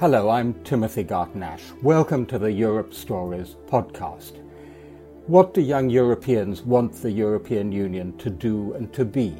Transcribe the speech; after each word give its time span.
Hello, 0.00 0.28
I'm 0.28 0.54
Timothy 0.64 1.04
Garton-Ash. 1.04 1.62
Welcome 1.80 2.26
to 2.26 2.36
the 2.36 2.50
Europe 2.50 2.92
Stories 2.92 3.54
podcast. 3.68 4.42
What 5.28 5.54
do 5.54 5.60
young 5.60 5.88
Europeans 5.88 6.62
want 6.62 6.94
the 6.94 7.12
European 7.12 7.70
Union 7.70 8.18
to 8.18 8.28
do 8.28 8.72
and 8.72 8.92
to 8.92 9.04
be? 9.04 9.36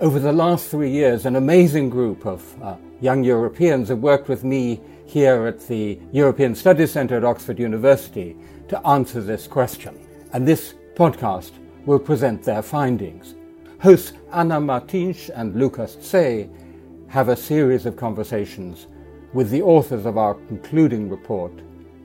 Over 0.00 0.18
the 0.18 0.34
last 0.34 0.68
three 0.68 0.90
years, 0.90 1.24
an 1.24 1.36
amazing 1.36 1.88
group 1.88 2.26
of 2.26 2.62
uh, 2.62 2.76
young 3.00 3.24
Europeans 3.24 3.88
have 3.88 4.00
worked 4.00 4.28
with 4.28 4.44
me 4.44 4.82
here 5.06 5.46
at 5.46 5.66
the 5.66 5.98
European 6.12 6.54
Studies 6.54 6.92
Centre 6.92 7.16
at 7.16 7.24
Oxford 7.24 7.58
University 7.58 8.36
to 8.68 8.86
answer 8.86 9.22
this 9.22 9.46
question. 9.46 9.98
And 10.34 10.46
this 10.46 10.74
podcast 10.94 11.52
will 11.86 12.00
present 12.00 12.42
their 12.42 12.60
findings. 12.60 13.34
Hosts 13.80 14.12
Anna 14.30 14.60
Martins 14.60 15.30
and 15.30 15.56
Lucas 15.56 15.96
Tse 15.96 16.50
have 17.08 17.30
a 17.30 17.36
series 17.36 17.86
of 17.86 17.96
conversations 17.96 18.88
with 19.32 19.50
the 19.50 19.62
authors 19.62 20.06
of 20.06 20.16
our 20.16 20.34
concluding 20.34 21.08
report 21.08 21.52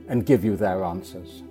and 0.08 0.26
give 0.26 0.44
you 0.44 0.56
their 0.56 0.84
answers. 0.84 1.42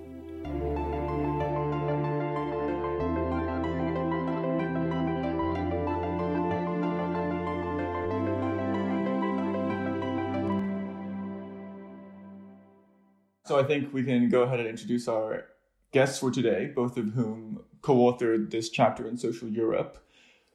So 13.44 13.58
I 13.58 13.64
think 13.64 13.92
we 13.92 14.02
can 14.02 14.28
go 14.28 14.42
ahead 14.42 14.60
and 14.60 14.68
introduce 14.68 15.08
our 15.08 15.48
guests 15.92 16.18
for 16.18 16.30
today, 16.30 16.72
both 16.74 16.96
of 16.96 17.10
whom 17.10 17.62
co 17.82 17.96
authored 17.96 18.50
this 18.50 18.70
chapter 18.70 19.06
in 19.06 19.18
Social 19.18 19.48
Europe, 19.48 19.98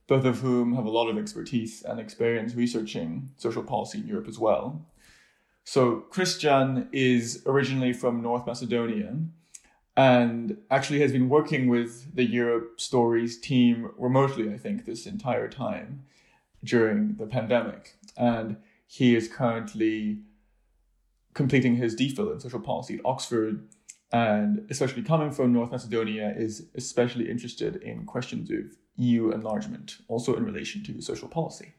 both 0.07 0.25
of 0.25 0.39
whom 0.39 0.73
have 0.73 0.85
a 0.85 0.89
lot 0.89 1.09
of 1.09 1.17
expertise 1.17 1.83
and 1.83 1.99
experience 1.99 2.55
researching 2.55 3.29
social 3.37 3.61
policy 3.61 3.99
in 3.99 4.07
Europe 4.07 4.27
as 4.27 4.39
well. 4.39 4.85
So 5.69 5.97
Christian 6.11 6.87
is 6.93 7.43
originally 7.45 7.91
from 7.91 8.21
North 8.21 8.47
Macedonia 8.47 9.17
and 9.97 10.57
actually 10.71 11.01
has 11.01 11.11
been 11.11 11.27
working 11.27 11.67
with 11.67 12.15
the 12.15 12.23
Europe 12.23 12.79
Stories 12.79 13.37
team 13.37 13.91
remotely, 13.97 14.49
I 14.53 14.57
think, 14.57 14.85
this 14.85 15.05
entire 15.05 15.49
time 15.49 16.05
during 16.63 17.15
the 17.15 17.27
pandemic. 17.27 17.97
And 18.15 18.55
he 18.87 19.13
is 19.13 19.27
currently 19.27 20.19
completing 21.33 21.75
his 21.75 21.97
DPhil 21.97 22.31
in 22.31 22.39
social 22.39 22.61
policy 22.61 22.93
at 22.93 23.01
Oxford, 23.03 23.67
and 24.13 24.65
especially 24.69 25.03
coming 25.03 25.31
from 25.31 25.51
North 25.51 25.71
Macedonia, 25.71 26.33
is 26.33 26.67
especially 26.75 27.29
interested 27.29 27.75
in 27.83 28.05
questions 28.05 28.49
of 28.51 28.77
EU 28.95 29.31
enlargement, 29.31 29.97
also 30.07 30.33
in 30.37 30.45
relation 30.45 30.81
to 30.85 31.01
social 31.01 31.27
policy. 31.27 31.73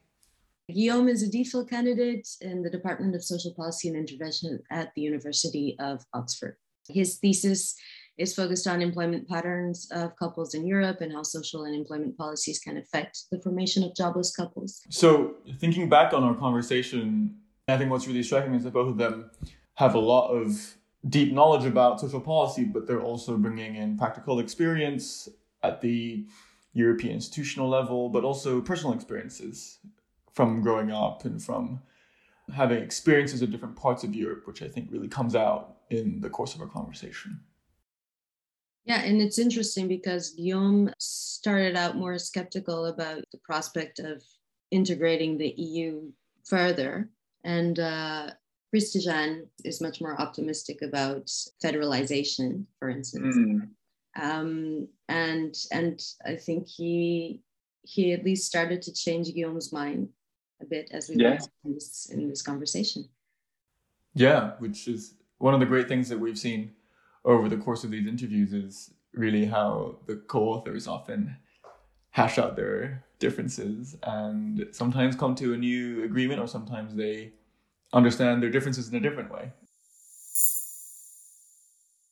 Guillaume 0.71 1.09
is 1.09 1.23
a 1.23 1.31
DPhil 1.31 1.69
candidate 1.69 2.29
in 2.43 2.63
the 2.63 2.69
Department 2.69 3.15
of 3.15 3.25
Social 3.25 3.55
Policy 3.55 3.89
and 3.89 3.97
Intervention 3.97 4.61
at 4.71 4.93
the 4.95 5.01
University 5.01 5.75
of 5.81 6.05
Oxford. 6.13 6.59
His 6.91 7.17
thesis 7.17 7.75
is 8.19 8.35
focused 8.35 8.67
on 8.67 8.83
employment 8.83 9.27
patterns 9.27 9.89
of 9.93 10.15
couples 10.17 10.53
in 10.53 10.67
Europe 10.67 11.01
and 11.01 11.11
how 11.11 11.23
social 11.23 11.65
and 11.65 11.75
employment 11.75 12.19
policies 12.19 12.59
can 12.59 12.77
affect 12.77 13.25
the 13.31 13.41
formation 13.41 13.83
of 13.83 13.95
jobless 13.95 14.35
couples. 14.37 14.83
So, 14.91 15.37
thinking 15.59 15.89
back 15.89 16.13
on 16.13 16.23
our 16.23 16.35
conversation, 16.35 17.37
I 17.67 17.79
think 17.79 17.91
what's 17.91 18.07
really 18.07 18.23
striking 18.23 18.53
is 18.53 18.65
that 18.65 18.75
both 18.75 18.89
of 18.89 18.99
them 18.99 19.31
have 19.77 19.95
a 19.95 19.99
lot 19.99 20.29
of 20.29 20.77
deep 21.09 21.33
knowledge 21.33 21.65
about 21.65 21.99
social 21.99 22.21
policy, 22.21 22.65
but 22.65 22.87
they're 22.87 23.01
also 23.01 23.39
bringing 23.39 23.77
in 23.77 23.97
practical 23.97 24.39
experience 24.39 25.31
at 25.63 25.81
the 25.81 26.27
European 26.75 27.15
institutional 27.15 27.71
level, 27.71 28.11
but 28.11 28.23
also 28.23 28.61
personal 28.61 28.93
experiences 28.93 29.79
from 30.39 30.61
growing 30.61 30.93
up 30.93 31.25
and 31.25 31.43
from 31.43 31.81
having 32.55 32.81
experiences 32.81 33.43
of 33.43 33.51
different 33.51 33.75
parts 33.75 34.05
of 34.05 34.15
Europe, 34.15 34.47
which 34.47 34.63
I 34.63 34.69
think 34.69 34.87
really 34.93 35.09
comes 35.09 35.35
out 35.35 35.79
in 35.91 36.21
the 36.21 36.31
course 36.31 36.55
of 36.55 36.61
our 36.61 36.69
conversation. 36.69 37.41
Yeah, 38.85 39.03
and 39.03 39.21
it's 39.21 39.41
interesting 39.41 39.89
because 39.89 40.35
Guillaume 40.35 40.93
started 41.01 41.75
out 41.77 41.97
more 41.97 42.21
skeptical 42.21 42.87
about 42.87 43.25
the 43.33 43.39
prospect 43.39 43.99
of 43.99 44.23
integrating 44.71 45.39
the 45.39 45.55
EU 45.57 46.09
further. 46.45 47.11
And 47.43 47.81
uh, 47.81 48.31
Christian 48.71 49.49
is 49.65 49.81
much 49.81 50.01
more 50.01 50.21
optimistic 50.21 50.83
about 50.83 51.27
federalization, 51.65 52.65
for 52.79 52.91
instance. 52.91 53.37
Mm. 53.37 53.71
Um, 54.23 54.87
and 55.09 55.57
and 55.73 56.01
I 56.25 56.37
think 56.37 56.69
he 56.69 57.43
he 57.83 58.13
at 58.13 58.25
least 58.25 58.47
started 58.47 58.83
to 58.83 58.93
change 58.93 59.35
Guillaume's 59.35 59.73
mind 59.73 60.11
a 60.61 60.65
bit 60.65 60.89
as 60.93 61.09
we 61.09 61.17
yeah. 61.17 61.31
went 61.31 61.49
in 61.65 61.75
this, 61.75 62.11
in 62.13 62.29
this 62.29 62.43
conversation. 62.43 63.09
Yeah, 64.15 64.53
which 64.59 64.89
is 64.89 65.15
one 65.39 65.55
of 65.55 65.61
the 65.61 65.67
great 65.67 65.89
things 65.89 66.09
that 66.09 66.19
we've 66.19 66.39
seen 66.39 66.73
over 67.25 67.49
the 67.49 67.57
course 67.57 67.85
of 67.85 67.91
these 67.91 68.07
interviews 68.07 68.53
is 68.53 68.93
really 69.13 69.45
how 69.45 69.97
the 70.07 70.17
co-authors 70.17 70.87
often 70.87 71.37
hash 72.11 72.39
out 72.39 72.57
their 72.57 73.05
differences 73.19 73.97
and 74.03 74.67
sometimes 74.73 75.17
come 75.17 75.35
to 75.35 75.53
a 75.53 75.57
new 75.57 76.05
agreement 76.05 76.41
or 76.41 76.47
sometimes 76.47 76.95
they 76.95 77.33
understand 77.93 78.43
their 78.43 78.51
differences 78.51 78.89
in 78.89 78.97
a 78.97 79.01
different 79.01 79.31
way. 79.31 79.53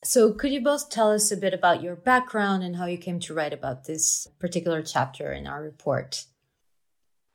So, 0.03 0.31
could 0.31 0.51
you 0.51 0.61
both 0.61 0.89
tell 0.89 1.11
us 1.11 1.31
a 1.31 1.37
bit 1.37 1.53
about 1.53 1.83
your 1.83 1.95
background 1.95 2.63
and 2.63 2.77
how 2.77 2.85
you 2.85 2.97
came 2.97 3.19
to 3.21 3.33
write 3.33 3.51
about 3.51 3.85
this 3.85 4.27
particular 4.39 4.81
chapter 4.81 5.33
in 5.33 5.45
our 5.47 5.61
report? 5.61 6.25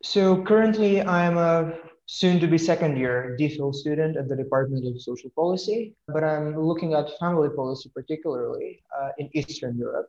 So 0.03 0.43
currently 0.43 1.01
I'm 1.01 1.39
a 1.39 1.75
soon 2.07 2.41
to 2.41 2.49
be 2.49 2.59
second 2.59 2.99
year 2.99 3.37
DPhil 3.39 3.73
student 3.73 4.17
at 4.17 4.29
the 4.29 4.35
Department 4.35 4.85
of 4.85 5.01
Social 5.01 5.31
Policy, 5.31 5.95
but 6.09 6.25
I'm 6.25 6.59
looking 6.59 6.93
at 6.93 7.17
family 7.21 7.49
policy 7.55 7.89
particularly 7.95 8.83
uh, 8.99 9.11
in 9.19 9.31
Eastern 9.33 9.79
Europe. 9.79 10.09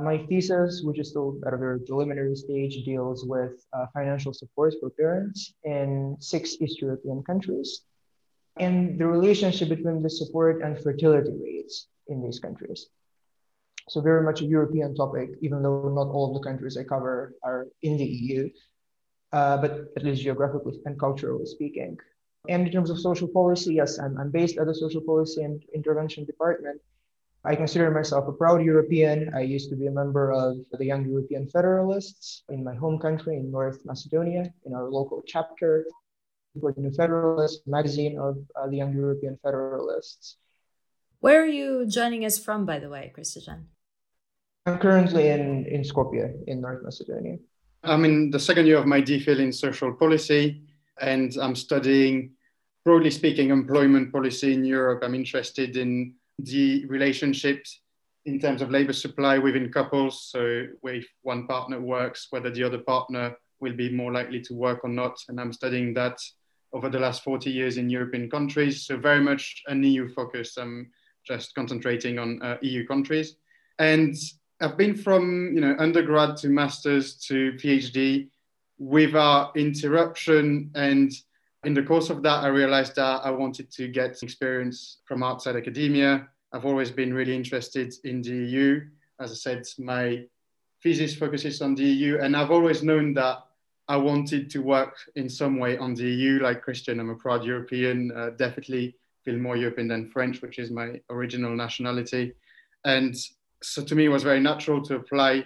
My 0.00 0.18
thesis, 0.26 0.82
which 0.82 0.98
is 0.98 1.10
still 1.10 1.38
at 1.46 1.54
a 1.54 1.56
very 1.56 1.78
preliminary 1.78 2.34
stage, 2.34 2.84
deals 2.84 3.24
with 3.24 3.64
uh, 3.72 3.86
financial 3.94 4.34
support 4.34 4.74
for 4.80 4.90
parents 4.90 5.54
in 5.62 6.16
six 6.18 6.56
East 6.60 6.80
European 6.82 7.22
countries 7.22 7.82
and 8.58 8.98
the 8.98 9.06
relationship 9.06 9.68
between 9.68 10.02
the 10.02 10.10
support 10.10 10.60
and 10.62 10.76
fertility 10.76 11.32
rates 11.40 11.86
in 12.08 12.20
these 12.20 12.40
countries. 12.40 12.88
So 13.88 14.00
very 14.00 14.22
much 14.22 14.40
a 14.40 14.44
European 14.44 14.96
topic, 14.96 15.30
even 15.40 15.62
though 15.62 15.88
not 15.88 16.08
all 16.08 16.28
of 16.28 16.34
the 16.34 16.48
countries 16.48 16.76
I 16.76 16.82
cover 16.82 17.34
are 17.44 17.68
in 17.82 17.96
the 17.96 18.04
EU 18.04 18.50
uh, 19.32 19.56
but 19.56 19.92
at 19.96 20.04
least 20.04 20.22
geographically 20.22 20.80
and 20.86 20.98
culturally 20.98 21.46
speaking. 21.46 21.98
And 22.48 22.66
in 22.66 22.72
terms 22.72 22.90
of 22.90 22.98
social 22.98 23.28
policy, 23.28 23.74
yes, 23.74 23.98
I'm, 23.98 24.16
I'm 24.18 24.30
based 24.30 24.58
at 24.58 24.66
the 24.66 24.74
social 24.74 25.02
policy 25.02 25.42
and 25.42 25.62
intervention 25.74 26.24
department. 26.24 26.80
I 27.44 27.54
consider 27.54 27.90
myself 27.90 28.28
a 28.28 28.32
proud 28.32 28.62
European. 28.62 29.32
I 29.34 29.40
used 29.40 29.70
to 29.70 29.76
be 29.76 29.86
a 29.86 29.90
member 29.90 30.32
of 30.32 30.58
the 30.72 30.84
Young 30.84 31.08
European 31.08 31.48
Federalists 31.48 32.42
in 32.50 32.62
my 32.62 32.74
home 32.74 32.98
country 32.98 33.36
in 33.36 33.50
North 33.50 33.80
Macedonia, 33.84 34.52
in 34.66 34.74
our 34.74 34.90
local 34.90 35.22
chapter, 35.26 35.86
for 36.60 36.72
the 36.72 36.80
New 36.80 36.90
Federalist 36.90 37.66
magazine 37.66 38.18
of 38.18 38.36
uh, 38.56 38.66
the 38.66 38.76
Young 38.76 38.92
European 38.94 39.38
Federalists. 39.42 40.36
Where 41.20 41.42
are 41.42 41.46
you 41.46 41.86
joining 41.86 42.24
us 42.24 42.38
from, 42.38 42.66
by 42.66 42.78
the 42.78 42.88
way, 42.88 43.10
Christian? 43.14 43.68
I'm 44.66 44.78
currently 44.78 45.28
in, 45.28 45.64
in 45.66 45.82
Skopje, 45.82 46.44
in 46.46 46.60
North 46.60 46.82
Macedonia. 46.82 47.38
I'm 47.82 48.04
in 48.04 48.30
the 48.30 48.38
second 48.38 48.66
year 48.66 48.78
of 48.78 48.86
my 48.86 49.00
DPhil 49.00 49.38
in 49.38 49.52
social 49.52 49.92
policy, 49.92 50.62
and 51.00 51.34
I'm 51.40 51.56
studying, 51.56 52.32
broadly 52.84 53.10
speaking, 53.10 53.50
employment 53.50 54.12
policy 54.12 54.52
in 54.52 54.64
Europe. 54.64 55.02
I'm 55.02 55.14
interested 55.14 55.76
in 55.76 56.14
the 56.38 56.84
relationships 56.86 57.80
in 58.26 58.38
terms 58.38 58.60
of 58.60 58.70
labor 58.70 58.92
supply 58.92 59.38
within 59.38 59.72
couples. 59.72 60.28
So, 60.30 60.66
if 60.84 61.06
one 61.22 61.46
partner 61.46 61.80
works, 61.80 62.26
whether 62.30 62.50
the 62.50 62.64
other 62.64 62.78
partner 62.78 63.34
will 63.60 63.74
be 63.74 63.90
more 63.90 64.12
likely 64.12 64.40
to 64.42 64.54
work 64.54 64.80
or 64.84 64.90
not. 64.90 65.16
And 65.28 65.40
I'm 65.40 65.52
studying 65.52 65.94
that 65.94 66.18
over 66.72 66.88
the 66.88 66.98
last 66.98 67.24
40 67.24 67.50
years 67.50 67.78
in 67.78 67.88
European 67.88 68.28
countries. 68.28 68.84
So, 68.84 68.98
very 68.98 69.20
much 69.20 69.62
an 69.68 69.82
EU 69.82 70.08
focus. 70.12 70.58
I'm 70.58 70.90
just 71.26 71.54
concentrating 71.54 72.18
on 72.18 72.42
uh, 72.42 72.58
EU 72.60 72.86
countries. 72.86 73.36
And 73.78 74.14
I've 74.60 74.76
been 74.76 74.94
from 74.94 75.54
you 75.54 75.60
know 75.60 75.74
undergrad 75.78 76.36
to 76.38 76.48
masters 76.48 77.14
to 77.28 77.52
PhD 77.52 78.28
without 78.78 79.56
interruption, 79.56 80.70
and 80.74 81.12
in 81.64 81.74
the 81.74 81.82
course 81.82 82.10
of 82.10 82.22
that, 82.22 82.44
I 82.44 82.48
realized 82.48 82.96
that 82.96 83.20
I 83.24 83.30
wanted 83.30 83.70
to 83.72 83.88
get 83.88 84.22
experience 84.22 84.98
from 85.06 85.22
outside 85.22 85.56
academia. 85.56 86.28
I've 86.52 86.66
always 86.66 86.90
been 86.90 87.14
really 87.14 87.34
interested 87.34 87.94
in 88.04 88.22
the 88.22 88.30
EU. 88.30 88.80
As 89.20 89.30
I 89.30 89.34
said, 89.34 89.66
my 89.78 90.24
thesis 90.82 91.14
focuses 91.14 91.62
on 91.62 91.74
the 91.74 91.84
EU, 91.84 92.18
and 92.18 92.36
I've 92.36 92.50
always 92.50 92.82
known 92.82 93.14
that 93.14 93.38
I 93.88 93.96
wanted 93.96 94.50
to 94.50 94.60
work 94.60 94.96
in 95.16 95.28
some 95.28 95.58
way 95.58 95.76
on 95.76 95.94
the 95.94 96.04
EU. 96.04 96.38
Like 96.40 96.62
Christian, 96.62 97.00
I'm 97.00 97.10
a 97.10 97.14
proud 97.14 97.44
European. 97.44 98.12
Uh, 98.12 98.30
definitely 98.30 98.96
feel 99.24 99.36
more 99.36 99.56
European 99.56 99.88
than 99.88 100.10
French, 100.10 100.40
which 100.42 100.58
is 100.58 100.70
my 100.70 101.00
original 101.10 101.54
nationality. 101.54 102.32
And 102.84 103.14
so 103.62 103.84
to 103.84 103.94
me, 103.94 104.06
it 104.06 104.08
was 104.08 104.22
very 104.22 104.40
natural 104.40 104.82
to 104.82 104.96
apply 104.96 105.44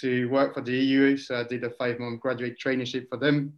to 0.00 0.28
work 0.28 0.54
for 0.54 0.60
the 0.60 0.72
EU. 0.72 1.16
So 1.16 1.40
I 1.40 1.44
did 1.44 1.64
a 1.64 1.70
five 1.70 1.98
month 1.98 2.20
graduate 2.20 2.58
traineeship 2.58 3.08
for 3.08 3.16
them. 3.16 3.54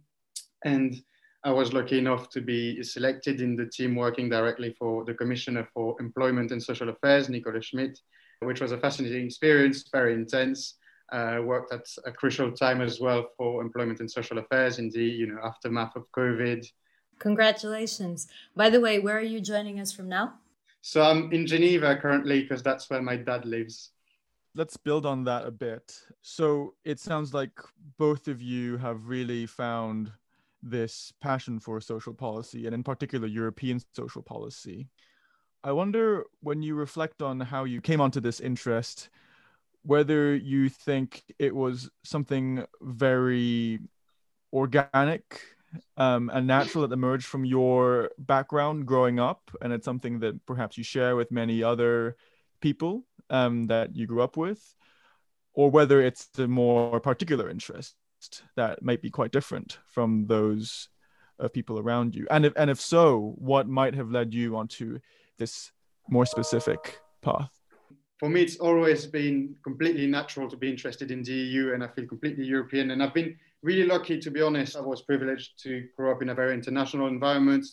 And 0.63 0.95
I 1.43 1.51
was 1.51 1.73
lucky 1.73 1.97
enough 1.97 2.29
to 2.31 2.41
be 2.41 2.83
selected 2.83 3.41
in 3.41 3.55
the 3.55 3.65
team 3.65 3.95
working 3.95 4.29
directly 4.29 4.75
for 4.77 5.05
the 5.05 5.13
Commissioner 5.13 5.67
for 5.73 5.95
Employment 5.99 6.51
and 6.51 6.61
Social 6.61 6.89
Affairs, 6.89 7.29
Nicolas 7.29 7.71
Schmit, 7.71 7.99
which 8.41 8.61
was 8.61 8.71
a 8.71 8.77
fascinating 8.77 9.25
experience, 9.25 9.85
very 9.91 10.13
intense. 10.13 10.75
Uh, 11.09 11.39
worked 11.41 11.71
at 11.71 11.85
a 12.05 12.11
crucial 12.11 12.51
time 12.51 12.81
as 12.81 12.99
well 12.99 13.29
for 13.37 13.61
employment 13.61 14.01
and 14.01 14.11
social 14.11 14.39
affairs 14.39 14.77
in 14.77 14.89
the 14.89 15.01
you 15.05 15.25
know 15.25 15.39
aftermath 15.41 15.95
of 15.95 16.03
COVID. 16.11 16.69
Congratulations! 17.17 18.27
By 18.57 18.69
the 18.69 18.81
way, 18.81 18.99
where 18.99 19.17
are 19.17 19.21
you 19.21 19.39
joining 19.39 19.79
us 19.79 19.93
from 19.93 20.09
now? 20.09 20.33
So 20.81 21.01
I'm 21.01 21.31
in 21.31 21.47
Geneva 21.47 21.95
currently 21.95 22.41
because 22.41 22.61
that's 22.61 22.89
where 22.89 23.01
my 23.01 23.15
dad 23.15 23.45
lives. 23.45 23.91
Let's 24.57 24.75
build 24.75 25.05
on 25.05 25.23
that 25.25 25.45
a 25.45 25.51
bit. 25.51 26.01
So 26.23 26.73
it 26.83 26.99
sounds 26.99 27.31
like 27.31 27.51
both 27.99 28.27
of 28.27 28.41
you 28.41 28.77
have 28.77 29.07
really 29.07 29.45
found 29.45 30.11
this 30.63 31.13
passion 31.21 31.59
for 31.59 31.79
social 31.79 32.11
policy 32.11 32.65
and 32.65 32.73
in 32.73 32.81
particular 32.81 33.27
European 33.27 33.79
social 33.93 34.23
policy. 34.23 34.87
I 35.63 35.73
wonder 35.73 36.23
when 36.41 36.63
you 36.63 36.73
reflect 36.73 37.21
on 37.21 37.39
how 37.39 37.65
you 37.65 37.81
came 37.81 38.01
onto 38.01 38.19
this 38.19 38.39
interest, 38.39 39.09
whether 39.83 40.35
you 40.35 40.69
think 40.69 41.21
it 41.37 41.55
was 41.55 41.91
something 42.03 42.65
very 42.81 43.77
organic 44.51 45.39
um, 45.97 46.31
and 46.33 46.47
natural 46.47 46.87
that 46.87 46.93
emerged 46.95 47.27
from 47.27 47.45
your 47.45 48.09
background 48.17 48.87
growing 48.87 49.19
up, 49.19 49.51
and 49.61 49.71
it's 49.71 49.85
something 49.85 50.19
that 50.21 50.47
perhaps 50.47 50.79
you 50.79 50.83
share 50.83 51.15
with 51.15 51.29
many 51.29 51.61
other 51.61 52.15
people 52.59 53.03
um, 53.29 53.67
that 53.67 53.95
you 53.95 54.07
grew 54.07 54.21
up 54.21 54.37
with, 54.37 54.75
or 55.53 55.69
whether 55.69 56.01
it's 56.01 56.29
a 56.37 56.47
more 56.47 56.99
particular 56.99 57.49
interest 57.49 57.95
that 58.55 58.81
might 58.81 59.01
be 59.01 59.09
quite 59.09 59.31
different 59.31 59.79
from 59.85 60.25
those 60.27 60.89
of 61.39 61.53
people 61.53 61.77
around 61.79 62.15
you, 62.15 62.27
and 62.31 62.45
if 62.45 62.53
and 62.55 62.69
if 62.69 62.81
so, 62.81 63.35
what 63.37 63.67
might 63.67 63.93
have 63.93 64.09
led 64.09 64.33
you 64.33 64.55
onto 64.55 64.99
this 65.37 65.71
more 66.09 66.25
specific 66.25 66.99
path? 67.21 67.51
For 68.19 68.29
me, 68.29 68.41
it's 68.41 68.57
always 68.57 69.05
been 69.05 69.55
completely 69.63 70.07
natural 70.07 70.49
to 70.49 70.57
be 70.57 70.69
interested 70.69 71.11
in 71.11 71.21
the 71.21 71.33
EU, 71.33 71.73
and 71.73 71.83
I 71.83 71.87
feel 71.87 72.07
completely 72.07 72.45
European. 72.45 72.89
And 72.89 73.03
I've 73.03 73.13
been 73.13 73.37
really 73.61 73.85
lucky, 73.85 74.19
to 74.19 74.31
be 74.31 74.41
honest. 74.41 74.75
I 74.75 74.81
was 74.81 75.03
privileged 75.03 75.61
to 75.63 75.87
grow 75.95 76.11
up 76.11 76.23
in 76.23 76.29
a 76.29 76.33
very 76.33 76.55
international 76.55 77.07
environment, 77.07 77.65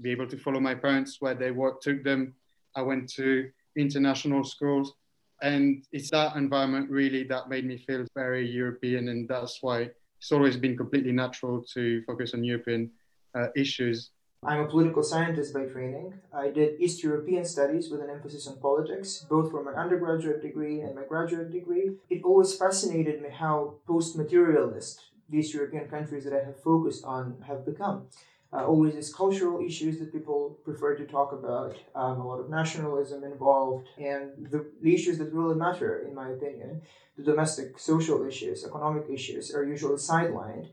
be 0.00 0.10
able 0.10 0.26
to 0.26 0.36
follow 0.36 0.58
my 0.58 0.74
parents 0.74 1.18
where 1.20 1.54
work 1.54 1.80
took 1.80 2.02
them. 2.02 2.34
I 2.74 2.82
went 2.82 3.08
to 3.14 3.50
international 3.76 4.42
schools, 4.44 4.94
and 5.42 5.84
it's 5.92 6.10
that 6.10 6.36
environment 6.36 6.88
really 6.90 7.24
that 7.24 7.48
made 7.48 7.66
me 7.66 7.76
feel 7.76 8.06
very 8.14 8.48
European, 8.48 9.08
and 9.08 9.28
that's 9.28 9.58
why 9.60 9.90
it's 10.18 10.32
always 10.32 10.56
been 10.56 10.76
completely 10.76 11.12
natural 11.12 11.62
to 11.74 12.02
focus 12.06 12.32
on 12.32 12.44
European 12.44 12.90
uh, 13.34 13.48
issues. 13.56 14.10
I'm 14.44 14.60
a 14.60 14.66
political 14.66 15.02
scientist 15.04 15.54
by 15.54 15.66
training. 15.66 16.14
I 16.32 16.50
did 16.50 16.80
East 16.80 17.02
European 17.04 17.44
studies 17.44 17.90
with 17.90 18.00
an 18.00 18.10
emphasis 18.10 18.46
on 18.48 18.58
politics, 18.58 19.24
both 19.28 19.50
for 19.52 19.62
my 19.62 19.72
undergraduate 19.72 20.42
degree 20.42 20.80
and 20.80 20.96
my 20.96 21.04
graduate 21.04 21.52
degree. 21.52 21.92
It 22.10 22.24
always 22.24 22.54
fascinated 22.54 23.22
me 23.22 23.28
how 23.30 23.74
post 23.86 24.16
materialist 24.16 25.00
these 25.28 25.54
European 25.54 25.88
countries 25.88 26.24
that 26.24 26.32
I 26.32 26.44
have 26.44 26.60
focused 26.60 27.04
on 27.04 27.36
have 27.46 27.64
become. 27.64 28.06
Uh, 28.54 28.66
always 28.66 28.94
these 28.94 29.14
cultural 29.14 29.64
issues 29.64 29.98
that 29.98 30.12
people 30.12 30.58
prefer 30.62 30.94
to 30.94 31.06
talk 31.06 31.32
about, 31.32 31.74
um, 31.94 32.20
a 32.20 32.26
lot 32.26 32.38
of 32.38 32.50
nationalism 32.50 33.24
involved, 33.24 33.88
and 33.96 34.30
the, 34.50 34.66
the 34.82 34.94
issues 34.94 35.16
that 35.16 35.32
really 35.32 35.54
matter, 35.54 36.04
in 36.06 36.14
my 36.14 36.28
opinion, 36.28 36.82
the 37.16 37.22
domestic 37.22 37.78
social 37.78 38.26
issues, 38.26 38.64
economic 38.64 39.04
issues, 39.10 39.54
are 39.54 39.64
usually 39.64 39.96
sidelined. 39.96 40.68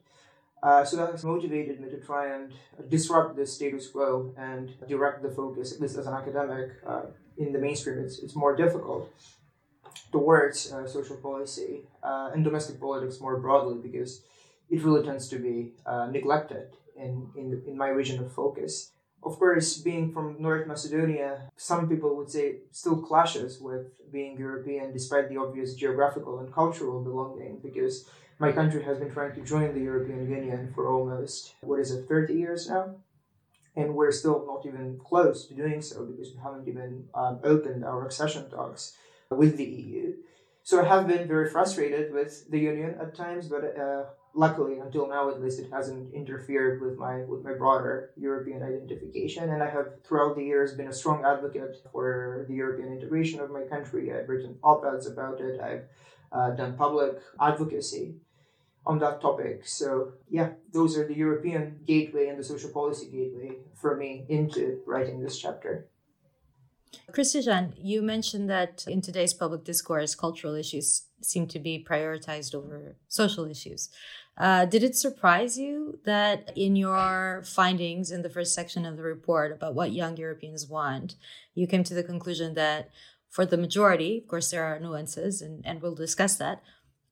Uh, 0.62 0.84
so 0.84 0.98
that 0.98 1.10
has 1.10 1.24
motivated 1.24 1.80
me 1.80 1.90
to 1.90 1.98
try 2.02 2.36
and 2.36 2.52
disrupt 2.90 3.38
the 3.38 3.46
status 3.46 3.88
quo 3.88 4.34
and 4.38 4.74
direct 4.90 5.24
the 5.24 5.30
focus, 5.30 5.74
at 5.74 5.80
least 5.80 5.98
as 5.98 6.06
an 6.06 6.14
academic, 6.14 6.72
uh, 6.86 7.04
in 7.38 7.54
the 7.54 7.60
mainstream. 7.60 8.00
It's, 8.00 8.20
it's 8.20 8.36
more 8.36 8.58
difficult 8.58 9.10
towards 10.12 10.72
uh, 10.74 10.86
social 10.86 11.16
policy 11.16 11.82
uh, 12.04 12.32
and 12.34 12.44
domestic 12.44 12.78
politics 12.80 13.22
more 13.22 13.40
broadly 13.40 13.78
because 13.82 14.22
it 14.70 14.84
really 14.84 15.06
tends 15.06 15.30
to 15.30 15.38
be 15.38 15.72
uh, 15.86 16.08
neglected 16.08 16.68
in, 17.00 17.30
in, 17.36 17.64
in 17.68 17.78
my 17.78 17.90
region 17.90 18.24
of 18.24 18.32
focus. 18.32 18.92
Of 19.22 19.38
course, 19.38 19.78
being 19.78 20.14
from 20.14 20.42
North 20.42 20.66
Macedonia, 20.66 21.50
some 21.58 21.90
people 21.90 22.16
would 22.16 22.30
say 22.30 22.60
still 22.72 23.02
clashes 23.02 23.60
with 23.60 23.88
being 24.12 24.38
European 24.38 24.94
despite 24.94 25.30
the 25.30 25.38
obvious 25.38 25.76
geographical 25.76 26.40
and 26.40 26.54
cultural 26.54 27.04
belonging 27.04 27.60
because 27.62 28.08
my 28.40 28.54
country 28.54 28.84
has 28.84 28.98
been 28.98 29.12
trying 29.12 29.36
to 29.36 29.42
join 29.42 29.74
the 29.74 29.82
European 29.82 30.30
Union 30.30 30.72
for 30.74 30.88
almost, 30.88 31.54
what 31.62 31.80
is 31.80 31.92
it, 31.92 32.08
30 32.08 32.34
years 32.34 32.70
now? 32.70 32.96
And 33.76 33.94
we're 33.94 34.14
still 34.14 34.46
not 34.46 34.66
even 34.66 35.00
close 35.04 35.46
to 35.48 35.54
doing 35.54 35.82
so 35.82 36.06
because 36.06 36.34
we 36.34 36.42
haven't 36.42 36.68
even 36.68 37.06
um, 37.14 37.40
opened 37.44 37.84
our 37.84 38.06
accession 38.06 38.50
talks 38.50 38.96
with 39.30 39.58
the 39.58 39.66
EU. 39.66 40.14
So 40.64 40.82
I 40.82 40.88
have 40.88 41.08
been 41.08 41.28
very 41.28 41.50
frustrated 41.50 42.14
with 42.14 42.50
the 42.50 42.60
Union 42.60 42.96
at 43.02 43.16
times, 43.16 43.48
but 43.48 43.78
uh, 43.78 44.04
luckily, 44.40 44.80
until 44.80 45.06
now 45.08 45.30
at 45.30 45.42
least, 45.42 45.60
it 45.60 45.70
hasn't 45.70 46.14
interfered 46.14 46.82
with 46.82 46.96
my 46.98 47.16
with 47.32 47.42
my 47.44 47.54
broader 47.62 48.12
European 48.16 48.64
identification. 48.64 49.44
And 49.54 49.62
I 49.62 49.70
have 49.70 49.88
throughout 50.06 50.36
the 50.38 50.46
years 50.52 50.74
been 50.80 50.88
a 50.88 51.00
strong 51.02 51.20
advocate 51.34 51.76
for 51.92 52.46
the 52.48 52.56
European 52.64 52.90
integration 52.98 53.42
of 53.42 53.52
my 53.58 53.64
country. 53.74 54.04
I've 54.14 54.30
written 54.30 54.58
op-eds 54.64 55.08
about 55.14 55.42
it. 55.48 55.60
I've 55.70 55.86
uh, 56.32 56.52
done 56.62 56.74
public 56.86 57.12
advocacy 57.50 58.06
on 58.86 58.98
that 59.00 59.22
topic. 59.28 59.68
So 59.68 60.14
yeah, 60.38 60.50
those 60.78 60.98
are 60.98 61.06
the 61.12 61.20
European 61.28 61.64
gateway 61.86 62.26
and 62.30 62.40
the 62.40 62.48
social 62.54 62.72
policy 62.80 63.08
gateway 63.18 63.50
for 63.82 63.92
me 64.02 64.26
into 64.30 64.80
writing 64.92 65.18
this 65.20 65.38
chapter. 65.38 65.90
Christian, 67.12 67.74
you 67.78 68.02
mentioned 68.02 68.50
that 68.50 68.86
in 68.88 69.02
today's 69.02 69.34
public 69.34 69.64
discourse, 69.64 70.16
cultural 70.16 70.56
issues 70.56 70.88
seem 71.22 71.48
to 71.48 71.60
be 71.60 71.86
prioritized 71.88 72.56
over 72.56 72.96
social 73.08 73.46
issues. 73.46 73.90
Uh, 74.40 74.64
did 74.66 74.84
it 74.84 74.96
surprise 74.96 75.58
you 75.58 76.00
that 76.06 76.52
in 76.56 76.76
your 76.78 77.44
findings 77.46 78.10
in 78.10 78.22
the 78.22 78.30
first 78.30 78.56
section 78.56 78.86
of 78.86 78.96
the 78.96 79.04
report 79.04 79.52
about 79.52 79.76
what 79.76 79.92
young 79.92 80.16
Europeans 80.16 80.66
want, 80.66 81.16
you 81.56 81.68
came 81.68 81.84
to 81.84 81.94
the 81.94 82.04
conclusion 82.04 82.54
that 82.54 82.90
for 83.30 83.46
the 83.46 83.58
majority, 83.58 84.20
of 84.20 84.28
course, 84.28 84.50
there 84.50 84.64
are 84.64 84.80
nuances, 84.80 85.42
and, 85.42 85.66
and 85.66 85.82
we'll 85.82 85.94
discuss 85.94 86.36
that, 86.36 86.64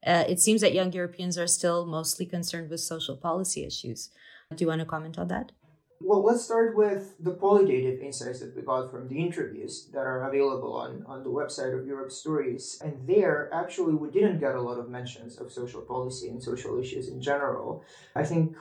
uh, 0.05 0.23
it 0.27 0.39
seems 0.39 0.61
that 0.61 0.73
young 0.73 0.91
Europeans 0.93 1.37
are 1.37 1.47
still 1.47 1.85
mostly 1.85 2.25
concerned 2.25 2.69
with 2.69 2.79
social 2.79 3.17
policy 3.17 3.65
issues. 3.65 4.09
Do 4.55 4.63
you 4.63 4.67
want 4.67 4.79
to 4.79 4.85
comment 4.85 5.19
on 5.19 5.27
that? 5.27 5.51
Well, 5.99 6.23
let's 6.23 6.43
start 6.43 6.77
with 6.77 7.15
the 7.19 7.31
qualitative 7.31 7.99
insights 8.01 8.39
that 8.41 8.55
we 8.55 8.61
got 8.61 8.91
from 8.91 9.07
the 9.07 9.19
interviews 9.19 9.89
that 9.93 10.05
are 10.05 10.29
available 10.29 10.73
on, 10.73 11.03
on 11.07 11.23
the 11.23 11.29
website 11.29 11.77
of 11.77 11.87
Europe 11.87 12.11
Stories. 12.11 12.79
And 12.83 13.07
there, 13.07 13.49
actually, 13.51 13.95
we 13.95 14.11
didn't 14.11 14.39
get 14.39 14.53
a 14.53 14.61
lot 14.61 14.77
of 14.77 14.89
mentions 14.89 15.39
of 15.39 15.51
social 15.51 15.81
policy 15.81 16.29
and 16.29 16.41
social 16.41 16.79
issues 16.79 17.09
in 17.09 17.19
general. 17.19 17.83
I 18.15 18.23
think 18.23 18.55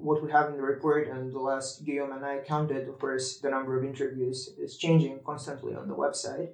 what 0.00 0.22
we 0.22 0.30
have 0.30 0.50
in 0.50 0.56
the 0.56 0.62
report, 0.62 1.08
and 1.08 1.34
the 1.34 1.40
last 1.40 1.84
Guillaume 1.84 2.12
and 2.12 2.24
I 2.24 2.38
counted, 2.38 2.88
of 2.88 3.00
course, 3.00 3.38
the 3.38 3.50
number 3.50 3.76
of 3.76 3.84
interviews 3.84 4.50
is 4.56 4.76
changing 4.76 5.18
constantly 5.26 5.74
on 5.74 5.88
the 5.88 5.94
website. 5.94 6.50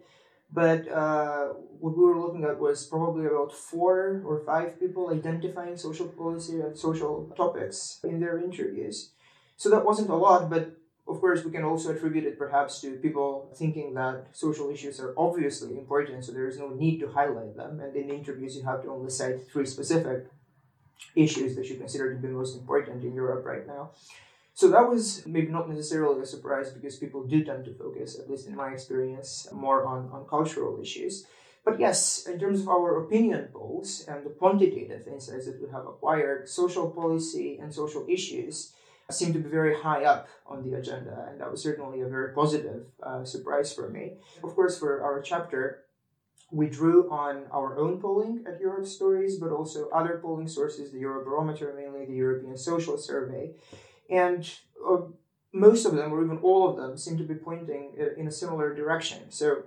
But 0.50 0.86
uh, 0.88 1.48
what 1.80 1.96
we 1.96 2.04
were 2.04 2.18
looking 2.18 2.44
at 2.44 2.58
was 2.58 2.86
probably 2.86 3.26
about 3.26 3.52
four 3.52 4.22
or 4.24 4.42
five 4.44 4.78
people 4.78 5.10
identifying 5.10 5.76
social 5.76 6.08
policy 6.08 6.60
and 6.60 6.76
social 6.76 7.32
topics 7.36 8.00
in 8.04 8.20
their 8.20 8.38
interviews. 8.38 9.11
So 9.62 9.70
that 9.70 9.84
wasn't 9.84 10.10
a 10.10 10.16
lot, 10.16 10.50
but 10.50 10.72
of 11.06 11.20
course, 11.20 11.44
we 11.44 11.52
can 11.52 11.62
also 11.62 11.94
attribute 11.94 12.24
it 12.24 12.36
perhaps 12.36 12.80
to 12.80 12.96
people 12.96 13.48
thinking 13.54 13.94
that 13.94 14.26
social 14.32 14.68
issues 14.70 14.98
are 14.98 15.14
obviously 15.16 15.78
important, 15.78 16.24
so 16.24 16.32
there 16.32 16.48
is 16.48 16.58
no 16.58 16.70
need 16.70 16.98
to 16.98 17.06
highlight 17.06 17.54
them. 17.56 17.78
And 17.78 17.94
in 17.94 18.08
the 18.08 18.14
interviews, 18.14 18.56
you 18.56 18.64
have 18.64 18.82
to 18.82 18.88
only 18.90 19.08
cite 19.08 19.48
three 19.52 19.66
specific 19.66 20.26
issues 21.14 21.54
that 21.54 21.66
you 21.70 21.76
consider 21.76 22.12
to 22.12 22.20
be 22.20 22.26
most 22.26 22.58
important 22.58 23.04
in 23.04 23.14
Europe 23.14 23.46
right 23.46 23.64
now. 23.64 23.92
So 24.52 24.68
that 24.72 24.88
was 24.88 25.24
maybe 25.26 25.52
not 25.52 25.68
necessarily 25.68 26.22
a 26.22 26.26
surprise 26.26 26.72
because 26.72 26.96
people 26.96 27.22
do 27.22 27.44
tend 27.44 27.64
to 27.66 27.74
focus, 27.74 28.18
at 28.18 28.28
least 28.28 28.48
in 28.48 28.56
my 28.56 28.70
experience, 28.70 29.46
more 29.52 29.86
on, 29.86 30.10
on 30.10 30.26
cultural 30.28 30.82
issues. 30.82 31.24
But 31.64 31.78
yes, 31.78 32.26
in 32.26 32.40
terms 32.40 32.62
of 32.62 32.68
our 32.68 33.04
opinion 33.04 33.50
polls 33.52 34.04
and 34.08 34.26
the 34.26 34.30
quantitative 34.30 35.06
insights 35.06 35.46
that 35.46 35.62
we 35.62 35.70
have 35.70 35.86
acquired, 35.86 36.48
social 36.48 36.90
policy 36.90 37.60
and 37.62 37.72
social 37.72 38.04
issues 38.08 38.72
seem 39.10 39.32
to 39.32 39.38
be 39.38 39.48
very 39.48 39.74
high 39.80 40.04
up 40.04 40.28
on 40.46 40.62
the 40.62 40.76
agenda, 40.76 41.28
and 41.30 41.40
that 41.40 41.50
was 41.50 41.62
certainly 41.62 42.00
a 42.00 42.08
very 42.08 42.32
positive 42.32 42.86
uh, 43.02 43.24
surprise 43.24 43.72
for 43.72 43.88
me. 43.88 44.12
Of 44.42 44.54
course, 44.54 44.78
for 44.78 45.02
our 45.02 45.20
chapter, 45.20 45.84
we 46.50 46.68
drew 46.68 47.10
on 47.10 47.44
our 47.50 47.78
own 47.78 48.00
polling 48.00 48.44
at 48.46 48.60
Europe 48.60 48.86
Stories, 48.86 49.38
but 49.38 49.50
also 49.50 49.88
other 49.90 50.18
polling 50.22 50.48
sources, 50.48 50.92
the 50.92 51.02
Eurobarometer, 51.02 51.74
mainly 51.74 52.04
the 52.04 52.14
European 52.14 52.56
Social 52.56 52.98
Survey, 52.98 53.52
and 54.10 54.50
uh, 54.86 54.98
most 55.52 55.84
of 55.86 55.94
them, 55.94 56.12
or 56.12 56.24
even 56.24 56.38
all 56.38 56.68
of 56.68 56.76
them, 56.76 56.96
seem 56.96 57.16
to 57.18 57.24
be 57.24 57.34
pointing 57.34 57.94
in 58.16 58.26
a 58.26 58.30
similar 58.30 58.74
direction. 58.74 59.30
So, 59.30 59.64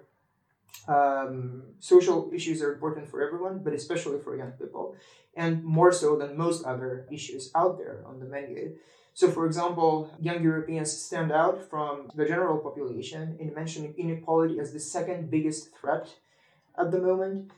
um, 0.88 1.64
social 1.80 2.32
issues 2.34 2.62
are 2.62 2.74
important 2.74 3.10
for 3.10 3.26
everyone, 3.26 3.62
but 3.64 3.74
especially 3.74 4.20
for 4.20 4.38
young 4.38 4.52
people, 4.52 4.96
and 5.36 5.64
more 5.64 5.92
so 5.92 6.16
than 6.16 6.38
most 6.38 6.66
other 6.66 7.08
issues 7.12 7.52
out 7.56 7.78
there 7.78 8.04
on 8.06 8.20
the 8.20 8.26
menu. 8.26 8.76
So, 9.16 9.32
for 9.32 9.46
example, 9.46 10.12
young 10.20 10.44
Europeans 10.44 10.92
stand 10.92 11.32
out 11.32 11.70
from 11.70 12.12
the 12.16 12.26
general 12.26 12.58
population 12.58 13.38
in 13.40 13.54
mentioning 13.54 13.96
inequality 13.98 14.60
as 14.60 14.74
the 14.74 14.80
second 14.80 15.32
biggest 15.32 15.74
threat 15.74 16.10
at 16.78 16.92
the 16.92 17.00
moment. 17.00 17.52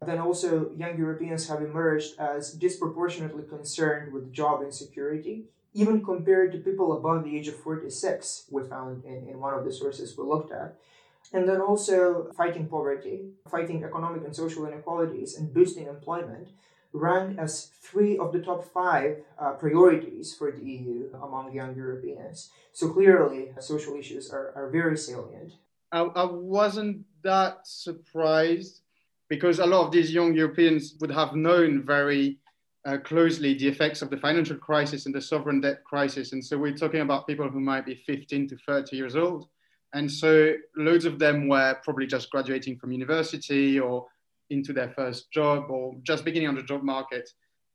Then 0.00 0.18
also, 0.18 0.70
young 0.74 0.96
Europeans 0.96 1.46
have 1.48 1.60
emerged 1.60 2.18
as 2.18 2.54
disproportionately 2.54 3.42
concerned 3.42 4.14
with 4.14 4.32
job 4.32 4.62
insecurity, 4.62 5.44
even 5.74 6.02
compared 6.02 6.52
to 6.52 6.58
people 6.58 6.96
above 6.96 7.24
the 7.24 7.36
age 7.36 7.48
of 7.48 7.56
46, 7.56 8.46
we 8.50 8.62
found 8.62 9.04
in, 9.04 9.28
in 9.28 9.40
one 9.40 9.52
of 9.52 9.66
the 9.66 9.72
sources 9.74 10.16
we 10.16 10.24
looked 10.24 10.52
at. 10.52 10.78
And 11.34 11.46
then 11.46 11.60
also, 11.60 12.30
fighting 12.34 12.66
poverty, 12.66 13.28
fighting 13.50 13.84
economic 13.84 14.24
and 14.24 14.34
social 14.34 14.66
inequalities, 14.66 15.36
and 15.36 15.52
boosting 15.52 15.86
employment 15.86 16.48
rank 16.94 17.38
as 17.38 17.66
three 17.82 18.16
of 18.16 18.32
the 18.32 18.38
top 18.38 18.64
five 18.72 19.18
uh, 19.38 19.52
priorities 19.52 20.34
for 20.34 20.52
the 20.52 20.62
EU 20.62 21.10
among 21.22 21.52
young 21.52 21.76
Europeans. 21.76 22.50
So 22.72 22.88
clearly, 22.90 23.50
social 23.60 23.96
issues 23.96 24.30
are, 24.30 24.52
are 24.54 24.70
very 24.70 24.96
salient. 24.96 25.54
I, 25.92 26.00
I 26.02 26.24
wasn't 26.24 27.04
that 27.22 27.66
surprised 27.66 28.80
because 29.28 29.58
a 29.58 29.66
lot 29.66 29.86
of 29.86 29.92
these 29.92 30.12
young 30.12 30.34
Europeans 30.34 30.94
would 31.00 31.10
have 31.10 31.34
known 31.34 31.82
very 31.84 32.38
uh, 32.86 32.98
closely 32.98 33.54
the 33.54 33.66
effects 33.66 34.02
of 34.02 34.10
the 34.10 34.16
financial 34.16 34.56
crisis 34.56 35.06
and 35.06 35.14
the 35.14 35.20
sovereign 35.20 35.60
debt 35.60 35.82
crisis. 35.84 36.32
And 36.32 36.44
so 36.44 36.58
we're 36.58 36.76
talking 36.76 37.00
about 37.00 37.26
people 37.26 37.48
who 37.48 37.60
might 37.60 37.86
be 37.86 37.94
15 37.94 38.48
to 38.48 38.56
30 38.66 38.96
years 38.96 39.16
old. 39.16 39.48
And 39.94 40.10
so 40.10 40.52
loads 40.76 41.04
of 41.04 41.18
them 41.18 41.48
were 41.48 41.78
probably 41.82 42.06
just 42.06 42.30
graduating 42.30 42.78
from 42.78 42.92
university 42.92 43.80
or 43.80 44.06
into 44.50 44.72
their 44.72 44.90
first 44.90 45.30
job 45.30 45.70
or 45.70 45.94
just 46.02 46.24
beginning 46.24 46.48
on 46.48 46.54
the 46.54 46.62
job 46.62 46.82
market 46.82 47.28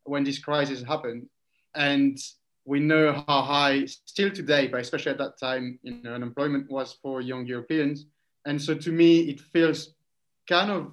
when 0.04 0.24
this 0.24 0.40
crisis 0.40 0.84
happened. 0.84 1.28
And 1.76 2.18
we 2.66 2.80
know 2.80 3.24
how 3.28 3.42
high 3.42 3.86
still 3.86 4.32
today, 4.32 4.68
but 4.68 4.82
especially 4.82 5.12
at 5.12 5.18
that 5.18 5.40
time, 5.40 5.80
you 5.82 6.02
know, 6.04 6.14
unemployment 6.14 6.70
was 6.70 6.98
for 7.02 7.22
young 7.22 7.46
Europeans. 7.46 8.06
And 8.46 8.62
so 8.62 8.76
to 8.76 8.92
me, 8.92 9.22
it 9.22 9.40
feels 9.40 9.94
kind 10.48 10.72
of 10.72 10.92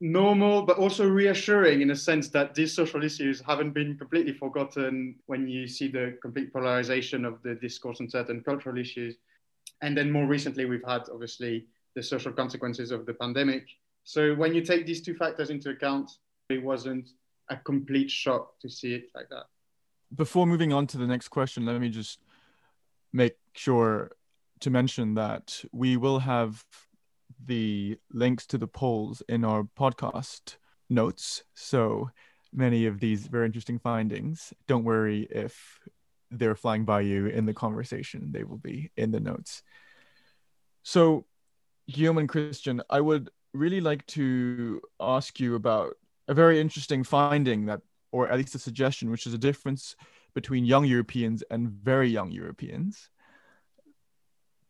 normal, 0.00 0.62
but 0.62 0.76
also 0.76 1.08
reassuring 1.08 1.80
in 1.82 1.90
a 1.90 1.96
sense 1.96 2.28
that 2.30 2.54
these 2.54 2.74
social 2.74 3.02
issues 3.04 3.40
haven't 3.40 3.72
been 3.72 3.96
completely 3.96 4.32
forgotten 4.32 5.16
when 5.26 5.48
you 5.48 5.66
see 5.66 5.88
the 5.88 6.18
complete 6.20 6.52
polarization 6.52 7.24
of 7.24 7.42
the 7.42 7.54
discourse 7.54 8.00
on 8.00 8.08
certain 8.08 8.42
cultural 8.42 8.76
issues. 8.78 9.16
And 9.82 9.96
then 9.96 10.10
more 10.10 10.26
recently, 10.26 10.64
we've 10.64 10.84
had 10.86 11.02
obviously 11.12 11.66
the 11.94 12.02
social 12.02 12.32
consequences 12.32 12.90
of 12.90 13.06
the 13.06 13.14
pandemic 13.14 13.66
so 14.04 14.34
when 14.34 14.54
you 14.54 14.60
take 14.60 14.86
these 14.86 15.02
two 15.02 15.14
factors 15.14 15.50
into 15.50 15.70
account, 15.70 16.10
it 16.50 16.62
wasn't 16.62 17.08
a 17.50 17.56
complete 17.56 18.10
shock 18.10 18.58
to 18.60 18.68
see 18.68 18.94
it 18.94 19.04
like 19.14 19.28
that. 19.30 19.46
Before 20.14 20.46
moving 20.46 20.72
on 20.72 20.86
to 20.88 20.98
the 20.98 21.06
next 21.06 21.28
question, 21.28 21.64
let 21.64 21.80
me 21.80 21.88
just 21.88 22.20
make 23.12 23.36
sure 23.54 24.12
to 24.60 24.70
mention 24.70 25.14
that 25.14 25.64
we 25.72 25.96
will 25.96 26.20
have 26.20 26.64
the 27.44 27.98
links 28.12 28.46
to 28.46 28.58
the 28.58 28.66
polls 28.66 29.22
in 29.28 29.44
our 29.44 29.64
podcast 29.64 30.56
notes. 30.88 31.42
So 31.54 32.10
many 32.52 32.86
of 32.86 33.00
these 33.00 33.26
very 33.26 33.46
interesting 33.46 33.78
findings, 33.78 34.52
don't 34.68 34.84
worry 34.84 35.26
if 35.30 35.80
they're 36.30 36.54
flying 36.54 36.84
by 36.84 37.00
you 37.00 37.26
in 37.26 37.46
the 37.46 37.54
conversation, 37.54 38.32
they 38.32 38.44
will 38.44 38.58
be 38.58 38.90
in 38.96 39.10
the 39.10 39.20
notes. 39.20 39.62
So, 40.82 41.26
Guillaume 41.90 42.18
and 42.18 42.28
Christian, 42.28 42.82
I 42.90 43.00
would 43.00 43.30
really 43.54 43.80
like 43.80 44.04
to 44.08 44.80
ask 45.00 45.40
you 45.40 45.54
about 45.54 45.96
a 46.28 46.34
very 46.34 46.60
interesting 46.60 47.04
finding 47.04 47.66
that, 47.66 47.80
or 48.12 48.28
at 48.28 48.36
least 48.36 48.54
a 48.54 48.58
suggestion, 48.58 49.10
which 49.10 49.26
is 49.26 49.34
a 49.34 49.38
difference 49.38 49.96
between 50.34 50.64
young 50.64 50.84
Europeans 50.84 51.42
and 51.50 51.68
very 51.70 52.08
young 52.08 52.30
Europeans, 52.30 53.08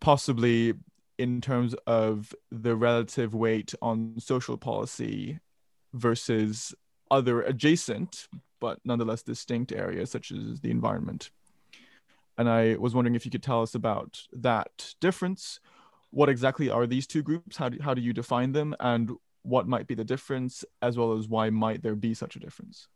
possibly 0.01 0.75
in 1.19 1.41
terms 1.41 1.75
of 1.87 2.35
the 2.51 2.77
relative 2.77 3.35
weight 3.35 3.75
on 3.81 4.15
social 4.19 4.59
policy 4.59 5.39
versus 5.93 6.75
other 7.11 7.43
adjacent 7.43 8.29
but 8.61 8.79
nonetheless 8.83 9.23
distinct 9.23 9.73
areas 9.73 10.11
such 10.11 10.33
as 10.33 10.61
the 10.61 10.71
environment. 10.71 11.31
And 12.39 12.49
I 12.49 12.77
was 12.77 12.95
wondering 12.95 13.15
if 13.15 13.27
you 13.27 13.31
could 13.31 13.43
tell 13.43 13.61
us 13.61 13.75
about 13.75 14.23
that 14.33 14.95
difference, 15.03 15.61
what 16.15 16.29
exactly 16.29 16.71
are 16.71 16.87
these 16.87 17.07
two 17.07 17.23
groups? 17.23 17.57
How 17.57 17.69
do, 17.69 17.79
how 17.83 17.93
do 17.93 18.01
you 18.01 18.13
define 18.13 18.53
them? 18.53 18.75
And 18.79 19.11
what 19.43 19.67
might 19.67 19.87
be 19.89 19.95
the 19.95 20.05
difference, 20.05 20.65
as 20.81 20.97
well 20.97 21.13
as 21.19 21.29
why 21.29 21.51
might 21.51 21.83
there 21.83 21.97
be 21.97 22.15
such 22.15 22.37
a 22.37 22.39
difference? 22.39 22.87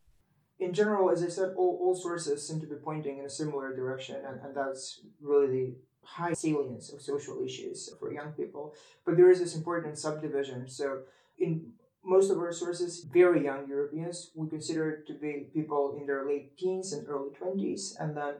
In 0.60 0.72
general, 0.72 1.10
as 1.10 1.22
I 1.22 1.28
said, 1.28 1.52
all, 1.56 1.78
all 1.82 1.94
sources 1.94 2.46
seem 2.46 2.60
to 2.60 2.66
be 2.66 2.76
pointing 2.76 3.18
in 3.18 3.24
a 3.24 3.30
similar 3.30 3.74
direction, 3.74 4.16
and, 4.26 4.40
and 4.40 4.56
that's 4.56 5.00
really 5.20 5.46
the 5.48 5.74
high 6.04 6.32
salience 6.32 6.92
of 6.92 7.02
social 7.02 7.42
issues 7.44 7.90
for 7.98 8.12
young 8.12 8.32
people. 8.32 8.74
But 9.04 9.16
there 9.16 9.30
is 9.30 9.40
this 9.40 9.54
important 9.54 9.98
subdivision. 9.98 10.68
So, 10.68 11.00
in 11.38 11.72
most 12.04 12.30
of 12.30 12.38
our 12.38 12.52
sources, 12.52 13.04
very 13.12 13.44
young 13.44 13.68
Europeans, 13.68 14.30
we 14.34 14.48
consider 14.48 15.04
to 15.06 15.12
be 15.12 15.50
people 15.52 15.96
in 16.00 16.06
their 16.06 16.24
late 16.26 16.56
teens 16.56 16.92
and 16.92 17.06
early 17.08 17.30
20s, 17.30 18.00
and 18.00 18.16
then 18.16 18.34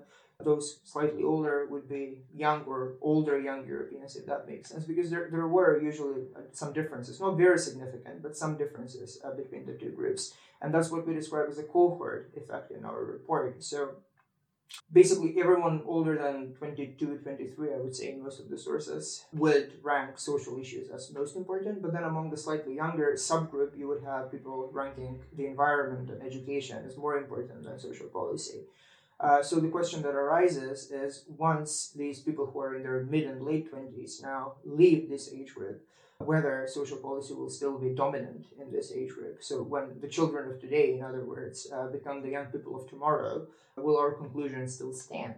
those 0.44 0.78
slightly 0.84 1.24
older 1.24 1.66
would 1.68 1.88
be 1.88 2.18
young 2.32 2.62
or 2.62 2.94
older 3.00 3.40
young 3.40 3.66
Europeans, 3.66 4.14
if 4.14 4.24
that 4.26 4.46
makes 4.46 4.70
sense, 4.70 4.84
because 4.84 5.10
there, 5.10 5.28
there 5.32 5.48
were 5.48 5.82
usually 5.82 6.26
uh, 6.36 6.40
some 6.52 6.72
differences, 6.72 7.20
not 7.20 7.36
very 7.36 7.58
significant, 7.58 8.22
but 8.22 8.36
some 8.36 8.56
differences 8.56 9.20
uh, 9.24 9.32
between 9.32 9.66
the 9.66 9.72
two 9.72 9.90
groups. 9.90 10.34
And 10.62 10.72
that's 10.72 10.90
what 10.90 11.06
we 11.06 11.14
describe 11.14 11.48
as 11.50 11.58
a 11.58 11.64
cohort 11.64 12.32
effect 12.36 12.70
in 12.70 12.84
our 12.84 13.04
report. 13.04 13.64
So 13.64 13.96
basically, 14.92 15.34
everyone 15.40 15.82
older 15.84 16.16
than 16.16 16.54
22, 16.54 17.18
23, 17.18 17.74
I 17.74 17.78
would 17.78 17.96
say, 17.96 18.12
in 18.12 18.22
most 18.22 18.38
of 18.38 18.48
the 18.48 18.58
sources, 18.58 19.24
would 19.32 19.72
rank 19.82 20.20
social 20.20 20.60
issues 20.60 20.88
as 20.88 21.12
most 21.12 21.34
important. 21.34 21.82
But 21.82 21.92
then 21.92 22.04
among 22.04 22.30
the 22.30 22.36
slightly 22.36 22.76
younger 22.76 23.14
subgroup, 23.16 23.76
you 23.76 23.88
would 23.88 24.04
have 24.04 24.30
people 24.30 24.70
ranking 24.72 25.18
the 25.36 25.46
environment 25.46 26.10
and 26.10 26.22
education 26.22 26.84
as 26.86 26.96
more 26.96 27.18
important 27.18 27.64
than 27.64 27.78
social 27.80 28.06
policy. 28.06 28.60
Uh, 29.20 29.42
so 29.42 29.56
the 29.56 29.68
question 29.68 30.00
that 30.02 30.14
arises 30.14 30.90
is 30.92 31.24
once 31.36 31.90
these 31.96 32.20
people 32.20 32.46
who 32.46 32.60
are 32.60 32.76
in 32.76 32.84
their 32.84 33.04
mid 33.04 33.24
and 33.24 33.44
late 33.44 33.72
20s 33.72 34.22
now 34.22 34.52
leave 34.64 35.08
this 35.08 35.32
age 35.32 35.54
group, 35.54 35.82
whether 36.18 36.66
social 36.68 36.96
policy 36.98 37.34
will 37.34 37.50
still 37.50 37.78
be 37.78 37.94
dominant 37.94 38.46
in 38.60 38.70
this 38.70 38.92
age 38.92 39.10
group. 39.10 39.38
So 39.40 39.62
when 39.62 40.00
the 40.00 40.08
children 40.08 40.48
of 40.50 40.60
today, 40.60 40.94
in 40.94 41.02
other 41.02 41.24
words, 41.24 41.66
uh, 41.72 41.88
become 41.88 42.22
the 42.22 42.30
young 42.30 42.46
people 42.46 42.80
of 42.80 42.88
tomorrow, 42.88 43.46
will 43.76 43.98
our 43.98 44.12
conclusion 44.12 44.68
still 44.68 44.92
stand? 44.92 45.34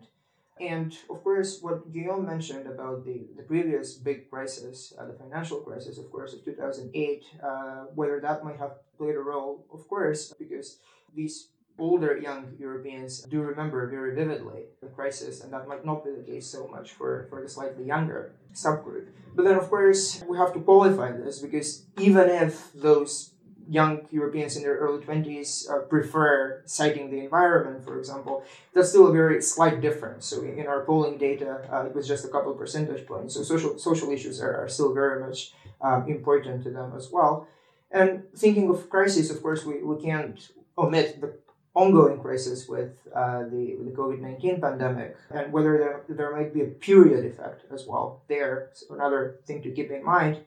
And 0.61 0.95
of 1.09 1.25
course, 1.25 1.63
what 1.63 1.91
Guillaume 1.91 2.27
mentioned 2.27 2.67
about 2.67 3.07
the, 3.07 3.29
the 3.35 3.43
previous 3.43 3.95
big 3.95 4.29
crisis, 4.29 4.93
uh, 4.99 5.07
the 5.07 5.15
financial 5.15 5.61
crisis, 5.61 5.97
of 5.97 6.13
course, 6.13 6.35
of 6.35 6.45
2008, 6.45 7.25
uh, 7.43 7.47
whether 7.95 8.21
that 8.21 8.45
might 8.45 8.59
have 8.59 8.73
played 8.99 9.15
a 9.15 9.21
role, 9.21 9.65
of 9.73 9.89
course, 9.89 10.35
because 10.39 10.77
these 11.15 11.49
older 11.81 12.17
young 12.17 12.55
Europeans 12.59 13.23
do 13.23 13.41
remember 13.41 13.87
very 13.89 14.15
vividly 14.15 14.65
the 14.81 14.89
crisis, 14.89 15.43
and 15.43 15.53
that 15.53 15.67
might 15.67 15.85
not 15.85 16.05
be 16.05 16.11
the 16.11 16.23
case 16.23 16.47
so 16.47 16.69
much 16.69 16.93
for, 16.93 17.27
for 17.29 17.43
the 17.43 17.49
slightly 17.49 17.85
younger 17.85 18.33
subgroup. 18.55 19.07
But 19.35 19.45
then, 19.45 19.57
of 19.57 19.69
course, 19.69 20.23
we 20.29 20.37
have 20.37 20.53
to 20.53 20.61
qualify 20.61 21.13
this 21.13 21.39
because 21.39 21.87
even 21.99 22.29
if 22.29 22.73
those 22.75 23.33
young 23.69 24.01
Europeans 24.11 24.57
in 24.57 24.63
their 24.65 24.77
early 24.77 25.01
20s 25.01 25.71
uh, 25.71 25.79
prefer 25.83 26.61
citing 26.67 27.11
the 27.11 27.21
environment, 27.21 27.85
for 27.85 27.99
example, 27.99 28.45
that's 28.75 28.89
still 28.89 29.07
a 29.07 29.13
very 29.13 29.41
slight 29.41 29.81
difference. 29.81 30.27
So 30.27 30.43
in 30.43 30.67
our 30.67 30.85
polling 30.85 31.19
data, 31.19 31.69
uh, 31.73 31.87
it 31.87 31.95
was 31.95 32.09
just 32.09 32.25
a 32.25 32.29
couple 32.29 32.53
percentage 32.55 33.07
points. 33.07 33.35
So 33.35 33.45
social, 33.45 33.79
social 33.79 34.11
issues 34.11 34.41
are, 34.41 34.65
are 34.65 34.69
still 34.69 34.93
very 34.93 35.21
much 35.21 35.53
um, 35.81 36.09
important 36.09 36.65
to 36.65 36.71
them 36.71 36.93
as 36.97 37.11
well. 37.13 37.47
And 37.93 38.25
thinking 38.37 38.69
of 38.71 38.91
crisis, 38.91 39.31
of 39.31 39.41
course, 39.41 39.65
we, 39.65 39.83
we 39.83 40.03
can't 40.03 40.51
omit 40.77 41.21
the 41.21 41.33
ongoing 41.75 42.21
crisis 42.21 42.69
with 42.69 42.91
uh, 43.15 43.41
the, 43.45 43.77
the 43.85 43.93
COVID 43.93 44.21
19 44.21 44.61
pandemic 44.61 45.17
and 45.31 45.53
whether 45.53 45.79
there, 45.79 46.17
there 46.17 46.37
might 46.37 46.53
be 46.53 46.63
a 46.63 46.67
period 46.67 47.25
effect 47.25 47.65
as 47.73 47.87
well 47.87 48.23
there. 48.29 48.71
So 48.73 48.95
another 48.95 49.41
thing 49.47 49.63
to 49.63 49.71
keep 49.71 49.91
in 49.91 50.05
mind 50.05 50.41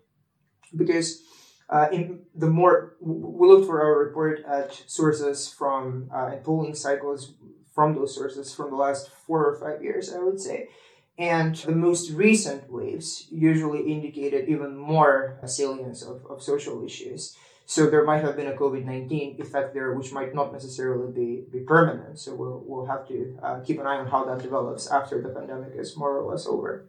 because 0.75 1.21
uh, 1.69 1.87
in 1.91 2.21
the 2.35 2.49
more 2.49 2.95
we 2.99 3.47
looked 3.47 3.67
for 3.67 3.81
our 3.81 3.97
report 3.97 4.43
at 4.45 4.83
sources 4.87 5.47
from 5.47 6.09
uh, 6.13 6.31
polling 6.43 6.75
cycles 6.75 7.33
from 7.73 7.95
those 7.95 8.13
sources 8.13 8.53
from 8.53 8.69
the 8.69 8.75
last 8.75 9.09
four 9.09 9.45
or 9.45 9.59
five 9.59 9.83
years, 9.83 10.13
I 10.13 10.19
would 10.19 10.39
say. 10.39 10.69
And 11.17 11.55
the 11.55 11.75
most 11.75 12.11
recent 12.11 12.71
waves 12.71 13.27
usually 13.31 13.91
indicated 13.91 14.49
even 14.49 14.75
more 14.75 15.39
salience 15.45 16.01
of, 16.01 16.25
of 16.29 16.41
social 16.41 16.83
issues. 16.83 17.35
So 17.73 17.89
there 17.89 18.03
might 18.03 18.21
have 18.21 18.35
been 18.35 18.45
a 18.45 18.53
COVID 18.53 18.85
19 18.85 19.41
effect 19.41 19.73
there, 19.73 19.93
which 19.93 20.11
might 20.11 20.35
not 20.35 20.53
necessarily 20.53 21.11
be, 21.11 21.43
be 21.51 21.61
permanent. 21.61 22.19
So 22.19 22.35
we'll, 22.35 22.63
we'll 22.67 22.85
have 22.85 23.07
to 23.07 23.35
uh, 23.41 23.61
keep 23.61 23.79
an 23.79 23.87
eye 23.87 23.97
on 23.97 24.05
how 24.05 24.23
that 24.25 24.43
develops 24.43 24.91
after 24.91 25.19
the 25.19 25.29
pandemic 25.29 25.71
is 25.75 25.97
more 25.97 26.15
or 26.15 26.31
less 26.31 26.45
over. 26.45 26.87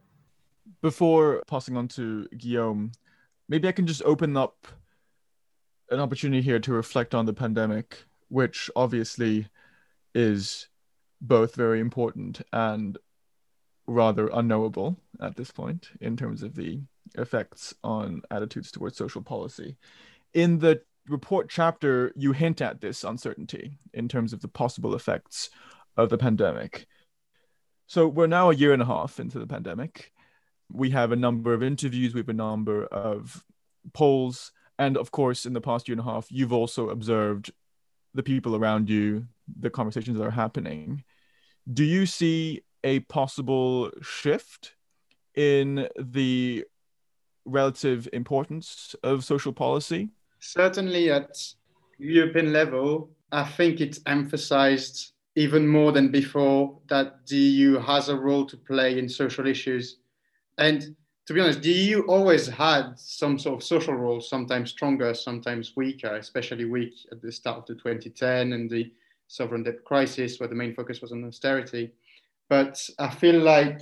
Before 0.83 1.43
passing 1.47 1.79
on 1.79 1.89
to 1.97 2.29
Guillaume, 2.37 2.93
maybe 3.49 3.67
I 3.67 3.73
can 3.73 3.87
just 3.87 4.03
open 4.03 4.37
up 4.37 4.69
an 5.89 6.01
opportunity 6.01 6.43
here 6.43 6.59
to 6.59 6.73
reflect 6.75 7.15
on 7.15 7.25
the 7.25 7.33
pandemic, 7.33 8.05
which 8.29 8.71
obviously 8.77 9.49
is 10.15 10.69
both 11.19 11.55
very 11.55 11.81
important 11.81 12.43
and 12.53 12.99
rather 13.87 14.29
unknowable 14.29 14.99
at 15.19 15.37
this 15.37 15.51
point 15.51 15.93
in 16.03 16.15
terms 16.15 16.43
of 16.43 16.57
the 16.57 16.83
effects 17.15 17.73
on 17.83 18.21
attitudes 18.31 18.71
towards 18.71 18.99
social 18.99 19.23
policy. 19.23 19.77
In 20.35 20.59
the 20.59 20.83
report 21.09 21.49
chapter, 21.49 22.13
you 22.17 22.33
hint 22.33 22.61
at 22.61 22.81
this 22.81 23.05
uncertainty 23.05 23.79
in 23.93 24.09
terms 24.09 24.33
of 24.33 24.41
the 24.41 24.49
possible 24.49 24.95
effects 24.95 25.49
of 25.97 26.11
the 26.11 26.19
pandemic. 26.19 26.87
So 27.87 28.09
we're 28.09 28.27
now 28.27 28.51
a 28.51 28.55
year 28.55 28.73
and 28.73 28.83
a 28.83 28.87
half 28.87 29.21
into 29.21 29.39
the 29.39 29.47
pandemic. 29.47 30.13
We 30.73 30.91
have 30.91 31.13
a 31.13 31.17
number 31.17 31.55
of 31.55 31.63
interviews, 31.63 32.15
we 32.15 32.21
have 32.21 32.29
a 32.29 32.33
number 32.33 32.87
of 32.87 33.45
polls, 33.93 34.51
and 34.79 34.97
of 34.97 35.13
course, 35.13 35.47
in 35.47 35.53
the 35.53 35.61
past 35.61 35.87
year 35.87 35.93
and 35.93 36.01
a 36.01 36.11
half, 36.11 36.27
you've 36.31 36.53
also 36.53 36.89
observed 36.89 37.53
the 38.15 38.23
people 38.23 38.57
around 38.57 38.89
you, 38.89 39.27
the 39.61 39.71
conversations 39.71 40.19
that 40.19 40.27
are 40.27 40.31
happening. 40.31 41.05
Do 41.73 41.85
you 41.85 42.07
see 42.07 42.63
a 42.83 43.01
possible 43.01 43.91
shift 44.03 44.75
in 45.35 45.89
the 45.99 46.65
relative 47.45 48.09
importance 48.13 48.97
of 49.03 49.25
social 49.25 49.53
policy? 49.53 50.11
Certainly 50.45 51.11
at 51.11 51.39
European 51.99 52.53
level, 52.53 53.09
I 53.33 53.45
think 53.45 53.81
it's 53.81 54.01
emphasized 54.05 55.13
even 55.37 55.67
more 55.67 55.91
than 55.91 56.11
before 56.11 56.79
that 56.89 57.27
the 57.27 57.37
EU 57.37 57.79
has 57.79 58.11
a 58.11 58.17
role 58.17 58.45
to 58.47 58.57
play 58.59 58.99
in 58.99 59.09
social 59.09 59.47
issues. 59.47 60.01
And 60.59 60.95
to 61.27 61.33
be 61.33 61.41
honest, 61.41 61.63
the 61.63 61.73
EU 61.73 62.03
always 62.03 62.47
had 62.47 62.93
some 62.97 63.39
sort 63.39 63.63
of 63.63 63.67
social 63.67 63.95
role, 63.95 64.21
sometimes 64.21 64.71
stronger, 64.71 65.15
sometimes 65.15 65.73
weaker, 65.77 66.15
especially 66.17 66.67
weak 66.67 66.95
at 67.11 67.23
the 67.23 67.33
start 67.33 67.59
of 67.61 67.67
the 67.67 67.75
2010 67.77 68.53
and 68.53 68.69
the 68.69 68.93
sovereign 69.29 69.63
debt 69.63 69.83
crisis, 69.87 70.39
where 70.39 70.49
the 70.49 70.55
main 70.55 70.75
focus 70.75 71.01
was 71.01 71.11
on 71.11 71.25
austerity. 71.25 71.91
But 72.51 72.79
I 72.99 73.09
feel 73.09 73.41
like 73.41 73.81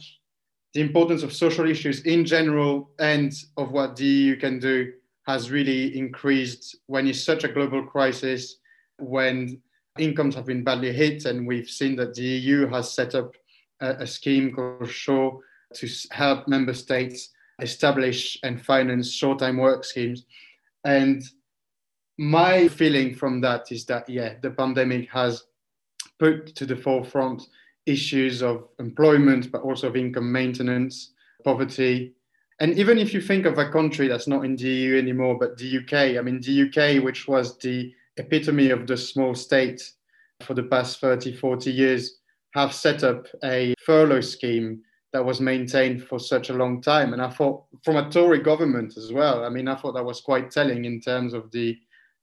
the 0.75 0.81
importance 0.81 1.25
of 1.25 1.33
social 1.33 1.69
issues 1.69 2.03
in 2.03 2.25
general 2.25 2.91
and 3.01 3.33
of 3.57 3.73
what 3.73 3.97
the 3.97 4.07
EU 4.07 4.37
can 4.37 4.61
do 4.61 4.93
has 5.27 5.51
really 5.51 5.97
increased 5.97 6.77
when 6.87 7.07
it's 7.07 7.23
such 7.23 7.45
a 7.45 7.49
global 7.49 7.85
crisis, 7.85 8.57
when 8.99 9.61
incomes 9.99 10.35
have 10.35 10.47
been 10.47 10.65
badly 10.65 10.93
hit, 10.93 11.25
and 11.27 11.47
we've 11.47 11.69
seen 11.69 11.97
that 11.97 12.15
the 12.15 12.23
EU 12.23 12.67
has 12.69 12.93
set 12.93 13.15
up 13.15 13.35
a, 13.81 13.91
a 14.01 14.07
scheme 14.07 14.53
called 14.53 14.91
SURE 14.91 15.39
to 15.75 15.89
help 16.11 16.49
member 16.49 16.75
states 16.75 17.31
establish 17.61 18.39
and 18.43 18.65
finance 18.65 19.11
short-time 19.13 19.59
work 19.59 19.85
schemes. 19.85 20.25
And 20.85 21.23
my 22.19 22.69
feeling 22.69 23.15
from 23.15 23.41
that 23.43 23.71
is 23.71 23.85
that, 23.87 24.09
yeah, 24.09 24.35
the 24.43 24.51
pandemic 24.51 25.09
has 25.11 25.45
put 26.19 26.55
to 26.57 26.67
the 26.67 26.77
forefront 26.77 27.43
issues 27.87 28.43
of 28.43 28.69
employment, 28.79 29.51
but 29.51 29.63
also 29.63 29.89
of 29.89 29.97
income 29.97 30.31
maintenance, 30.31 31.13
poverty. 31.45 32.15
And 32.63 32.79
even 32.79 32.97
if 32.97 33.13
you 33.13 33.21
think 33.21 33.45
of 33.45 33.59
a 33.59 33.69
country 33.69 34.07
that's 34.07 34.29
not 34.29 34.45
in 34.45 34.55
the 34.55 34.69
EU 34.69 34.97
anymore, 34.97 35.37
but 35.37 35.59
the 35.59 35.79
UK, 35.79 36.17
I 36.17 36.23
mean, 36.23 36.41
the 36.41 36.63
UK, 36.63 37.03
which 37.03 37.27
was 37.27 37.59
the 37.59 37.93
epitome 38.19 38.71
of 38.71 38.87
the 38.87 38.97
small 38.97 39.35
state 39.35 39.83
for 40.43 40.55
the 40.55 40.63
past 40.63 41.01
30, 41.01 41.35
40 41.35 41.73
years, 41.73 42.21
have 42.55 42.73
set 42.73 43.03
up 43.03 43.27
a 43.43 43.75
furlough 43.85 44.21
scheme 44.21 44.81
that 45.13 45.25
was 45.25 45.41
maintained 45.41 46.05
for 46.05 46.21
such 46.21 46.51
a 46.51 46.55
long 46.55 46.81
time. 46.81 47.13
And 47.13 47.21
I 47.21 47.31
thought, 47.31 47.65
from 47.85 47.97
a 47.97 48.09
Tory 48.09 48.39
government 48.39 48.97
as 48.97 49.13
well, 49.13 49.45
I 49.45 49.49
mean, 49.49 49.67
I 49.67 49.75
thought 49.75 49.95
that 49.95 50.05
was 50.05 50.21
quite 50.21 50.53
telling 50.53 50.85
in 50.85 51.01
terms 51.01 51.35
of 51.35 51.51
the 51.51 51.77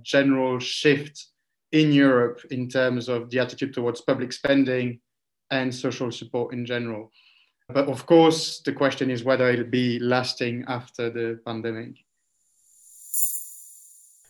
general 0.03 0.58
shift 0.58 1.27
in 1.74 1.91
Europe 1.91 2.39
in 2.50 2.69
terms 2.69 3.10
of 3.10 3.29
the 3.29 3.39
attitude 3.39 3.74
towards 3.74 4.00
public 4.00 4.31
spending 4.31 5.01
and 5.51 5.75
social 5.75 6.13
support 6.13 6.53
in 6.53 6.65
general. 6.65 7.11
But 7.72 7.88
of 7.88 8.05
course, 8.08 8.62
the 8.62 8.74
question 8.74 9.12
is 9.12 9.24
whether 9.24 9.50
it'll 9.50 9.66
be 9.66 10.00
lasting 10.00 10.66
after 10.68 11.10
the 11.10 11.40
pandemic. 11.46 12.03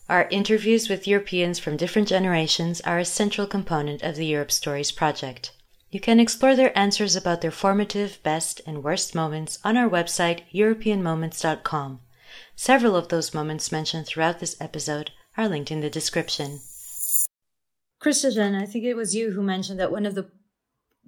Our 0.10 0.28
interviews 0.30 0.90
with 0.90 1.08
Europeans 1.08 1.60
from 1.60 1.78
different 1.78 2.08
generations 2.08 2.82
are 2.82 3.00
a 3.00 3.06
central 3.06 3.48
component 3.48 4.02
of 4.02 4.16
the 4.16 4.26
Europe 4.26 4.52
Stories 4.52 4.92
project. 4.92 5.54
You 5.92 6.00
can 6.00 6.20
explore 6.20 6.56
their 6.56 6.78
answers 6.78 7.16
about 7.16 7.42
their 7.42 7.52
formative, 7.52 8.20
best, 8.24 8.62
and 8.66 8.84
worst 8.84 9.16
moments 9.16 9.60
on 9.64 9.78
our 9.78 9.90
website, 9.90 10.42
EuropeanMoments.com. 10.54 12.00
Several 12.56 12.96
of 12.96 13.08
those 13.08 13.34
moments 13.34 13.72
mentioned 13.72 14.06
throughout 14.06 14.40
this 14.40 14.58
episode 14.60 15.12
are 15.38 15.48
linked 15.48 15.72
in 15.72 15.82
the 15.82 15.90
description. 15.90 16.60
Christian, 18.00 18.56
I 18.56 18.66
think 18.66 18.86
it 18.86 18.96
was 18.96 19.16
you 19.16 19.32
who 19.32 19.42
mentioned 19.42 19.80
that 19.80 19.92
one 19.92 20.06
of 20.06 20.16
the 20.16 20.30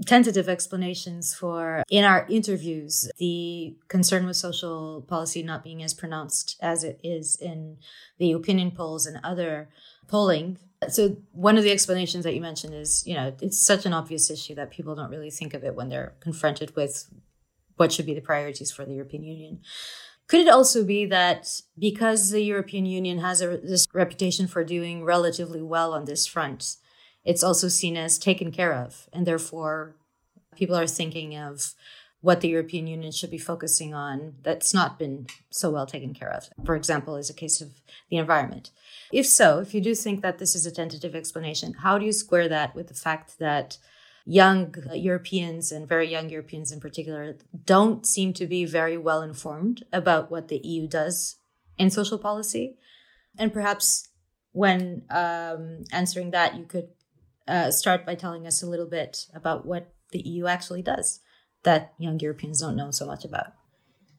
tentative 0.06 0.50
explanations 0.50 1.34
for 1.34 1.84
in 1.90 2.04
our 2.04 2.26
interviews 2.30 3.10
the 3.20 3.76
concern 3.88 4.26
with 4.26 4.36
social 4.36 5.04
policy 5.08 5.44
not 5.44 5.64
being 5.64 5.84
as 5.84 5.94
pronounced 5.94 6.58
as 6.62 6.84
it 6.84 7.00
is 7.04 7.36
in 7.36 7.78
the 8.18 8.32
opinion 8.32 8.72
polls 8.72 9.06
and 9.06 9.20
other 9.24 9.70
polling. 10.08 10.58
So 10.90 11.18
one 11.32 11.58
of 11.58 11.64
the 11.64 11.72
explanations 11.72 12.24
that 12.24 12.34
you 12.34 12.42
mentioned 12.42 12.74
is 12.74 13.06
you 13.06 13.14
know 13.14 13.36
it's 13.42 13.64
such 13.64 13.86
an 13.86 13.94
obvious 13.94 14.30
issue 14.32 14.56
that 14.56 14.72
people 14.72 14.96
don't 14.96 15.12
really 15.12 15.30
think 15.30 15.54
of 15.54 15.64
it 15.64 15.76
when 15.76 15.90
they're 15.90 16.16
confronted 16.20 16.76
with 16.76 17.08
what 17.76 17.92
should 17.92 18.06
be 18.06 18.16
the 18.16 18.22
priorities 18.22 18.72
for 18.72 18.86
the 18.86 18.94
european 18.94 19.24
union. 19.24 19.60
Could 20.28 20.42
it 20.42 20.50
also 20.50 20.84
be 20.84 21.06
that 21.08 21.62
because 21.78 22.32
the 22.32 22.42
european 22.42 22.86
union 22.86 23.20
has 23.20 23.42
a, 23.42 23.58
this 23.58 23.88
reputation 23.94 24.48
for 24.48 24.64
doing 24.64 25.04
relatively 25.04 25.62
well 25.62 25.94
on 25.94 26.06
this 26.06 26.26
front 26.26 26.78
it's 27.24 27.44
also 27.44 27.68
seen 27.68 27.98
as 27.98 28.18
taken 28.18 28.52
care 28.52 28.74
of. 28.74 29.08
And 29.14 29.26
therefore, 29.26 29.96
people 30.56 30.76
are 30.76 30.88
thinking 30.88 31.38
of 31.38 31.74
what 32.22 32.42
the 32.42 32.50
European 32.50 32.86
Union 32.86 33.12
should 33.12 33.32
be 33.32 33.38
focusing 33.38 33.94
on 33.94 34.36
that's 34.44 34.74
not 34.74 35.00
been 35.00 35.26
so 35.50 35.72
well 35.72 35.88
taken 35.88 36.14
care 36.14 36.32
of. 36.32 36.50
For 36.64 36.76
example, 36.76 37.16
is 37.16 37.30
a 37.30 37.34
case 37.34 37.62
of 37.62 37.82
the 38.10 38.18
environment. 38.18 38.70
If 39.12 39.26
so, 39.26 39.60
if 39.60 39.74
you 39.74 39.82
do 39.82 39.96
think 39.96 40.22
that 40.22 40.38
this 40.38 40.56
is 40.56 40.66
a 40.66 40.72
tentative 40.72 41.16
explanation, 41.16 41.74
how 41.74 41.98
do 41.98 42.06
you 42.06 42.14
square 42.14 42.48
that 42.48 42.76
with 42.76 42.88
the 42.88 42.94
fact 42.94 43.40
that 43.40 43.78
young 44.24 44.76
Europeans 44.94 45.72
and 45.72 45.88
very 45.88 46.08
young 46.08 46.30
Europeans 46.30 46.72
in 46.72 46.80
particular 46.80 47.38
don't 47.66 48.06
seem 48.06 48.34
to 48.34 48.46
be 48.46 48.66
very 48.66 48.98
well 48.98 49.24
informed 49.24 49.84
about 49.92 50.30
what 50.30 50.48
the 50.48 50.60
EU 50.60 50.88
does 50.88 51.38
in 51.80 51.90
social 51.90 52.20
policy? 52.20 52.78
And 53.40 53.52
perhaps 53.52 54.10
when 54.52 55.04
um, 55.10 55.86
answering 55.92 56.32
that, 56.32 56.56
you 56.56 56.66
could 56.66 56.90
uh, 57.48 57.72
start 57.72 58.06
by 58.06 58.16
telling 58.16 58.46
us 58.48 58.62
a 58.62 58.68
little 58.68 58.88
bit 58.88 59.28
about 59.34 59.66
what 59.66 59.94
the 60.12 60.20
EU 60.20 60.48
actually 60.48 60.82
does 60.82 61.20
that 61.64 61.94
young 61.98 62.20
Europeans 62.20 62.60
don't 62.60 62.76
know 62.76 62.92
so 62.92 63.06
much 63.06 63.24
about 63.24 63.54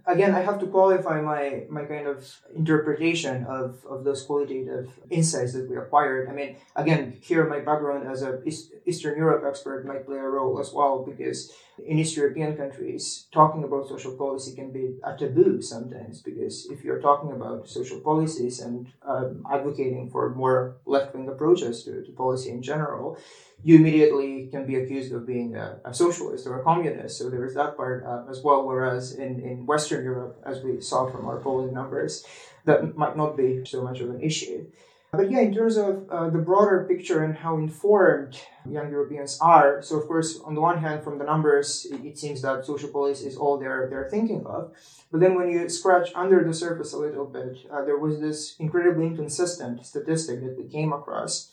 again, 0.07 0.35
I 0.35 0.41
have 0.41 0.59
to 0.61 0.67
qualify 0.67 1.21
my, 1.21 1.65
my 1.69 1.85
kind 1.85 2.07
of 2.07 2.41
interpretation 2.55 3.45
of, 3.45 3.85
of 3.89 4.05
those 4.05 4.23
qualitative 4.23 4.91
insights 5.11 5.53
that 5.53 5.69
we 5.69 5.77
acquired. 5.77 6.29
I 6.29 6.33
mean, 6.33 6.57
again, 6.77 7.19
here 7.21 7.47
my 7.47 7.61
background 7.61 8.09
as 8.09 8.23
a 8.23 8.41
Eastern 8.87 9.17
Europe 9.17 9.45
expert 9.47 9.87
might 9.87 10.07
play 10.07 10.19
a 10.19 10.23
role 10.23 10.61
as 10.61 10.73
well 10.73 11.05
because 11.05 11.53
in 11.79 11.99
East 11.99 12.17
European 12.17 12.57
countries, 12.57 13.27
talking 13.33 13.65
about 13.65 13.89
social 13.89 14.17
policy 14.17 14.55
can 14.55 14.71
be 14.71 14.97
a 15.05 15.17
taboo 15.17 15.63
sometimes 15.63 16.21
because 16.21 16.67
if 16.71 16.85
you're 16.85 17.01
talking 17.01 17.33
about 17.33 17.69
social 17.69 18.01
policies 18.01 18.61
and 18.61 18.93
um, 19.07 19.45
advocating 19.51 20.11
for 20.11 20.31
more 20.35 20.77
left 20.87 21.15
wing 21.15 21.29
approaches 21.29 21.83
to, 21.85 22.03
to 22.03 22.13
policy 22.13 22.51
in 22.51 22.63
general, 22.63 23.19
you 23.65 23.77
immediately 23.77 24.49
can 24.51 24.67
be 24.67 24.77
accused 24.77 25.13
of 25.13 25.27
being 25.27 25.57
a, 25.57 25.79
a 25.85 25.95
socialist 25.95 26.47
or 26.47 26.61
a 26.61 26.65
communist. 26.65 27.19
So 27.19 27.31
there's 27.31 27.55
that 27.55 27.77
part 27.77 28.05
uh, 28.05 28.25
as 28.31 28.41
well. 28.43 28.67
Whereas 28.67 29.15
in, 29.15 29.41
in 29.41 29.67
Western 29.67 30.05
Europe, 30.05 30.43
as 30.45 30.63
we 30.63 30.81
saw 30.81 31.11
from 31.11 31.27
our 31.27 31.39
polling 31.39 31.73
numbers, 31.73 32.25
that 32.65 32.97
might 32.97 33.17
not 33.17 33.37
be 33.37 33.65
so 33.65 33.83
much 33.83 34.01
of 34.01 34.11
an 34.11 34.21
issue. 34.21 34.67
But 35.13 35.31
yeah, 35.31 35.41
in 35.41 35.55
terms 35.55 35.77
of 35.77 36.09
uh, 36.09 36.31
the 36.31 36.39
broader 36.39 36.87
picture 36.89 37.23
and 37.23 37.37
how 37.37 37.59
informed 37.59 38.41
young 38.65 38.91
Europeans 38.91 39.39
are, 39.43 39.83
so 39.83 40.01
of 40.01 40.09
course, 40.09 40.41
on 40.43 40.55
the 40.55 40.61
one 40.63 40.79
hand, 40.79 41.05
from 41.05 41.19
the 41.19 41.25
numbers, 41.25 41.87
it, 41.91 42.17
seems 42.19 42.41
that 42.41 42.65
social 42.65 42.89
policy 42.89 43.27
is 43.27 43.37
all 43.37 43.59
they're, 43.59 43.89
they're 43.91 44.09
thinking 44.09 44.47
of. 44.47 44.73
But 45.11 45.21
then 45.21 45.35
when 45.35 45.51
you 45.51 45.69
scratch 45.69 46.11
under 46.15 46.43
the 46.43 46.55
surface 46.55 46.95
a 46.95 46.99
little 46.99 47.27
bit, 47.27 47.59
uh, 47.71 47.85
there 47.85 47.99
was 47.99 48.21
this 48.21 48.57
incredibly 48.59 49.07
inconsistent 49.07 49.85
statistic 49.85 50.41
that 50.41 50.57
we 50.57 50.65
came 50.65 50.95
across 50.95 51.51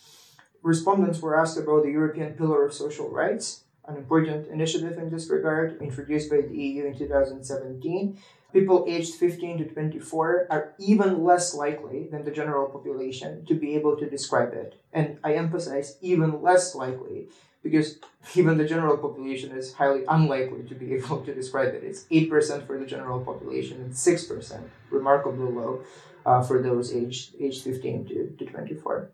respondents 0.64 1.22
were 1.22 1.40
asked 1.40 1.58
about 1.58 1.84
the 1.84 1.92
European 1.92 2.34
Pillar 2.34 2.66
of 2.66 2.74
Social 2.74 3.10
Rights, 3.10 3.64
an 3.88 3.96
important 3.96 4.48
initiative 4.48 4.98
in 4.98 5.10
this 5.10 5.30
regard 5.30 5.82
introduced 5.82 6.30
by 6.30 6.42
the 6.42 6.56
EU 6.56 6.86
in 6.86 6.98
2017. 6.98 8.18
People 8.52 8.86
aged 8.88 9.16
15 9.16 9.60
to 9.60 9.66
24 9.66 10.48
are 10.50 10.74
even 10.80 11.24
less 11.24 11.54
likely 11.54 12.08
than 12.12 12.26
the 12.26 12.32
general 12.32 12.68
population 12.68 13.46
to 13.46 13.54
be 13.54 13.76
able 13.76 13.96
to 13.98 14.10
describe 14.10 14.54
it. 14.54 14.82
And 14.92 15.20
I 15.24 15.34
emphasize 15.34 15.98
even 16.02 16.42
less 16.42 16.74
likely 16.74 17.28
because 17.62 18.00
even 18.36 18.58
the 18.58 18.66
general 18.66 18.98
population 18.98 19.52
is 19.52 19.74
highly 19.74 20.04
unlikely 20.08 20.64
to 20.64 20.74
be 20.76 20.94
able 20.96 21.22
to 21.26 21.34
describe 21.34 21.76
it. 21.76 21.84
It's 21.84 22.06
8% 22.06 22.66
for 22.66 22.80
the 22.80 22.86
general 22.86 23.20
population 23.20 23.82
and 23.82 23.94
6%, 23.94 24.64
remarkably 24.90 25.52
low, 25.52 25.84
uh, 26.26 26.42
for 26.42 26.62
those 26.62 26.96
aged, 26.96 27.36
aged 27.40 27.64
15 27.64 28.06
to, 28.08 28.36
to 28.38 28.46
24. 28.46 29.12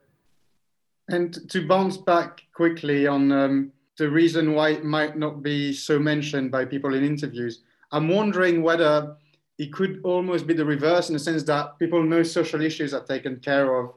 And 1.09 1.49
to 1.49 1.67
bounce 1.67 1.97
back 1.97 2.41
quickly 2.53 3.05
on 3.05 3.31
um, 3.31 3.71
the 3.97 4.09
reason 4.09 4.53
why 4.53 4.69
it 4.69 4.83
might 4.83 5.17
not 5.17 5.43
be 5.43 5.73
so 5.73 5.99
mentioned 5.99 6.51
by 6.51 6.65
people 6.65 6.93
in 6.95 7.03
interviews. 7.03 7.61
I'm 7.91 8.09
wondering 8.09 8.63
whether 8.63 9.15
it 9.57 9.71
could 9.71 10.01
almost 10.03 10.47
be 10.47 10.53
the 10.53 10.65
reverse 10.65 11.09
in 11.09 11.13
the 11.13 11.19
sense 11.19 11.43
that 11.43 11.79
people 11.79 12.03
know 12.03 12.23
social 12.23 12.61
issues 12.61 12.93
are 12.93 13.03
taken 13.03 13.39
care 13.39 13.79
of 13.79 13.93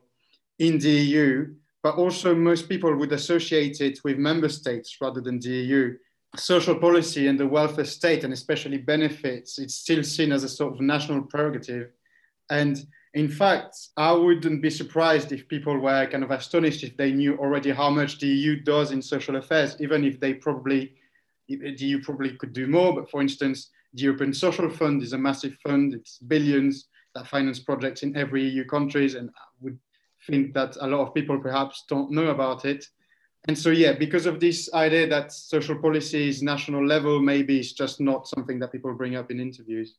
in 0.58 0.78
the 0.78 0.90
EU, 0.90 1.54
but 1.82 1.96
also 1.96 2.34
most 2.34 2.68
people 2.68 2.94
would 2.96 3.12
associate 3.12 3.80
it 3.80 3.98
with 4.04 4.18
member 4.18 4.48
states 4.48 4.96
rather 5.00 5.20
than 5.20 5.40
the 5.40 5.48
EU. 5.48 5.96
Social 6.36 6.74
policy 6.74 7.26
and 7.26 7.40
the 7.40 7.46
welfare 7.46 7.84
state, 7.84 8.22
and 8.22 8.32
especially 8.32 8.78
benefits, 8.78 9.58
it's 9.58 9.74
still 9.74 10.04
seen 10.04 10.30
as 10.30 10.44
a 10.44 10.48
sort 10.48 10.74
of 10.74 10.80
national 10.80 11.22
prerogative. 11.22 11.90
And 12.50 12.86
in 13.14 13.28
fact, 13.28 13.76
I 13.96 14.12
wouldn't 14.12 14.62
be 14.62 14.70
surprised 14.70 15.32
if 15.32 15.48
people 15.48 15.78
were 15.78 16.06
kind 16.06 16.22
of 16.22 16.30
astonished 16.30 16.84
if 16.84 16.96
they 16.96 17.12
knew 17.12 17.36
already 17.38 17.70
how 17.70 17.90
much 17.90 18.20
the 18.20 18.26
EU 18.26 18.60
does 18.60 18.92
in 18.92 19.00
social 19.00 19.36
affairs, 19.36 19.76
even 19.80 20.04
if 20.04 20.20
they 20.20 20.34
probably, 20.34 20.94
the 21.48 21.74
EU 21.78 22.02
probably 22.02 22.36
could 22.36 22.52
do 22.52 22.66
more. 22.66 22.94
But 22.94 23.10
for 23.10 23.22
instance, 23.22 23.70
the 23.94 24.02
European 24.02 24.32
Social 24.32 24.68
Fund 24.68 25.02
is 25.02 25.12
a 25.12 25.18
massive 25.18 25.56
fund. 25.66 25.94
It's 25.94 26.18
billions 26.18 26.88
that 27.14 27.26
finance 27.26 27.60
projects 27.60 28.02
in 28.02 28.16
every 28.16 28.44
EU 28.44 28.64
countries. 28.64 29.14
And 29.14 29.30
I 29.30 29.48
would 29.60 29.78
think 30.26 30.54
that 30.54 30.76
a 30.80 30.86
lot 30.86 31.06
of 31.06 31.14
people 31.14 31.38
perhaps 31.38 31.84
don't 31.88 32.10
know 32.10 32.28
about 32.28 32.64
it. 32.64 32.84
And 33.46 33.56
so, 33.56 33.70
yeah, 33.70 33.92
because 33.92 34.26
of 34.26 34.40
this 34.40 34.68
idea 34.74 35.06
that 35.08 35.32
social 35.32 35.76
policy 35.76 36.28
is 36.28 36.42
national 36.42 36.86
level, 36.86 37.20
maybe 37.20 37.58
it's 37.60 37.72
just 37.72 38.00
not 38.00 38.28
something 38.28 38.58
that 38.58 38.72
people 38.72 38.92
bring 38.94 39.16
up 39.16 39.30
in 39.30 39.40
interviews. 39.40 39.96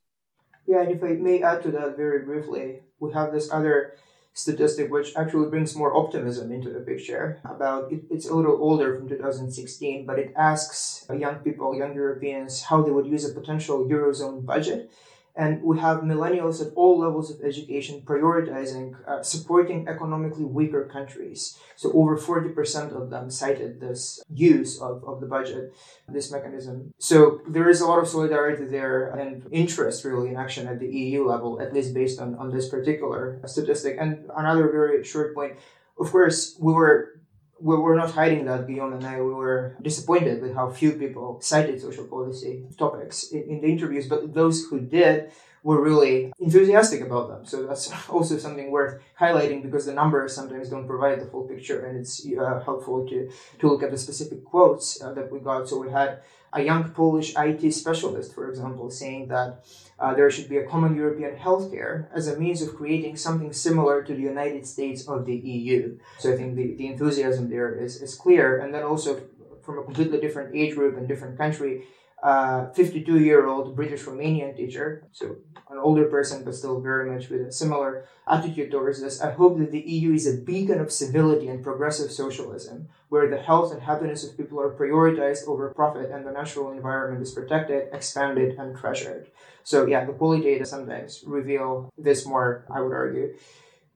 Yeah, 0.67 0.81
and 0.81 0.91
if 0.91 1.03
I 1.03 1.13
may 1.13 1.41
add 1.41 1.63
to 1.63 1.71
that 1.71 1.97
very 1.97 2.19
briefly, 2.25 2.81
we 2.99 3.11
have 3.13 3.31
this 3.31 3.51
other 3.51 3.95
statistic 4.33 4.91
which 4.91 5.15
actually 5.15 5.49
brings 5.49 5.75
more 5.75 5.95
optimism 5.95 6.51
into 6.51 6.69
the 6.69 6.79
picture 6.79 7.39
about 7.45 7.91
it, 7.91 8.01
it's 8.09 8.29
a 8.29 8.33
little 8.33 8.57
older 8.61 8.97
from 8.97 9.09
2016 9.09 10.05
but 10.05 10.19
it 10.19 10.33
asks 10.35 11.05
young 11.13 11.35
people 11.35 11.75
young 11.75 11.93
europeans 11.93 12.63
how 12.63 12.81
they 12.81 12.91
would 12.91 13.07
use 13.07 13.29
a 13.29 13.33
potential 13.33 13.85
eurozone 13.85 14.45
budget 14.45 14.91
and 15.39 15.63
we 15.63 15.79
have 15.79 15.99
millennials 16.01 16.61
at 16.61 16.73
all 16.75 16.99
levels 16.99 17.31
of 17.31 17.39
education 17.41 18.01
prioritizing 18.01 18.85
uh, 19.07 19.23
supporting 19.23 19.87
economically 19.87 20.43
weaker 20.43 20.83
countries. 20.83 21.57
So 21.77 21.93
over 21.93 22.17
40% 22.17 22.91
of 22.93 23.09
them 23.09 23.31
cited 23.31 23.79
this 23.79 24.21
use 24.29 24.81
of, 24.81 25.01
of 25.05 25.21
the 25.21 25.27
budget, 25.27 25.73
this 26.09 26.29
mechanism. 26.29 26.93
So 26.99 27.39
there 27.47 27.69
is 27.69 27.79
a 27.79 27.87
lot 27.87 27.99
of 27.99 28.07
solidarity 28.09 28.65
there 28.65 29.11
and 29.11 29.47
interest 29.51 30.03
really 30.03 30.27
in 30.27 30.35
action 30.35 30.67
at 30.67 30.79
the 30.81 30.87
EU 30.87 31.25
level, 31.25 31.61
at 31.61 31.73
least 31.73 31.93
based 31.93 32.19
on, 32.19 32.35
on 32.35 32.51
this 32.51 32.67
particular 32.67 33.39
statistic. 33.45 33.95
And 33.97 34.29
another 34.35 34.69
very 34.69 35.05
short 35.05 35.33
point, 35.33 35.53
of 35.97 36.11
course, 36.11 36.57
we 36.59 36.73
were 36.73 37.18
we 37.61 37.75
were 37.75 37.95
not 37.95 38.11
hiding 38.11 38.45
that 38.45 38.67
Guillaume 38.67 38.93
and 38.93 39.05
I 39.05 39.21
we 39.21 39.33
were 39.33 39.75
disappointed 39.81 40.41
with 40.41 40.55
how 40.55 40.69
few 40.69 40.93
people 40.93 41.39
cited 41.41 41.81
social 41.81 42.05
policy 42.05 42.63
topics 42.77 43.31
in, 43.31 43.43
in, 43.43 43.61
the 43.61 43.67
interviews, 43.67 44.07
but 44.07 44.33
those 44.33 44.65
who 44.65 44.79
did 44.79 45.31
were 45.63 45.81
really 45.81 46.31
enthusiastic 46.39 47.01
about 47.01 47.29
them. 47.29 47.45
So 47.45 47.65
that's 47.65 47.91
also 48.09 48.37
something 48.37 48.71
worth 48.71 49.01
highlighting 49.19 49.61
because 49.61 49.85
the 49.85 49.93
numbers 49.93 50.33
sometimes 50.33 50.69
don't 50.69 50.87
provide 50.87 51.19
the 51.19 51.25
full 51.25 51.43
picture, 51.43 51.85
and 51.85 51.99
it's 51.99 52.25
uh, 52.25 52.61
helpful 52.63 53.07
to 53.07 53.29
to 53.59 53.67
look 53.67 53.83
at 53.83 53.91
the 53.91 53.97
specific 53.97 54.45
quotes 54.45 55.01
uh, 55.01 55.13
that 55.13 55.31
we 55.31 55.39
got. 55.39 55.67
So 55.69 55.77
we 55.77 55.91
had 55.91 56.21
a 56.53 56.61
young 56.63 56.89
Polish 56.89 57.35
IT 57.37 57.71
specialist, 57.73 58.33
for 58.33 58.49
example, 58.49 58.89
saying 58.89 59.27
that 59.27 59.65
uh, 59.99 60.13
there 60.13 60.31
should 60.31 60.49
be 60.49 60.57
a 60.57 60.65
common 60.65 60.95
European 60.95 61.35
healthcare 61.35 62.07
as 62.13 62.27
a 62.27 62.39
means 62.39 62.61
of 62.61 62.75
creating 62.75 63.17
something 63.17 63.53
similar 63.53 64.01
to 64.01 64.13
the 64.13 64.21
United 64.21 64.65
States 64.65 65.07
of 65.07 65.25
the 65.25 65.35
EU. 65.35 65.97
So 66.17 66.33
I 66.33 66.37
think 66.37 66.55
the, 66.55 66.73
the 66.75 66.87
enthusiasm 66.87 67.49
there 67.49 67.75
is, 67.75 68.01
is 68.01 68.15
clear. 68.15 68.59
And 68.59 68.73
then 68.73 68.83
also 68.83 69.21
from 69.61 69.77
a 69.79 69.83
completely 69.83 70.19
different 70.19 70.55
age 70.55 70.73
group 70.75 70.97
and 70.97 71.07
different 71.07 71.37
country, 71.37 71.83
52 72.21 73.13
uh, 73.13 73.17
year 73.17 73.47
old 73.47 73.75
British 73.75 74.03
Romanian 74.03 74.55
teacher, 74.55 75.07
so 75.11 75.37
an 75.69 75.77
older 75.77 76.05
person, 76.05 76.43
but 76.43 76.55
still 76.55 76.81
very 76.81 77.09
much 77.09 77.29
with 77.29 77.41
a 77.41 77.51
similar 77.51 78.05
attitude 78.27 78.71
towards 78.71 79.01
this. 79.01 79.21
I 79.21 79.31
hope 79.31 79.57
that 79.59 79.71
the 79.71 79.79
EU 79.79 80.13
is 80.13 80.27
a 80.27 80.41
beacon 80.41 80.79
of 80.79 80.91
civility 80.91 81.47
and 81.47 81.63
progressive 81.63 82.11
socialism, 82.11 82.89
where 83.07 83.29
the 83.29 83.41
health 83.41 83.71
and 83.71 83.81
happiness 83.81 84.23
of 84.23 84.35
people 84.35 84.59
are 84.59 84.75
prioritized 84.75 85.47
over 85.47 85.73
profit 85.73 86.11
and 86.11 86.25
the 86.25 86.31
natural 86.31 86.71
environment 86.71 87.21
is 87.21 87.31
protected, 87.31 87.87
expanded, 87.93 88.57
and 88.57 88.75
treasured. 88.75 89.31
So, 89.63 89.85
yeah, 89.85 90.03
the 90.03 90.13
qualitative 90.13 90.67
sometimes 90.67 91.23
reveal 91.25 91.89
this 91.97 92.25
more, 92.25 92.65
I 92.69 92.81
would 92.81 92.93
argue, 92.93 93.35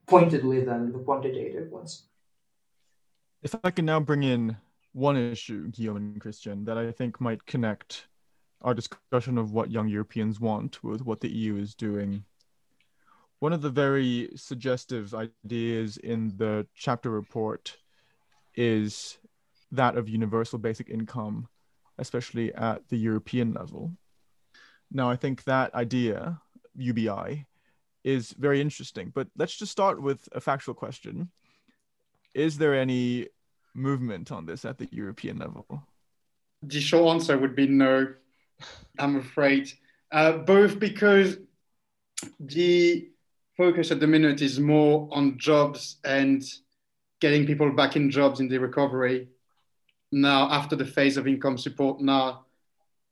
pointedly 0.08 0.64
than 0.64 0.94
the 0.94 1.00
quantitative 1.00 1.72
ones. 1.72 2.06
If 3.42 3.56
I 3.64 3.72
can 3.72 3.86
now 3.86 4.00
bring 4.00 4.24
in 4.24 4.56
one 4.94 5.18
issue, 5.18 5.70
Guillaume 5.70 5.98
and 5.98 6.22
Christian, 6.22 6.64
that 6.66 6.78
I 6.78 6.92
think 6.92 7.20
might 7.20 7.46
connect 7.46 8.08
our 8.64 8.74
discussion 8.74 9.38
of 9.38 9.52
what 9.52 9.72
young 9.72 9.88
Europeans 9.88 10.40
want 10.40 10.84
with 10.84 11.02
what 11.02 11.22
the 11.22 11.30
EU 11.30 11.58
is 11.58 11.76
doing. 11.76 12.24
One 13.40 13.54
of 13.54 13.62
the 13.62 13.70
very 13.70 14.30
suggestive 14.36 15.14
ideas 15.14 15.98
in 15.98 16.34
the 16.38 16.66
chapter 16.76 17.10
report 17.10 17.78
is 18.56 19.18
that 19.72 19.98
of 19.98 20.08
universal 20.08 20.60
basic 20.60 20.90
income, 20.90 21.50
especially 21.98 22.54
at 22.54 22.88
the 22.88 22.98
European 22.98 23.54
level. 23.54 23.92
Now, 24.92 25.10
I 25.10 25.16
think 25.16 25.44
that 25.44 25.74
idea, 25.74 26.40
UBI, 26.76 27.46
is 28.04 28.32
very 28.34 28.62
interesting, 28.62 29.12
but 29.14 29.28
let's 29.36 29.58
just 29.58 29.72
start 29.72 30.02
with 30.02 30.30
a 30.32 30.40
factual 30.40 30.76
question. 30.76 31.32
Is 32.34 32.58
there 32.58 32.76
any 32.76 33.28
movement 33.74 34.32
on 34.32 34.46
this 34.46 34.66
at 34.66 34.78
the 34.78 34.88
European 34.92 35.38
level? 35.38 35.84
The 36.62 36.80
short 36.80 37.16
answer 37.16 37.38
would 37.38 37.56
be 37.56 37.68
no. 37.68 38.14
I'm 39.00 39.18
afraid. 39.18 39.72
Uh, 40.12 40.34
both 40.38 40.80
because 40.80 41.38
the 42.40 43.10
focus 43.58 43.92
at 43.92 44.00
the 44.00 44.08
minute 44.08 44.42
is 44.42 44.60
more 44.60 45.10
on 45.12 45.38
jobs 45.38 45.98
and 46.04 46.44
getting 47.20 47.46
people 47.46 47.72
back 47.72 47.96
in 47.96 48.12
jobs 48.12 48.40
in 48.40 48.48
the 48.48 48.58
recovery. 48.58 49.30
Now, 50.12 50.52
after 50.52 50.76
the 50.76 50.86
phase 50.86 51.18
of 51.18 51.28
income 51.28 51.58
support, 51.58 52.02
now 52.02 52.46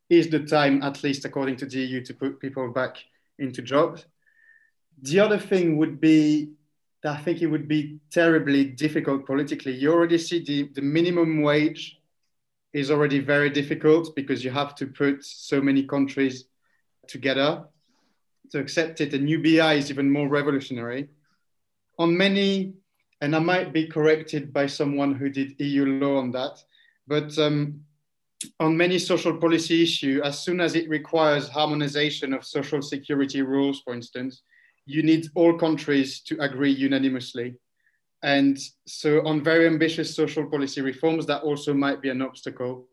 is 0.08 0.28
the 0.28 0.40
time, 0.40 0.82
at 0.82 1.02
least 1.02 1.24
according 1.24 1.56
to 1.56 1.66
the 1.66 1.78
EU, 1.78 2.04
to 2.04 2.14
put 2.14 2.38
people 2.38 2.70
back 2.70 2.96
into 3.38 3.62
jobs. 3.62 4.04
The 5.00 5.18
other 5.18 5.38
thing 5.38 5.78
would 5.78 6.00
be 6.00 6.52
that 7.02 7.18
I 7.18 7.22
think 7.22 7.42
it 7.42 7.46
would 7.46 7.66
be 7.66 7.98
terribly 8.10 8.64
difficult 8.64 9.26
politically. 9.26 9.72
You 9.72 9.92
already 9.92 10.18
see 10.18 10.44
the, 10.44 10.68
the 10.74 10.82
minimum 10.82 11.42
wage 11.42 11.98
is 12.72 12.90
already 12.90 13.18
very 13.18 13.50
difficult 13.50 14.14
because 14.16 14.44
you 14.44 14.50
have 14.50 14.74
to 14.76 14.86
put 14.86 15.24
so 15.24 15.60
many 15.60 15.82
countries 15.82 16.46
together 17.06 17.64
to 18.50 18.58
accept 18.58 19.00
it. 19.00 19.14
And 19.14 19.28
UBI 19.28 19.78
is 19.78 19.90
even 19.90 20.10
more 20.10 20.28
revolutionary. 20.28 21.08
On 21.98 22.16
many, 22.16 22.74
and 23.20 23.36
I 23.36 23.38
might 23.38 23.72
be 23.72 23.86
corrected 23.86 24.52
by 24.52 24.66
someone 24.66 25.14
who 25.14 25.28
did 25.28 25.60
EU 25.60 25.84
law 25.84 26.18
on 26.18 26.30
that, 26.32 26.62
but 27.06 27.36
um, 27.38 27.80
on 28.58 28.76
many 28.76 28.98
social 28.98 29.36
policy 29.36 29.82
issues, 29.82 30.22
as 30.22 30.42
soon 30.42 30.60
as 30.60 30.74
it 30.74 30.88
requires 30.88 31.48
harmonization 31.48 32.32
of 32.32 32.44
social 32.44 32.82
security 32.82 33.42
rules, 33.42 33.80
for 33.80 33.94
instance, 33.94 34.42
you 34.86 35.02
need 35.02 35.28
all 35.34 35.56
countries 35.56 36.20
to 36.20 36.36
agree 36.40 36.72
unanimously. 36.72 37.54
And 38.22 38.58
so, 38.86 39.26
on 39.26 39.42
very 39.42 39.66
ambitious 39.66 40.14
social 40.14 40.46
policy 40.46 40.80
reforms, 40.80 41.26
that 41.26 41.42
also 41.42 41.74
might 41.74 42.00
be 42.00 42.08
an 42.08 42.22
obstacle. 42.22 42.86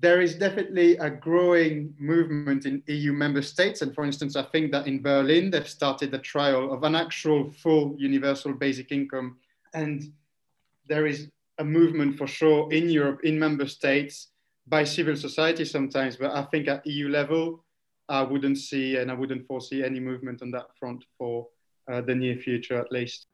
There 0.00 0.20
is 0.20 0.36
definitely 0.36 0.96
a 0.96 1.10
growing 1.10 1.94
movement 1.98 2.64
in 2.64 2.82
EU 2.86 3.12
member 3.12 3.42
states. 3.42 3.82
And 3.82 3.94
for 3.94 4.04
instance, 4.04 4.36
I 4.36 4.42
think 4.42 4.72
that 4.72 4.86
in 4.86 5.02
Berlin, 5.02 5.50
they've 5.50 5.68
started 5.68 6.14
a 6.14 6.18
trial 6.18 6.72
of 6.72 6.82
an 6.82 6.94
actual 6.94 7.50
full 7.50 7.94
universal 7.98 8.52
basic 8.52 8.92
income. 8.92 9.36
And 9.74 10.12
there 10.88 11.06
is 11.06 11.28
a 11.58 11.64
movement 11.64 12.16
for 12.16 12.26
sure 12.26 12.72
in 12.72 12.88
Europe, 12.88 13.20
in 13.24 13.38
member 13.38 13.66
states, 13.66 14.28
by 14.66 14.84
civil 14.84 15.16
society 15.16 15.64
sometimes. 15.64 16.16
But 16.16 16.32
I 16.32 16.42
think 16.44 16.68
at 16.68 16.86
EU 16.86 17.08
level, 17.08 17.64
I 18.08 18.22
wouldn't 18.22 18.58
see 18.58 18.96
and 18.96 19.10
I 19.10 19.14
wouldn't 19.14 19.46
foresee 19.46 19.82
any 19.84 20.00
movement 20.00 20.42
on 20.42 20.50
that 20.52 20.66
front 20.78 21.04
for 21.18 21.48
uh, 21.90 22.00
the 22.00 22.14
near 22.14 22.36
future 22.36 22.78
at 22.78 22.90
least. 22.92 23.26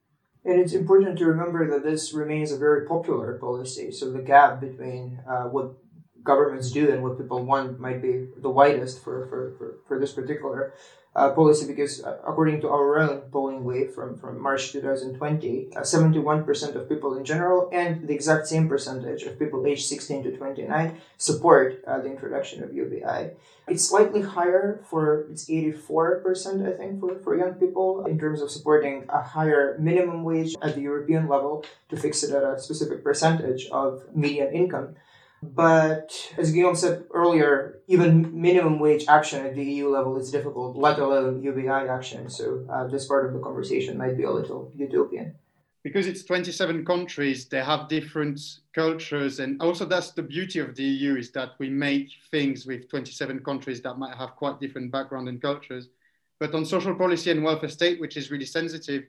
And 0.44 0.61
it's 0.61 0.74
important 0.74 1.18
to 1.18 1.24
remember 1.24 1.70
that 1.70 1.85
this 1.85 2.12
remains 2.12 2.52
a 2.52 2.59
very 2.59 2.87
popular 2.87 3.38
policy. 3.38 3.90
So 3.90 4.11
the 4.11 4.20
gap 4.20 4.61
between 4.61 5.20
uh, 5.26 5.44
what 5.44 5.74
governments 6.22 6.70
do 6.70 6.90
and 6.90 7.02
what 7.02 7.18
people 7.18 7.44
want 7.44 7.78
might 7.80 8.02
be 8.02 8.26
the 8.38 8.50
widest 8.50 9.02
for, 9.02 9.26
for, 9.28 9.54
for, 9.57 9.78
for 9.87 10.00
this 10.00 10.12
particular 10.12 10.74
uh, 11.16 11.31
policy 11.31 11.66
because 11.66 12.03
uh, 12.03 12.18
according 12.27 12.61
to 12.61 12.68
our 12.68 12.98
own 12.98 13.20
polling 13.31 13.62
wave 13.62 13.92
from, 13.92 14.18
from 14.18 14.40
March 14.40 14.72
2020, 14.72 15.68
uh, 15.77 15.81
71% 15.81 16.74
of 16.74 16.88
people 16.88 17.16
in 17.16 17.24
general 17.24 17.68
and 17.72 18.09
the 18.09 18.14
exact 18.14 18.46
same 18.48 18.68
percentage 18.68 19.22
of 19.22 19.38
people 19.38 19.64
aged 19.66 19.87
16 19.87 20.24
to 20.24 20.37
29 20.37 20.98
support 21.18 21.83
uh, 21.87 21.98
the 21.98 22.11
introduction 22.11 22.64
of 22.64 22.74
UBI. 22.74 23.31
It's 23.68 23.88
slightly 23.88 24.22
higher 24.22 24.81
for, 24.90 25.27
it's 25.31 25.48
84% 25.48 26.66
I 26.66 26.77
think 26.77 27.00
for, 27.00 27.18
for 27.20 27.37
young 27.37 27.55
people 27.55 28.05
in 28.07 28.18
terms 28.18 28.42
of 28.42 28.50
supporting 28.50 29.05
a 29.09 29.22
higher 29.22 29.77
minimum 29.79 30.24
wage 30.24 30.55
at 30.61 30.74
the 30.74 30.83
European 30.83 31.29
level 31.29 31.64
to 31.90 31.96
fix 31.96 32.22
it 32.24 32.35
at 32.35 32.42
a 32.42 32.59
specific 32.59 33.05
percentage 33.05 33.66
of 33.68 34.03
median 34.14 34.53
income. 34.53 34.96
But 35.52 36.33
as 36.38 36.52
Guillaume 36.52 36.76
said 36.76 37.04
earlier, 37.12 37.80
even 37.87 38.40
minimum 38.40 38.78
wage 38.78 39.04
action 39.09 39.44
at 39.44 39.54
the 39.54 39.64
EU 39.64 39.88
level 39.88 40.16
is 40.16 40.30
difficult, 40.30 40.76
let 40.76 40.98
alone 40.98 41.42
UBI 41.42 41.68
action. 41.68 42.30
So 42.30 42.66
uh, 42.70 42.87
this 42.87 43.07
part 43.07 43.26
of 43.26 43.33
the 43.35 43.40
conversation 43.40 43.98
might 43.98 44.16
be 44.16 44.24
a 44.24 44.30
little 44.30 44.72
utopian. 44.74 45.35
Because 45.83 46.07
it's 46.07 46.24
27 46.24 46.87
countries, 46.87 47.46
they 47.46 47.62
have 47.62 47.88
different 47.88 48.40
cultures. 48.74 49.38
And 49.38 49.61
also 49.61 49.85
that's 49.85 50.12
the 50.12 50.22
beauty 50.22 50.59
of 50.61 50.74
the 50.74 50.83
EU 50.83 51.16
is 51.16 51.30
that 51.33 51.50
we 51.59 51.68
make 51.68 52.09
things 52.30 52.64
with 52.64 52.88
27 52.88 53.40
countries 53.40 53.83
that 53.83 53.98
might 53.98 54.16
have 54.16 54.35
quite 54.37 54.61
different 54.61 54.90
background 54.90 55.28
and 55.28 55.42
cultures. 55.42 55.90
But 56.40 56.54
on 56.54 56.64
social 56.64 56.94
policy 56.94 57.30
and 57.30 57.44
welfare 57.44 57.68
state, 57.68 58.00
which 58.00 58.16
is 58.16 58.30
really 58.30 58.46
sensitive, 58.46 59.02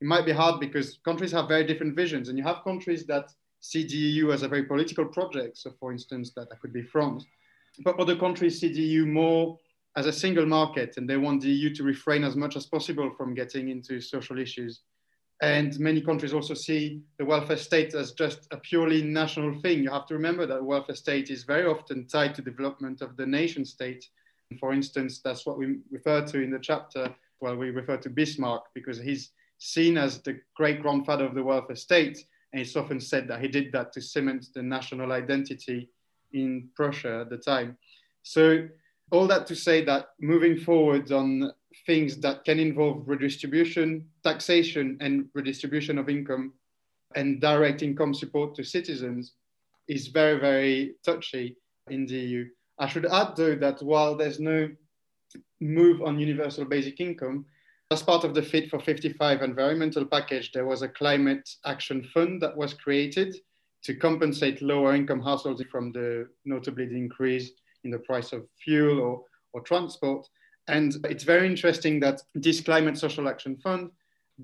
it 0.00 0.06
might 0.06 0.24
be 0.24 0.32
hard 0.32 0.58
because 0.58 0.98
countries 1.04 1.32
have 1.32 1.48
very 1.48 1.64
different 1.64 1.94
visions. 1.94 2.30
And 2.30 2.38
you 2.38 2.44
have 2.44 2.64
countries 2.64 3.04
that 3.06 3.30
see 3.62 3.86
the 3.86 3.96
EU 3.96 4.32
as 4.32 4.42
a 4.42 4.48
very 4.48 4.64
political 4.64 5.06
project. 5.06 5.56
So, 5.56 5.72
for 5.78 5.92
instance, 5.92 6.32
that, 6.36 6.50
that 6.50 6.60
could 6.60 6.72
be 6.72 6.82
France. 6.82 7.24
But 7.84 7.98
other 7.98 8.16
countries 8.16 8.60
see 8.60 8.72
the 8.72 8.82
EU 8.82 9.06
more 9.06 9.56
as 9.96 10.06
a 10.06 10.12
single 10.12 10.46
market, 10.46 10.96
and 10.96 11.08
they 11.08 11.16
want 11.16 11.42
the 11.42 11.50
EU 11.50 11.72
to 11.74 11.84
refrain 11.84 12.24
as 12.24 12.34
much 12.34 12.56
as 12.56 12.66
possible 12.66 13.10
from 13.16 13.34
getting 13.34 13.68
into 13.68 14.00
social 14.00 14.38
issues. 14.38 14.80
And 15.42 15.78
many 15.78 16.00
countries 16.00 16.34
also 16.34 16.54
see 16.54 17.02
the 17.18 17.24
welfare 17.24 17.56
state 17.56 17.94
as 17.94 18.12
just 18.12 18.48
a 18.50 18.56
purely 18.56 19.02
national 19.02 19.60
thing. 19.60 19.82
You 19.82 19.90
have 19.90 20.06
to 20.06 20.14
remember 20.14 20.44
that 20.46 20.64
welfare 20.64 20.96
state 20.96 21.30
is 21.30 21.44
very 21.44 21.66
often 21.66 22.06
tied 22.06 22.34
to 22.36 22.42
development 22.42 23.00
of 23.00 23.16
the 23.16 23.26
nation 23.26 23.64
state. 23.64 24.04
For 24.58 24.72
instance, 24.72 25.20
that's 25.22 25.46
what 25.46 25.58
we 25.58 25.78
refer 25.90 26.26
to 26.26 26.42
in 26.42 26.50
the 26.50 26.58
chapter. 26.58 27.14
Well, 27.40 27.56
we 27.56 27.70
refer 27.70 27.96
to 27.98 28.10
Bismarck 28.10 28.64
because 28.74 28.98
he's 28.98 29.30
seen 29.58 29.96
as 29.98 30.20
the 30.22 30.40
great 30.56 30.82
grandfather 30.82 31.24
of 31.24 31.34
the 31.34 31.42
welfare 31.42 31.76
state 31.76 32.24
and 32.52 32.60
it's 32.60 32.76
often 32.76 33.00
said 33.00 33.28
that 33.28 33.40
he 33.40 33.48
did 33.48 33.72
that 33.72 33.92
to 33.92 34.00
cement 34.00 34.46
the 34.54 34.62
national 34.62 35.12
identity 35.12 35.88
in 36.32 36.68
Prussia 36.74 37.20
at 37.22 37.30
the 37.30 37.38
time. 37.38 37.76
So, 38.22 38.68
all 39.10 39.26
that 39.26 39.46
to 39.48 39.56
say 39.56 39.84
that 39.84 40.08
moving 40.20 40.56
forward 40.56 41.12
on 41.12 41.52
things 41.86 42.18
that 42.18 42.44
can 42.44 42.58
involve 42.58 43.06
redistribution, 43.06 44.06
taxation, 44.24 44.96
and 45.00 45.28
redistribution 45.34 45.98
of 45.98 46.08
income, 46.08 46.54
and 47.14 47.40
direct 47.40 47.82
income 47.82 48.14
support 48.14 48.54
to 48.54 48.64
citizens 48.64 49.34
is 49.88 50.08
very, 50.08 50.38
very 50.38 50.94
touchy 51.04 51.56
in 51.90 52.06
the 52.06 52.16
EU. 52.16 52.48
I 52.78 52.86
should 52.88 53.06
add, 53.06 53.36
though, 53.36 53.56
that 53.56 53.82
while 53.82 54.16
there's 54.16 54.40
no 54.40 54.70
move 55.60 56.02
on 56.02 56.18
universal 56.18 56.64
basic 56.64 57.00
income, 57.00 57.44
as 57.92 58.02
part 58.02 58.24
of 58.24 58.34
the 58.34 58.42
Fit 58.42 58.70
for 58.70 58.80
55 58.80 59.42
environmental 59.42 60.04
package, 60.04 60.50
there 60.52 60.66
was 60.66 60.82
a 60.82 60.88
climate 60.88 61.48
action 61.66 62.02
fund 62.12 62.40
that 62.42 62.56
was 62.56 62.74
created 62.74 63.36
to 63.84 63.94
compensate 63.94 64.62
lower 64.62 64.94
income 64.94 65.20
households 65.20 65.62
from 65.70 65.92
the 65.92 66.28
notably 66.44 66.86
the 66.86 66.96
increase 66.96 67.50
in 67.84 67.90
the 67.90 67.98
price 67.98 68.32
of 68.32 68.46
fuel 68.64 69.00
or, 69.00 69.24
or 69.52 69.60
transport. 69.60 70.26
And 70.68 70.94
it's 71.04 71.24
very 71.24 71.46
interesting 71.46 72.00
that 72.00 72.20
this 72.34 72.60
climate 72.60 72.96
social 72.96 73.28
action 73.28 73.56
fund 73.56 73.90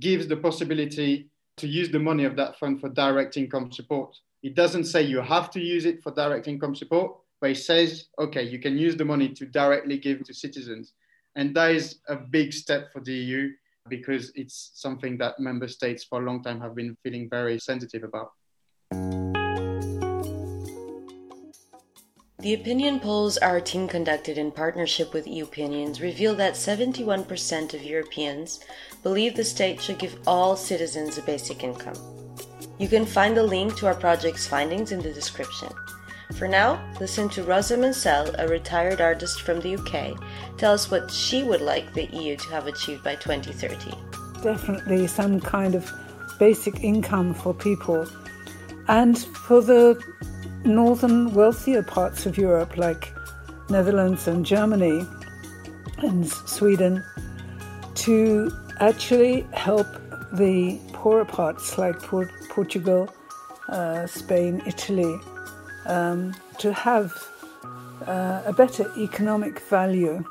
gives 0.00 0.26
the 0.26 0.36
possibility 0.36 1.30
to 1.56 1.66
use 1.66 1.90
the 1.90 1.98
money 1.98 2.24
of 2.24 2.36
that 2.36 2.58
fund 2.58 2.80
for 2.80 2.88
direct 2.88 3.36
income 3.36 3.72
support. 3.72 4.16
It 4.42 4.54
doesn't 4.54 4.84
say 4.84 5.02
you 5.02 5.20
have 5.20 5.50
to 5.52 5.60
use 5.60 5.84
it 5.84 6.02
for 6.02 6.12
direct 6.12 6.48
income 6.48 6.74
support, 6.74 7.16
but 7.40 7.50
it 7.50 7.56
says, 7.56 8.06
okay, 8.18 8.42
you 8.42 8.58
can 8.58 8.76
use 8.76 8.96
the 8.96 9.04
money 9.04 9.28
to 9.30 9.46
directly 9.46 9.98
give 9.98 10.24
to 10.24 10.34
citizens. 10.34 10.92
And 11.36 11.54
that 11.54 11.70
is 11.72 12.00
a 12.08 12.16
big 12.16 12.52
step 12.52 12.92
for 12.92 13.00
the 13.00 13.12
EU 13.12 13.50
because 13.88 14.32
it's 14.34 14.72
something 14.74 15.16
that 15.18 15.40
member 15.40 15.68
states 15.68 16.04
for 16.04 16.22
a 16.22 16.24
long 16.24 16.42
time 16.42 16.60
have 16.60 16.74
been 16.74 16.96
feeling 17.02 17.28
very 17.30 17.58
sensitive 17.58 18.04
about. 18.04 18.32
The 22.40 22.54
opinion 22.54 23.00
polls 23.00 23.36
our 23.38 23.60
team 23.60 23.88
conducted 23.88 24.38
in 24.38 24.52
partnership 24.52 25.12
with 25.12 25.26
EUpinions 25.26 26.00
reveal 26.00 26.36
that 26.36 26.54
71% 26.54 27.74
of 27.74 27.82
Europeans 27.82 28.60
believe 29.02 29.34
the 29.34 29.42
state 29.42 29.82
should 29.82 29.98
give 29.98 30.16
all 30.24 30.54
citizens 30.54 31.18
a 31.18 31.22
basic 31.22 31.64
income. 31.64 31.96
You 32.78 32.86
can 32.86 33.04
find 33.04 33.36
the 33.36 33.42
link 33.42 33.76
to 33.78 33.88
our 33.88 33.94
project's 33.94 34.46
findings 34.46 34.92
in 34.92 35.02
the 35.02 35.12
description. 35.12 35.68
For 36.36 36.46
now, 36.46 36.78
listen 37.00 37.28
to 37.30 37.42
Rosa 37.42 37.76
Mansell, 37.76 38.34
a 38.38 38.46
retired 38.46 39.00
artist 39.00 39.40
from 39.40 39.60
the 39.60 39.76
UK, 39.76 40.14
tell 40.58 40.74
us 40.74 40.90
what 40.90 41.10
she 41.10 41.42
would 41.42 41.62
like 41.62 41.94
the 41.94 42.04
EU 42.06 42.36
to 42.36 42.50
have 42.50 42.66
achieved 42.66 43.02
by 43.02 43.14
2030. 43.16 43.96
Definitely 44.42 45.06
some 45.06 45.40
kind 45.40 45.74
of 45.74 45.90
basic 46.38 46.84
income 46.84 47.34
for 47.34 47.54
people. 47.54 48.06
And 48.88 49.18
for 49.18 49.62
the 49.62 50.00
northern, 50.64 51.32
wealthier 51.32 51.82
parts 51.82 52.26
of 52.26 52.36
Europe, 52.36 52.76
like 52.76 53.12
Netherlands 53.70 54.28
and 54.28 54.44
Germany 54.44 55.06
and 55.98 56.28
Sweden, 56.28 57.02
to 57.96 58.52
actually 58.80 59.46
help 59.52 59.86
the 60.32 60.78
poorer 60.92 61.24
parts 61.24 61.78
like 61.78 61.98
Portugal, 62.00 63.08
uh, 63.68 64.06
Spain, 64.06 64.62
Italy, 64.66 65.18
um, 65.86 66.34
to 66.58 66.72
have 66.72 67.12
uh, 68.06 68.42
a 68.46 68.52
better 68.52 68.90
economic 68.96 69.60
value. 69.60 70.24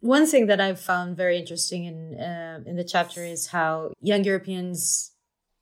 One 0.00 0.26
thing 0.26 0.46
that 0.46 0.60
I've 0.60 0.80
found 0.80 1.16
very 1.16 1.38
interesting 1.38 1.84
in 1.84 2.18
uh, 2.18 2.60
in 2.64 2.76
the 2.76 2.84
chapter 2.84 3.24
is 3.24 3.48
how 3.48 3.92
young 4.00 4.24
Europeans 4.24 5.12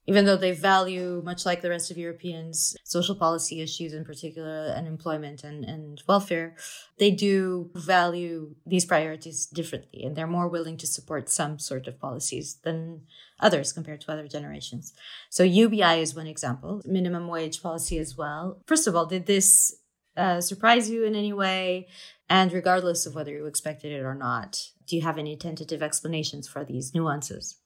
even 0.07 0.25
though 0.25 0.37
they 0.37 0.53
value, 0.53 1.21
much 1.25 1.45
like 1.45 1.63
the 1.63 1.71
rest 1.71 1.91
of 1.91 1.99
Europeans, 1.99 2.77
social 2.85 3.15
policy 3.15 3.61
issues 3.61 3.93
in 3.93 4.05
particular, 4.05 4.73
and 4.77 4.87
employment 4.87 5.43
and, 5.43 5.65
and 5.65 6.03
welfare, 6.07 6.55
they 6.99 7.11
do 7.11 7.71
value 7.75 8.55
these 8.65 8.85
priorities 8.85 9.47
differently. 9.47 10.05
And 10.05 10.15
they're 10.15 10.27
more 10.27 10.49
willing 10.49 10.77
to 10.79 10.87
support 10.87 11.29
some 11.29 11.59
sort 11.59 11.89
of 11.89 12.01
policies 12.01 12.59
than 12.63 13.03
others 13.41 13.73
compared 13.73 14.01
to 14.03 14.13
other 14.13 14.29
generations. 14.29 14.95
So 15.29 15.43
UBI 15.43 16.01
is 16.01 16.15
one 16.15 16.27
example, 16.27 16.83
minimum 16.85 17.29
wage 17.29 17.63
policy 17.63 17.99
as 17.99 18.17
well. 18.17 18.63
First 18.67 18.87
of 18.87 18.95
all, 18.95 19.07
did 19.07 19.27
this 19.27 19.75
uh, 20.17 20.41
surprise 20.41 20.89
you 20.89 21.05
in 21.05 21.15
any 21.15 21.33
way? 21.33 21.89
And 22.29 22.53
regardless 22.53 23.07
of 23.07 23.15
whether 23.15 23.33
you 23.33 23.47
expected 23.47 23.93
it 23.93 24.03
or 24.03 24.15
not, 24.15 24.71
do 24.87 24.97
you 24.97 25.03
have 25.03 25.19
any 25.19 25.37
tentative 25.37 25.83
explanations 25.83 26.49
for 26.49 26.65
these 26.65 26.95
nuances? 26.95 27.57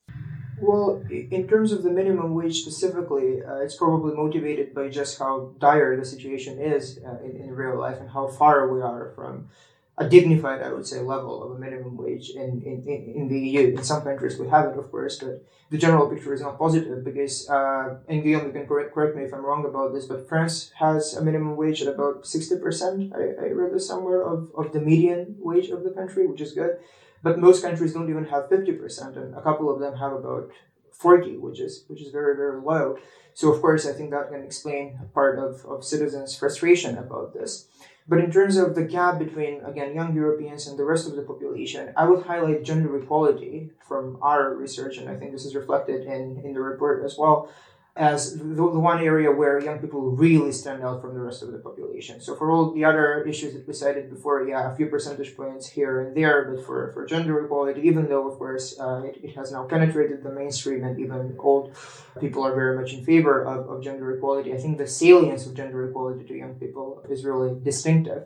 Well, 0.61 1.03
in 1.11 1.49
terms 1.49 1.73
of 1.73 1.83
the 1.83 1.91
minimum 1.91 2.35
wage 2.35 2.61
specifically, 2.63 3.43
uh, 3.43 3.57
it's 3.57 3.77
probably 3.77 4.15
motivated 4.15 4.75
by 4.75 4.89
just 4.89 5.19
how 5.19 5.53
dire 5.59 5.97
the 5.97 6.05
situation 6.05 6.61
is 6.61 7.01
uh, 7.05 7.25
in, 7.25 7.37
in 7.37 7.55
real 7.55 7.79
life 7.79 7.99
and 7.99 8.11
how 8.11 8.29
far 8.29 8.69
we 8.69 8.83
are 8.83 9.13
from 9.15 9.49
a 9.97 10.09
dignified, 10.09 10.63
I 10.63 10.73
would 10.73 10.87
say, 10.87 11.01
level 11.01 11.43
of 11.43 11.53
a 11.53 11.59
minimum 11.59 11.97
wage 11.97 12.31
in, 12.31 12.63
in, 12.63 12.77
in 13.15 13.29
the 13.29 13.39
EU. 13.39 13.77
In 13.77 13.83
some 13.83 14.03
countries 14.03 14.39
we 14.39 14.49
have 14.49 14.67
it, 14.67 14.79
of 14.79 14.91
course, 14.91 15.19
but 15.19 15.45
the 15.71 15.79
general 15.79 16.09
picture 16.09 16.33
is 16.33 16.41
not 16.41 16.59
positive 16.59 17.05
because, 17.05 17.49
uh, 17.51 17.99
and 18.09 18.23
Guillaume, 18.23 18.47
you 18.47 18.53
can 18.53 18.67
correct, 18.67 18.95
correct 18.95 19.15
me 19.17 19.25
if 19.25 19.35
I'm 19.35 19.45
wrong 19.45 19.67
about 19.67 19.93
this, 19.93 20.07
but 20.07 20.29
France 20.29 20.73
has 20.79 21.15
a 21.15 21.23
minimum 21.23 21.57
wage 21.57 21.83
at 21.83 21.89
about 21.89 22.25
60%, 22.25 23.13
I, 23.15 23.45
I 23.45 23.51
read 23.51 23.75
this 23.75 23.87
somewhere, 23.87 24.23
of, 24.23 24.51
of 24.57 24.73
the 24.73 24.81
median 24.81 25.37
wage 25.39 25.69
of 25.69 25.85
the 25.85 25.91
country, 25.91 26.27
which 26.27 26.41
is 26.41 26.53
good. 26.53 26.79
But 27.23 27.39
most 27.39 27.63
countries 27.63 27.93
don't 27.93 28.11
even 28.11 28.27
have 28.27 28.49
50%, 28.49 29.17
and 29.17 29.35
a 29.35 29.43
couple 29.43 29.71
of 29.71 29.81
them 29.81 29.97
have 29.97 30.13
about 30.13 30.51
40, 30.93 31.37
which 31.39 31.61
is 31.61 31.85
which 31.89 32.03
is 32.03 32.11
very, 32.11 32.37
very 32.37 32.61
low. 32.61 32.99
So 33.33 33.53
of 33.53 33.61
course 33.61 33.87
I 33.87 33.93
think 33.93 34.11
that 34.11 34.31
can 34.31 34.43
explain 34.43 34.99
part 35.15 35.39
of, 35.39 35.65
of 35.65 35.85
citizens' 35.85 36.37
frustration 36.37 36.99
about 36.99 37.33
this. 37.33 37.69
But 38.09 38.19
in 38.19 38.33
terms 38.33 38.57
of 38.57 38.75
the 38.75 38.83
gap 38.83 39.19
between 39.19 39.63
again 39.65 39.95
young 39.95 40.15
Europeans 40.15 40.67
and 40.67 40.79
the 40.79 40.85
rest 40.85 41.07
of 41.07 41.17
the 41.17 41.23
population, 41.23 41.93
I 41.97 42.05
would 42.09 42.27
highlight 42.27 42.65
gender 42.65 42.97
equality 42.99 43.71
from 43.87 44.19
our 44.21 44.55
research, 44.55 44.99
and 44.99 45.09
I 45.09 45.17
think 45.17 45.33
this 45.33 45.45
is 45.45 45.55
reflected 45.55 46.07
in, 46.07 46.43
in 46.45 46.55
the 46.55 46.61
report 46.61 47.05
as 47.05 47.17
well 47.17 47.49
as 47.97 48.37
the, 48.37 48.45
the 48.45 48.79
one 48.79 49.01
area 49.03 49.31
where 49.31 49.63
young 49.63 49.79
people 49.79 50.01
really 50.13 50.53
stand 50.53 50.83
out 50.83 51.01
from 51.01 51.15
the 51.15 51.21
rest 51.21 51.43
of 51.43 51.53
the 51.53 51.59
population. 51.59 52.21
So 52.21 52.37
for 52.37 52.51
all 52.51 52.73
the 52.73 52.85
other 52.85 53.23
issues 53.25 53.53
that 53.55 53.67
we 53.67 53.75
cited 53.75 54.11
before, 54.11 54.47
yeah, 54.47 54.73
a 54.73 54.77
few 54.77 54.87
percentage 54.87 55.37
points 55.37 55.69
here 55.69 56.01
and 56.01 56.17
there, 56.17 56.51
but 56.51 56.65
for, 56.65 56.93
for 56.93 57.05
gender 57.05 57.45
equality, 57.45 57.83
even 57.83 58.09
though 58.09 58.31
of 58.31 58.39
course 58.39 58.79
uh, 58.79 59.03
it, 59.05 59.19
it 59.23 59.37
has 59.37 59.53
now 59.53 59.65
penetrated 59.65 60.23
the 60.23 60.33
mainstream 60.33 60.85
and 60.85 60.99
even 61.01 61.37
old 61.39 61.77
people 62.21 62.45
are 62.45 62.55
very 62.55 62.77
much 62.79 62.93
in 62.93 63.05
favor 63.05 63.45
of, 63.45 63.69
of 63.69 63.83
gender 63.83 64.17
equality, 64.17 64.53
I 64.55 64.59
think 64.59 64.79
the 64.79 64.87
salience 64.87 65.47
of 65.47 65.55
gender 65.55 65.89
equality 65.89 66.25
to 66.27 66.35
young 66.35 66.55
people 66.55 67.05
is 67.09 67.25
really 67.25 67.59
distinctive 67.63 68.25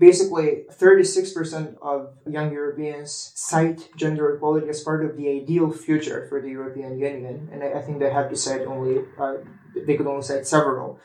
basically 0.00 0.64
36% 0.72 1.76
of 1.82 2.14
young 2.26 2.50
Europeans 2.50 3.32
cite 3.34 3.94
gender 3.96 4.34
equality 4.34 4.68
as 4.70 4.80
part 4.80 5.04
of 5.04 5.16
the 5.18 5.28
ideal 5.28 5.70
future 5.70 6.26
for 6.28 6.40
the 6.40 6.48
European 6.48 6.98
Union. 6.98 7.50
And 7.52 7.62
I, 7.62 7.78
I 7.78 7.82
think 7.82 8.00
they 8.00 8.10
had 8.10 8.30
to 8.30 8.36
cite 8.36 8.62
only, 8.62 9.04
uh, 9.20 9.34
they 9.86 9.96
could 9.96 10.06
only 10.06 10.22
cite 10.22 10.46
several 10.46 10.98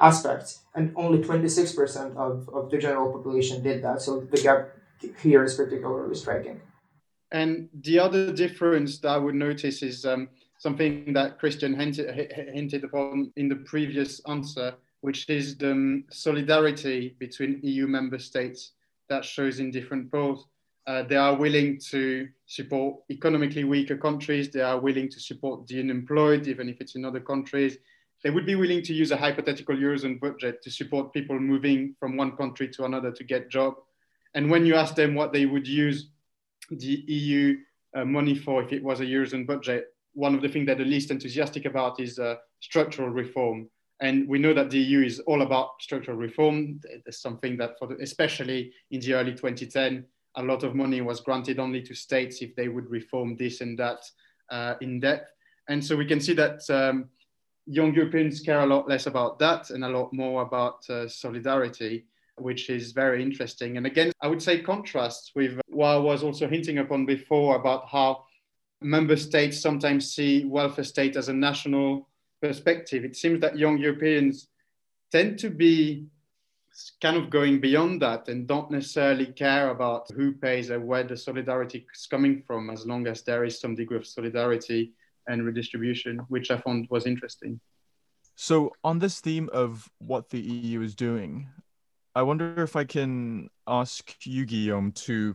aspects. 0.00 0.62
And 0.74 0.92
only 0.96 1.18
26% 1.18 2.16
of, 2.16 2.48
of 2.48 2.70
the 2.70 2.78
general 2.78 3.12
population 3.12 3.62
did 3.62 3.84
that. 3.84 4.00
So 4.00 4.20
the 4.20 4.38
gap 4.38 4.70
here 5.20 5.44
is 5.44 5.54
particularly 5.54 6.14
striking. 6.14 6.62
And 7.30 7.68
the 7.74 7.98
other 7.98 8.32
difference 8.32 8.98
that 9.00 9.10
I 9.10 9.18
would 9.18 9.34
notice 9.34 9.82
is 9.82 10.06
um, 10.06 10.30
something 10.56 11.12
that 11.12 11.38
Christian 11.38 11.74
hinted, 11.74 12.32
hinted 12.54 12.84
upon 12.84 13.30
in 13.36 13.50
the 13.50 13.56
previous 13.56 14.22
answer, 14.26 14.74
which 15.00 15.28
is 15.28 15.56
the 15.56 15.72
um, 15.72 16.04
solidarity 16.10 17.14
between 17.18 17.60
EU 17.62 17.86
member 17.86 18.18
states 18.18 18.72
that 19.08 19.24
shows 19.24 19.60
in 19.60 19.70
different 19.70 20.10
polls. 20.10 20.46
Uh, 20.86 21.02
they 21.02 21.16
are 21.16 21.34
willing 21.34 21.78
to 21.78 22.28
support 22.46 22.96
economically 23.10 23.64
weaker 23.64 23.96
countries. 23.96 24.50
They 24.50 24.62
are 24.62 24.80
willing 24.80 25.10
to 25.10 25.20
support 25.20 25.66
the 25.66 25.80
unemployed, 25.80 26.48
even 26.48 26.68
if 26.68 26.80
it's 26.80 26.94
in 26.94 27.04
other 27.04 27.20
countries. 27.20 27.76
They 28.24 28.30
would 28.30 28.46
be 28.46 28.54
willing 28.54 28.82
to 28.82 28.94
use 28.94 29.10
a 29.10 29.16
hypothetical 29.16 29.76
Eurozone 29.76 30.18
budget 30.18 30.62
to 30.62 30.70
support 30.70 31.12
people 31.12 31.38
moving 31.38 31.94
from 32.00 32.16
one 32.16 32.36
country 32.36 32.68
to 32.70 32.84
another 32.84 33.12
to 33.12 33.24
get 33.24 33.50
job. 33.50 33.74
And 34.34 34.50
when 34.50 34.66
you 34.66 34.74
ask 34.74 34.94
them 34.94 35.14
what 35.14 35.32
they 35.32 35.46
would 35.46 35.68
use 35.68 36.08
the 36.70 37.04
EU 37.06 37.58
uh, 37.94 38.04
money 38.04 38.34
for 38.34 38.62
if 38.62 38.72
it 38.72 38.82
was 38.82 39.00
a 39.00 39.04
Eurozone 39.04 39.46
budget, 39.46 39.94
one 40.14 40.34
of 40.34 40.42
the 40.42 40.48
things 40.48 40.66
that 40.66 40.78
they're 40.78 40.84
the 40.84 40.90
least 40.90 41.10
enthusiastic 41.10 41.64
about 41.64 42.00
is 42.00 42.18
uh, 42.18 42.36
structural 42.60 43.08
reform. 43.08 43.68
And 44.00 44.28
we 44.28 44.38
know 44.38 44.54
that 44.54 44.70
the 44.70 44.78
EU 44.78 45.04
is 45.04 45.18
all 45.20 45.42
about 45.42 45.80
structural 45.80 46.16
reform. 46.16 46.80
It's 47.06 47.20
something 47.20 47.56
that, 47.56 47.78
for 47.78 47.88
the, 47.88 47.96
especially 48.00 48.72
in 48.90 49.00
the 49.00 49.14
early 49.14 49.32
2010, 49.32 50.04
a 50.36 50.42
lot 50.42 50.62
of 50.62 50.74
money 50.74 51.00
was 51.00 51.20
granted 51.20 51.58
only 51.58 51.82
to 51.82 51.94
states 51.94 52.40
if 52.40 52.54
they 52.54 52.68
would 52.68 52.88
reform 52.90 53.36
this 53.36 53.60
and 53.60 53.78
that 53.78 54.04
uh, 54.50 54.74
in 54.80 55.00
depth. 55.00 55.32
And 55.68 55.84
so 55.84 55.96
we 55.96 56.06
can 56.06 56.20
see 56.20 56.32
that 56.34 56.62
um, 56.70 57.08
young 57.66 57.92
Europeans 57.92 58.40
care 58.40 58.60
a 58.60 58.66
lot 58.66 58.88
less 58.88 59.06
about 59.06 59.38
that 59.40 59.70
and 59.70 59.84
a 59.84 59.88
lot 59.88 60.12
more 60.12 60.42
about 60.42 60.88
uh, 60.88 61.08
solidarity, 61.08 62.06
which 62.36 62.70
is 62.70 62.92
very 62.92 63.22
interesting. 63.22 63.76
And 63.76 63.86
again, 63.86 64.12
I 64.22 64.28
would 64.28 64.42
say 64.42 64.60
contrasts 64.62 65.32
with 65.34 65.60
what 65.66 65.88
I 65.88 65.98
was 65.98 66.22
also 66.22 66.48
hinting 66.48 66.78
upon 66.78 67.04
before 67.04 67.56
about 67.56 67.88
how 67.88 68.24
member 68.80 69.16
states 69.16 69.60
sometimes 69.60 70.12
see 70.12 70.44
welfare 70.44 70.84
state 70.84 71.16
as 71.16 71.28
a 71.28 71.32
national 71.32 72.07
perspective. 72.40 73.04
It 73.04 73.16
seems 73.16 73.40
that 73.40 73.58
young 73.58 73.78
Europeans 73.78 74.48
tend 75.10 75.38
to 75.40 75.50
be 75.50 76.06
kind 77.00 77.16
of 77.16 77.30
going 77.30 77.60
beyond 77.60 78.02
that 78.02 78.28
and 78.28 78.46
don't 78.46 78.70
necessarily 78.70 79.26
care 79.26 79.70
about 79.70 80.10
who 80.12 80.32
pays 80.32 80.70
or 80.70 80.80
where 80.80 81.02
the 81.02 81.16
solidarity 81.16 81.86
is 81.92 82.06
coming 82.06 82.42
from, 82.46 82.70
as 82.70 82.86
long 82.86 83.06
as 83.06 83.22
there 83.22 83.44
is 83.44 83.60
some 83.60 83.74
degree 83.74 83.96
of 83.96 84.06
solidarity 84.06 84.92
and 85.26 85.44
redistribution, 85.44 86.18
which 86.28 86.50
I 86.50 86.58
found 86.58 86.86
was 86.90 87.06
interesting. 87.06 87.60
So, 88.36 88.72
on 88.84 89.00
this 89.00 89.20
theme 89.20 89.50
of 89.52 89.90
what 89.98 90.30
the 90.30 90.40
EU 90.40 90.80
is 90.82 90.94
doing, 90.94 91.48
I 92.14 92.22
wonder 92.22 92.62
if 92.62 92.76
I 92.76 92.84
can 92.84 93.48
ask 93.66 94.14
you, 94.24 94.46
Guillaume, 94.46 94.92
to 94.92 95.34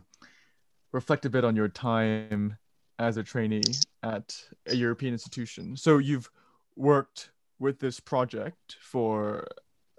reflect 0.92 1.26
a 1.26 1.30
bit 1.30 1.44
on 1.44 1.54
your 1.54 1.68
time 1.68 2.56
as 2.98 3.16
a 3.16 3.22
trainee 3.22 3.62
at 4.02 4.34
a 4.66 4.74
European 4.74 5.12
institution. 5.12 5.76
So, 5.76 5.98
you've 5.98 6.30
worked 6.76 7.30
with 7.58 7.80
this 7.80 8.00
project 8.00 8.76
for 8.80 9.46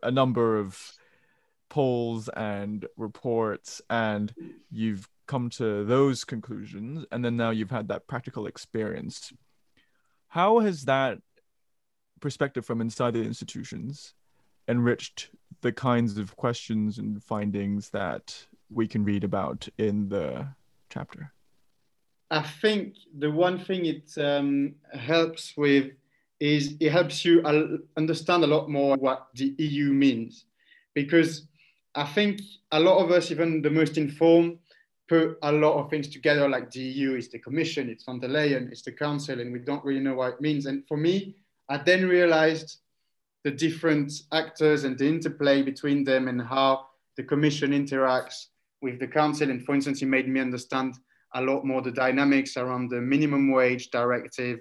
a 0.03 0.11
number 0.11 0.57
of 0.57 0.93
polls 1.69 2.29
and 2.29 2.85
reports 2.95 3.81
and 3.89 4.33
you've 4.71 5.07
come 5.27 5.49
to 5.49 5.83
those 5.83 6.23
conclusions 6.23 7.05
and 7.11 7.25
then 7.25 7.35
now 7.35 7.49
you've 7.49 7.71
had 7.71 7.88
that 7.88 8.07
practical 8.07 8.45
experience. 8.45 9.33
How 10.27 10.59
has 10.59 10.85
that 10.85 11.19
perspective 12.19 12.65
from 12.65 12.81
inside 12.81 13.13
the 13.13 13.23
institutions 13.23 14.13
enriched 14.67 15.29
the 15.61 15.71
kinds 15.71 16.17
of 16.17 16.35
questions 16.35 16.97
and 16.97 17.23
findings 17.23 17.89
that 17.89 18.45
we 18.69 18.88
can 18.88 19.03
read 19.03 19.23
about 19.23 19.67
in 19.77 20.09
the 20.09 20.47
chapter? 20.89 21.31
I 22.31 22.41
think 22.41 22.95
the 23.17 23.31
one 23.31 23.59
thing 23.59 23.85
it 23.85 24.11
um, 24.17 24.75
helps 24.93 25.55
with 25.55 25.91
is 26.39 26.76
it 26.80 26.91
helps 26.91 27.24
you 27.24 27.41
understand 27.98 28.43
a 28.43 28.48
lot 28.48 28.69
more 28.69 28.95
what 28.98 29.28
the 29.36 29.56
eu 29.58 29.93
means 29.93 30.45
because 30.93 31.48
I 31.95 32.06
think 32.06 32.41
a 32.71 32.80
lot 32.80 33.04
of 33.04 33.12
us, 33.12 33.32
even 33.32 33.62
the 33.62 33.69
most 33.69 33.98
informed, 33.98 34.58
put 35.08 35.38
a 35.43 35.52
lot 35.52 35.80
of 35.80 35.89
things 35.89 36.10
together 36.10 36.50
like 36.50 36.69
the 36.71 36.82
EU 36.82 37.15
is 37.15 37.30
the 37.30 37.39
Commission, 37.39 37.89
it's 37.89 38.04
von 38.04 38.19
der 38.19 38.28
Leyen, 38.28 38.69
it's 38.69 38.82
the 38.82 38.91
Council, 38.91 39.39
and 39.39 39.54
we 39.54 39.60
don't 39.60 39.84
really 39.86 40.02
know 40.02 40.15
what 40.15 40.34
it 40.34 40.41
means. 40.41 40.65
And 40.65 40.86
for 40.88 40.98
me, 40.98 41.36
I 41.69 41.78
then 41.78 42.08
realized 42.08 42.80
the 43.43 43.52
different 43.52 44.12
actors 44.34 44.84
and 44.84 44.98
the 44.98 45.08
interplay 45.08 45.62
between 45.62 46.04
them 46.04 46.28
and 46.28 46.41
how 46.41 46.88
the 47.15 47.24
Commission 47.24 47.71
interacts 47.71 48.48
with 48.82 49.00
the 49.00 49.08
Council. 49.08 49.50
And 49.50 49.63
for 49.63 49.74
instance, 49.74 50.02
it 50.02 50.08
made 50.08 50.28
me 50.28 50.39
understand 50.41 50.95
a 51.34 51.41
lot 51.41 51.65
more 51.65 51.82
the 51.82 51.91
dynamics 51.91 52.58
around 52.58 52.89
the 52.89 53.00
minimum 53.00 53.52
wage 53.52 53.89
directive 53.89 54.60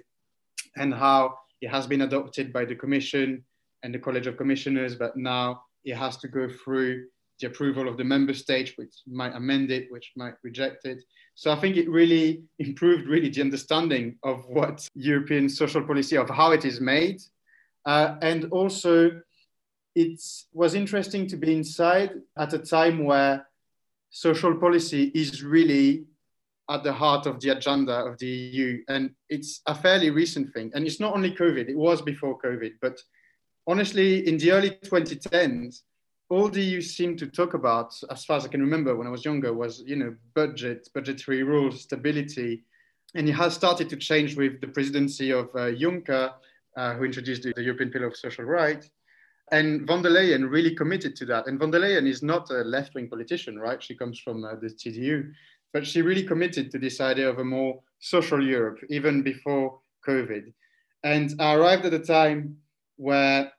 and 0.77 0.93
how 0.93 1.37
it 1.65 1.71
has 1.71 1.87
been 1.87 2.01
adopted 2.01 2.53
by 2.53 2.63
the 2.63 2.75
Commission 2.75 3.43
and 3.81 3.91
the 3.91 3.97
College 3.97 4.27
of 4.27 4.37
Commissioners, 4.37 4.93
but 4.95 5.17
now 5.17 5.63
it 5.83 5.95
has 5.95 6.15
to 6.17 6.27
go 6.27 6.47
through 6.47 7.07
the 7.39 7.47
approval 7.47 7.89
of 7.89 7.97
the 7.97 8.03
member 8.03 8.35
state, 8.35 8.73
which 8.75 8.93
might 9.07 9.35
amend 9.35 9.71
it, 9.71 9.91
which 9.91 10.11
might 10.15 10.35
reject 10.43 10.85
it. 10.85 10.99
So 11.33 11.51
I 11.51 11.55
think 11.55 11.75
it 11.75 11.89
really 11.89 12.43
improved 12.59 13.07
really 13.07 13.29
the 13.29 13.41
understanding 13.41 14.17
of 14.23 14.45
what 14.47 14.87
European 14.93 15.49
social 15.49 15.83
policy, 15.83 16.17
of 16.17 16.29
how 16.29 16.51
it 16.51 16.65
is 16.65 16.79
made. 16.79 17.19
Uh, 17.83 18.15
and 18.21 18.45
also 18.51 19.19
it 19.95 20.21
was 20.53 20.75
interesting 20.75 21.25
to 21.27 21.35
be 21.35 21.51
inside 21.51 22.11
at 22.37 22.53
a 22.53 22.59
time 22.59 23.05
where 23.05 23.47
social 24.11 24.53
policy 24.55 25.11
is 25.15 25.43
really 25.43 26.05
at 26.69 26.83
the 26.83 26.93
heart 26.93 27.25
of 27.25 27.39
the 27.39 27.49
agenda 27.49 27.93
of 27.93 28.17
the 28.17 28.27
EU. 28.27 28.83
And 28.87 29.11
it's 29.29 29.61
a 29.67 29.75
fairly 29.75 30.09
recent 30.09 30.53
thing. 30.53 30.71
And 30.73 30.85
it's 30.85 30.99
not 30.99 31.13
only 31.13 31.31
COVID, 31.31 31.69
it 31.69 31.77
was 31.77 32.01
before 32.01 32.39
COVID, 32.39 32.73
but 32.81 32.99
honestly, 33.67 34.27
in 34.27 34.37
the 34.37 34.51
early 34.51 34.71
2010s, 34.71 35.81
all 36.29 36.49
the 36.49 36.61
EU 36.61 36.81
seemed 36.81 37.19
to 37.19 37.27
talk 37.27 37.53
about, 37.53 37.93
as 38.09 38.25
far 38.25 38.37
as 38.37 38.45
I 38.45 38.47
can 38.47 38.61
remember 38.61 38.95
when 38.95 39.07
I 39.07 39.11
was 39.11 39.25
younger, 39.25 39.53
was 39.53 39.83
you 39.85 39.95
know 39.95 40.15
budget, 40.33 40.89
budgetary 40.93 41.43
rules, 41.43 41.81
stability, 41.81 42.63
and 43.13 43.29
it 43.29 43.33
has 43.33 43.53
started 43.53 43.89
to 43.89 43.95
change 43.95 44.35
with 44.35 44.59
the 44.59 44.67
presidency 44.67 45.31
of 45.31 45.45
uh, 45.55 45.71
Juncker, 45.71 46.33
uh, 46.75 46.93
who 46.95 47.03
introduced 47.05 47.43
the, 47.43 47.53
European 47.61 47.91
Pillar 47.91 48.07
of 48.07 48.17
Social 48.17 48.43
Rights, 48.43 48.89
and 49.51 49.85
von 49.85 50.01
der 50.01 50.09
Leyen 50.09 50.49
really 50.49 50.73
committed 50.73 51.15
to 51.15 51.25
that. 51.25 51.47
And 51.47 51.59
von 51.59 51.69
der 51.69 51.79
Leyen 51.79 52.07
is 52.07 52.23
not 52.23 52.49
a 52.49 52.63
left-wing 52.63 53.07
politician, 53.07 53.59
right? 53.59 53.81
She 53.81 53.95
comes 53.95 54.19
from 54.19 54.43
uh, 54.43 54.55
the 54.55 54.67
CDU, 54.67 55.31
but 55.75 55.85
she 55.85 56.01
really 56.01 56.23
committed 56.23 56.71
to 56.71 56.79
this 56.79 57.01
idea 57.01 57.29
of 57.29 57.39
a 57.39 57.43
more 57.43 57.81
social 57.99 58.41
Europe, 58.41 58.79
even 58.89 59.21
before 59.21 59.77
COVID. 60.07 60.53
And 61.03 61.35
I 61.37 61.53
arrived 61.53 61.85
at 61.85 61.93
a 61.93 61.99
time 61.99 62.55
where 62.95 63.51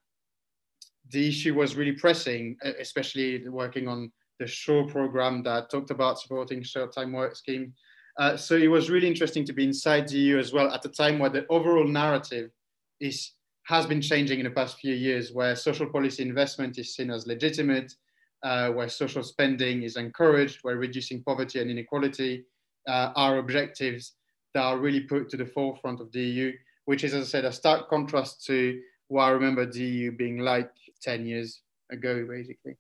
the 1.11 1.29
issue 1.29 1.55
was 1.55 1.77
really 1.77 1.93
pressing, 1.93 2.57
especially 2.81 3.47
working 3.47 3.87
on 3.87 4.11
the 4.41 4.49
SURE 4.49 4.87
program 4.87 5.43
that 5.43 5.69
talked 5.69 5.91
about 5.91 6.19
supporting 6.19 6.63
short 6.63 6.95
time 6.95 7.13
work 7.13 7.37
scheme. 7.37 7.75
Uh, 8.19 8.35
so 8.35 8.57
it 8.57 8.69
was 8.69 8.89
really 8.89 9.09
interesting 9.09 9.45
to 9.45 9.53
be 9.53 9.65
inside 9.65 10.09
the 10.09 10.17
EU 10.17 10.39
as 10.39 10.55
well 10.55 10.73
at 10.73 10.87
a 10.87 10.89
time 10.89 11.19
where 11.19 11.29
the 11.29 11.47
overall 11.51 11.87
narrative 11.87 12.51
is 12.99 13.33
has 13.65 13.85
been 13.85 14.01
changing 14.01 14.39
in 14.39 14.45
the 14.45 14.51
past 14.51 14.79
few 14.79 14.95
years, 14.95 15.35
where 15.35 15.55
social 15.55 15.91
policy 15.91 16.23
investment 16.23 16.79
is 16.79 16.95
seen 16.95 17.11
as 17.11 17.27
legitimate, 17.27 17.93
uh, 18.43 18.71
where 18.71 18.89
social 18.89 19.23
spending 19.23 19.83
is 19.83 19.97
encouraged, 19.97 20.59
where 20.63 20.77
reducing 20.77 21.23
poverty 21.23 21.61
and 21.61 21.71
inequality 21.71 22.45
uh, 22.89 23.11
are 23.17 23.39
objectives 23.39 24.13
that 24.55 24.63
are 24.63 24.79
really 24.79 25.01
put 25.01 25.29
to 25.31 25.37
the 25.37 25.47
forefront 25.47 26.01
of 26.01 26.11
the 26.13 26.21
EU, 26.21 26.53
which 26.85 27.05
is, 27.05 27.15
as 27.15 27.25
I 27.25 27.27
said, 27.27 27.45
a 27.45 27.53
stark 27.53 27.89
contrast 27.89 28.45
to 28.47 28.81
what 29.09 29.25
I 29.25 29.31
remember 29.31 29.67
the 29.67 29.85
EU 29.85 30.13
being 30.13 30.39
like 30.39 30.71
10 31.03 31.27
years 31.27 31.61
ago, 31.91 32.27
basically. 32.29 32.77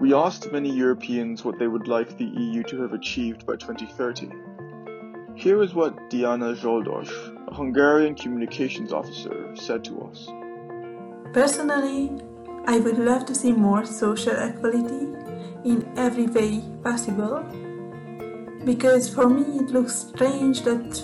We 0.00 0.14
asked 0.14 0.50
many 0.50 0.74
Europeans 0.74 1.44
what 1.44 1.58
they 1.58 1.66
would 1.66 1.86
like 1.86 2.16
the 2.16 2.24
EU 2.24 2.62
to 2.64 2.80
have 2.80 2.94
achieved 2.94 3.46
by 3.46 3.56
2030. 3.56 4.30
Here 5.34 5.62
is 5.62 5.74
what 5.74 6.10
Diana 6.10 6.54
Zsoldos, 6.54 7.10
a 7.48 7.54
Hungarian 7.54 8.14
communications 8.14 8.92
officer, 8.92 9.54
said 9.56 9.84
to 9.84 10.00
us. 10.02 10.26
Personally, 11.32 12.10
I 12.66 12.80
would 12.80 12.98
love 12.98 13.24
to 13.26 13.34
see 13.34 13.52
more 13.52 13.84
social 13.84 14.34
equality 14.34 15.06
in 15.64 15.92
every 15.96 16.26
way 16.26 16.62
possible 16.82 17.44
because 18.64 19.08
for 19.08 19.28
me 19.28 19.60
it 19.60 19.70
looks 19.70 19.94
strange 19.94 20.62
that 20.62 21.02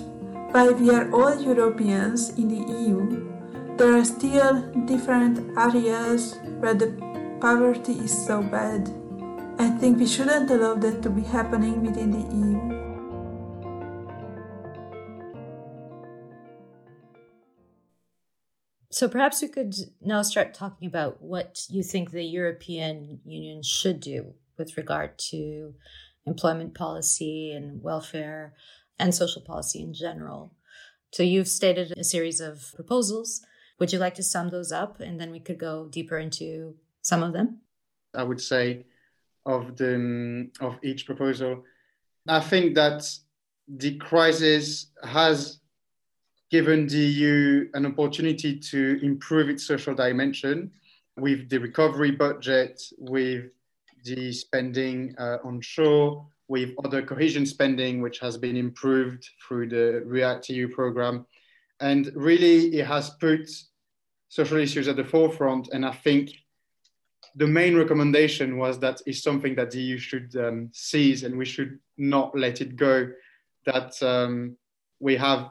while 0.51 0.74
we 0.74 0.91
are 0.91 1.11
all 1.12 1.41
Europeans 1.41 2.31
in 2.31 2.49
the 2.49 2.72
EU, 2.72 3.77
there 3.77 3.97
are 3.97 4.05
still 4.05 4.62
different 4.87 5.57
areas 5.57 6.35
where 6.61 6.74
the 6.74 6.91
poverty 7.41 7.93
is 7.93 8.27
so 8.27 8.43
bad. 8.43 8.91
I 9.59 9.70
think 9.79 9.99
we 9.99 10.07
shouldn't 10.07 10.51
allow 10.51 10.74
that 10.74 11.03
to 11.03 11.11
be 11.11 11.22
happening 11.22 11.83
within 11.83 12.11
the 12.11 12.24
EU. 12.35 12.76
So 18.97 19.09
perhaps 19.09 19.42
we 19.42 19.49
could 19.49 19.74
now 20.01 20.22
start 20.22 20.55
talking 20.55 20.88
about 20.88 21.20
what 21.20 21.66
you 21.68 21.82
think 21.82 22.11
the 22.11 22.24
European 22.24 23.20
Union 23.26 23.62
should 23.62 24.01
do 24.01 24.32
with 24.57 24.78
regard 24.78 25.18
to 25.32 25.74
employment 26.24 26.72
policy 26.72 27.53
and 27.53 27.82
welfare 27.82 28.55
and 28.99 29.14
social 29.14 29.42
policy 29.42 29.82
in 29.82 29.92
general. 29.92 30.55
So 31.12 31.22
you've 31.22 31.47
stated 31.47 31.92
a 31.99 32.05
series 32.05 32.40
of 32.40 32.72
proposals. 32.74 33.42
Would 33.78 33.92
you 33.92 33.99
like 33.99 34.14
to 34.14 34.22
sum 34.22 34.49
those 34.49 34.72
up 34.72 34.99
and 34.99 35.20
then 35.20 35.30
we 35.30 35.40
could 35.40 35.59
go 35.59 35.88
deeper 35.88 36.16
into 36.16 36.76
some 37.03 37.22
of 37.22 37.34
them? 37.34 37.59
I 38.14 38.22
would 38.22 38.40
say 38.40 38.86
of 39.44 39.76
the 39.76 40.49
of 40.62 40.78
each 40.82 41.05
proposal. 41.05 41.64
I 42.26 42.40
think 42.40 42.74
that 42.76 43.07
the 43.68 43.97
crisis 43.99 44.86
has 45.05 45.61
given 46.51 46.86
the 46.86 46.99
EU 46.99 47.68
an 47.74 47.86
opportunity 47.86 48.59
to 48.59 49.01
improve 49.03 49.49
its 49.49 49.66
social 49.66 49.94
dimension 49.94 50.70
with 51.16 51.49
the 51.49 51.59
recovery 51.59 52.11
budget, 52.11 52.80
with 52.99 53.47
the 54.05 54.32
spending 54.32 55.14
uh, 55.18 55.38
on 55.44 55.61
SURE, 55.62 56.22
with 56.49 56.70
other 56.84 57.03
cohesion 57.03 57.44
spending, 57.44 58.01
which 58.01 58.20
has 58.20 58.36
been 58.36 58.57
improved 58.57 59.28
through 59.47 59.68
the 59.68 60.03
React 60.07 60.51
EU 60.51 60.68
program. 60.68 61.26
And 61.80 62.12
really, 62.14 62.78
it 62.78 62.86
has 62.86 63.11
put 63.11 63.51
social 64.28 64.59
issues 64.59 64.88
at 64.88 64.97
the 64.97 65.05
forefront. 65.05 65.68
And 65.72 65.84
I 65.84 65.92
think 65.92 66.30
the 67.34 67.47
main 67.47 67.76
recommendation 67.76 68.57
was 68.57 68.78
that 68.80 69.01
is 69.07 69.22
something 69.22 69.55
that 69.57 69.70
the 69.70 69.80
EU 69.80 69.99
should 69.99 70.34
um, 70.36 70.70
seize 70.72 71.24
and 71.24 71.36
we 71.36 71.44
should 71.44 71.78
not 71.99 72.36
let 72.38 72.61
it 72.61 72.76
go. 72.76 73.11
That 73.66 74.01
um, 74.03 74.57
we 75.01 75.16
have 75.16 75.51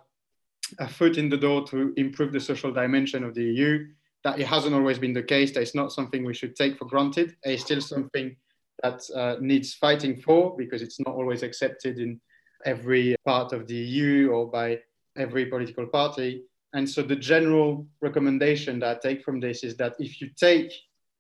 a 0.80 0.88
foot 0.88 1.18
in 1.18 1.30
the 1.30 1.38
door 1.38 1.66
to 1.68 1.94
improve 1.98 2.32
the 2.32 2.40
social 2.40 2.72
dimension 2.72 3.24
of 3.24 3.34
the 3.34 3.44
EU. 3.44 3.88
That 4.24 4.40
it 4.40 4.48
hasn't 4.48 4.74
always 4.74 4.98
been 4.98 5.14
the 5.14 5.24
case. 5.24 5.52
That 5.54 5.62
it's 5.62 5.76
not 5.76 5.92
something 5.92 6.26
we 6.26 6.34
should 6.34 6.56
take 6.56 6.78
for 6.78 6.86
granted. 6.86 7.36
It's 7.44 7.64
still 7.64 7.82
something 7.82 8.36
that 8.84 9.02
uh, 9.16 9.36
needs 9.40 9.74
fighting 9.74 10.18
for 10.18 10.56
because 10.58 10.82
it's 10.82 11.00
not 11.00 11.16
always 11.16 11.44
accepted 11.44 12.00
in 12.00 12.20
every 12.66 13.16
part 13.26 13.54
of 13.54 13.68
the 13.68 13.76
EU 13.76 14.32
or 14.32 14.50
by 14.50 14.80
every 15.18 15.46
political 15.46 15.86
party. 15.86 16.44
And 16.74 16.90
so 16.90 17.02
the 17.02 17.16
general 17.16 17.88
recommendation 18.02 18.80
that 18.80 18.98
I 18.98 19.08
take 19.08 19.24
from 19.24 19.40
this 19.40 19.64
is 19.64 19.78
that 19.78 19.96
if 20.00 20.20
you 20.20 20.30
take 20.36 20.74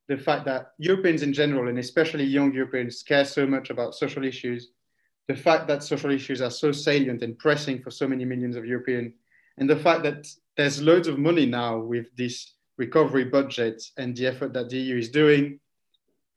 the 0.07 0.17
fact 0.17 0.45
that 0.45 0.73
Europeans 0.77 1.23
in 1.23 1.33
general, 1.33 1.69
and 1.69 1.79
especially 1.79 2.23
young 2.23 2.53
Europeans, 2.53 3.01
care 3.03 3.25
so 3.25 3.47
much 3.47 3.69
about 3.69 3.95
social 3.95 4.23
issues, 4.25 4.71
the 5.27 5.35
fact 5.35 5.67
that 5.67 5.81
social 5.81 6.11
issues 6.11 6.41
are 6.41 6.51
so 6.51 6.71
salient 6.71 7.23
and 7.23 7.37
pressing 7.39 7.81
for 7.81 7.89
so 7.89 8.07
many 8.07 8.25
millions 8.25 8.55
of 8.55 8.65
Europeans, 8.65 9.13
and 9.57 9.69
the 9.69 9.75
fact 9.77 10.03
that 10.03 10.27
there's 10.57 10.81
loads 10.81 11.07
of 11.07 11.17
money 11.17 11.45
now 11.45 11.77
with 11.79 12.07
this 12.15 12.53
recovery 12.77 13.25
budget 13.25 13.81
and 13.97 14.15
the 14.15 14.27
effort 14.27 14.53
that 14.53 14.69
the 14.69 14.77
EU 14.77 14.97
is 14.97 15.09
doing, 15.09 15.59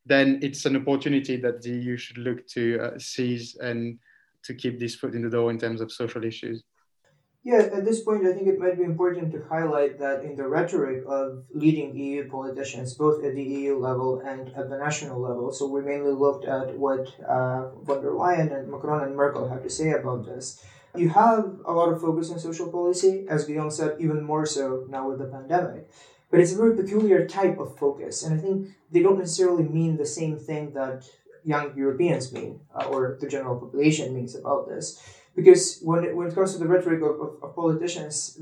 then 0.07 0.39
it's 0.43 0.65
an 0.65 0.77
opportunity 0.77 1.37
that 1.37 1.63
the 1.63 1.71
EU 1.71 1.97
should 1.97 2.19
look 2.19 2.47
to 2.49 2.81
uh, 2.81 2.99
seize 2.99 3.57
and 3.57 3.99
to 4.45 4.55
keep 4.55 4.79
this 4.79 4.95
foot 4.95 5.15
in 5.15 5.23
the 5.23 5.31
door 5.31 5.51
in 5.51 5.59
terms 5.59 5.81
of 5.81 5.93
social 5.93 6.25
issues. 6.25 6.63
Yeah, 7.45 7.63
at 7.79 7.85
this 7.85 8.03
point, 8.03 8.27
I 8.27 8.33
think 8.33 8.49
it 8.49 8.59
might 8.59 8.77
be 8.77 8.85
important 8.85 9.33
to 9.33 9.45
highlight 9.49 9.99
that 10.01 10.25
in 10.25 10.37
the 10.37 10.47
rhetoric 10.47 11.05
of 11.07 11.45
leading 11.51 11.97
EU 11.97 12.29
politicians, 12.29 12.95
both 12.95 13.25
at 13.25 13.35
the 13.35 13.43
EU 13.43 13.79
level 13.79 14.21
and 14.21 14.49
at 14.55 14.69
the 14.69 14.77
national 14.77 15.21
level, 15.21 15.53
so 15.53 15.67
we 15.67 15.81
mainly 15.81 16.13
looked 16.13 16.45
at 16.45 16.77
what 16.77 17.09
uh, 17.27 17.71
von 17.83 18.03
der 18.03 18.11
Leyen 18.11 18.53
and 18.53 18.71
Macron 18.71 19.05
and 19.05 19.17
Merkel 19.17 19.49
have 19.49 19.63
to 19.63 19.71
say 19.71 19.93
about 19.93 20.27
this. 20.27 20.63
You 20.97 21.11
have 21.11 21.61
a 21.65 21.73
lot 21.73 21.93
of 21.93 22.01
focus 22.01 22.31
on 22.31 22.39
social 22.39 22.71
policy, 22.71 23.27
as 23.29 23.45
Guillaume 23.45 23.71
said, 23.71 23.97
even 24.01 24.23
more 24.23 24.47
so 24.47 24.87
now 24.89 25.09
with 25.09 25.19
the 25.19 25.27
pandemic. 25.27 25.89
But 26.31 26.41
it's 26.41 26.53
a 26.53 26.57
very 26.57 26.77
peculiar 26.77 27.27
type 27.27 27.59
of 27.59 27.79
focus, 27.79 28.23
and 28.23 28.39
I 28.39 28.43
think 28.43 28.69
they 28.91 29.03
don't 29.03 29.19
necessarily 29.19 29.65
mean 29.65 29.97
the 29.97 30.07
same 30.07 30.39
thing 30.39 30.75
that 30.75 31.09
young 31.45 31.75
Europeans 31.77 32.33
mean, 32.33 32.61
uh, 32.75 32.85
or 32.87 33.17
the 33.21 33.29
general 33.29 33.59
population 33.59 34.15
means 34.15 34.35
about 34.35 34.69
this 34.69 35.01
because 35.39 35.79
when 35.83 36.03
it, 36.05 36.17
when 36.17 36.27
it 36.27 36.35
comes 36.35 36.53
to 36.53 36.59
the 36.59 36.67
rhetoric 36.67 37.01
of, 37.01 37.21
of, 37.21 37.31
of 37.45 37.55
politicians, 37.55 38.41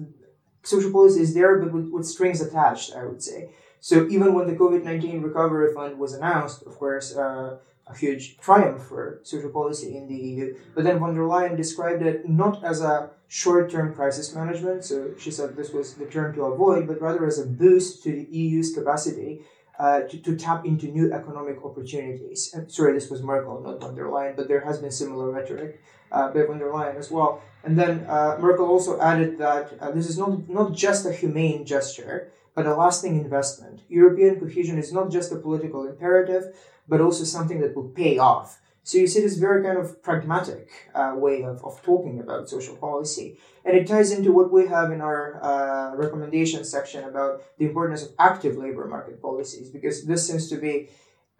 social 0.62 0.90
policy 0.90 1.20
is 1.20 1.34
there, 1.34 1.58
but 1.58 1.70
with, 1.70 1.90
with, 1.90 2.06
strings 2.06 2.40
attached, 2.40 2.94
I 2.94 3.04
would 3.04 3.22
say. 3.22 3.50
So 3.80 4.08
even 4.08 4.32
when 4.32 4.46
the 4.46 4.54
COVID 4.54 4.82
19 4.82 5.20
recovery 5.20 5.74
fund 5.74 5.98
was 5.98 6.14
announced, 6.14 6.62
of 6.62 6.74
course, 6.78 7.14
uh, 7.14 7.58
a 7.86 7.96
huge 7.96 8.38
triumph 8.38 8.82
for 8.82 9.20
social 9.22 9.50
policy 9.50 9.96
in 9.96 10.08
the 10.08 10.16
EU. 10.16 10.56
But 10.74 10.84
then 10.84 10.98
von 10.98 11.14
der 11.14 11.22
Leyen 11.22 11.56
described 11.56 12.02
it 12.02 12.28
not 12.28 12.64
as 12.64 12.80
a 12.80 13.10
short 13.28 13.70
term 13.70 13.94
crisis 13.94 14.34
management, 14.34 14.84
so 14.84 15.12
she 15.18 15.30
said 15.30 15.56
this 15.56 15.72
was 15.72 15.94
the 15.94 16.06
term 16.06 16.34
to 16.34 16.42
avoid, 16.44 16.86
but 16.86 17.00
rather 17.00 17.26
as 17.26 17.38
a 17.38 17.46
boost 17.46 18.02
to 18.02 18.10
the 18.10 18.26
EU's 18.30 18.74
capacity 18.74 19.42
uh, 19.78 20.00
to, 20.00 20.18
to 20.18 20.36
tap 20.36 20.64
into 20.64 20.86
new 20.86 21.12
economic 21.12 21.64
opportunities. 21.64 22.50
And 22.54 22.70
sorry, 22.70 22.92
this 22.92 23.10
was 23.10 23.22
Merkel, 23.22 23.60
not 23.60 23.80
von 23.80 23.94
der 23.94 24.06
Leyen, 24.06 24.34
but 24.34 24.48
there 24.48 24.60
has 24.60 24.78
been 24.78 24.90
similar 24.90 25.30
rhetoric 25.30 25.82
uh, 26.10 26.32
by 26.32 26.42
von 26.42 26.58
der 26.58 26.70
Leyen 26.70 26.96
as 26.96 27.10
well. 27.10 27.42
And 27.62 27.78
then 27.78 28.06
uh, 28.08 28.38
Merkel 28.40 28.66
also 28.66 29.00
added 29.00 29.38
that 29.38 29.74
uh, 29.80 29.90
this 29.90 30.08
is 30.08 30.18
not, 30.18 30.48
not 30.48 30.72
just 30.72 31.04
a 31.06 31.12
humane 31.12 31.64
gesture, 31.64 32.32
but 32.56 32.66
a 32.66 32.74
lasting 32.74 33.20
investment. 33.20 33.82
European 33.88 34.40
cohesion 34.40 34.78
is 34.78 34.92
not 34.92 35.10
just 35.10 35.30
a 35.30 35.36
political 35.36 35.86
imperative, 35.86 36.44
but 36.88 37.02
also 37.02 37.22
something 37.22 37.60
that 37.60 37.76
will 37.76 37.90
pay 37.90 38.18
off. 38.18 38.58
So 38.82 38.98
you 38.98 39.06
see 39.08 39.20
this 39.20 39.36
very 39.36 39.62
kind 39.62 39.78
of 39.78 40.02
pragmatic 40.02 40.70
uh, 40.94 41.12
way 41.16 41.42
of, 41.42 41.62
of 41.64 41.82
talking 41.82 42.18
about 42.20 42.48
social 42.48 42.76
policy. 42.76 43.36
And 43.64 43.76
it 43.76 43.86
ties 43.86 44.10
into 44.10 44.32
what 44.32 44.52
we 44.52 44.68
have 44.68 44.90
in 44.90 45.00
our 45.00 45.42
uh, 45.42 45.96
recommendation 45.96 46.64
section 46.64 47.04
about 47.04 47.42
the 47.58 47.66
importance 47.66 48.04
of 48.04 48.12
active 48.18 48.56
labor 48.56 48.86
market 48.86 49.20
policies, 49.20 49.68
because 49.68 50.04
this 50.04 50.26
seems 50.26 50.48
to 50.50 50.56
be 50.56 50.88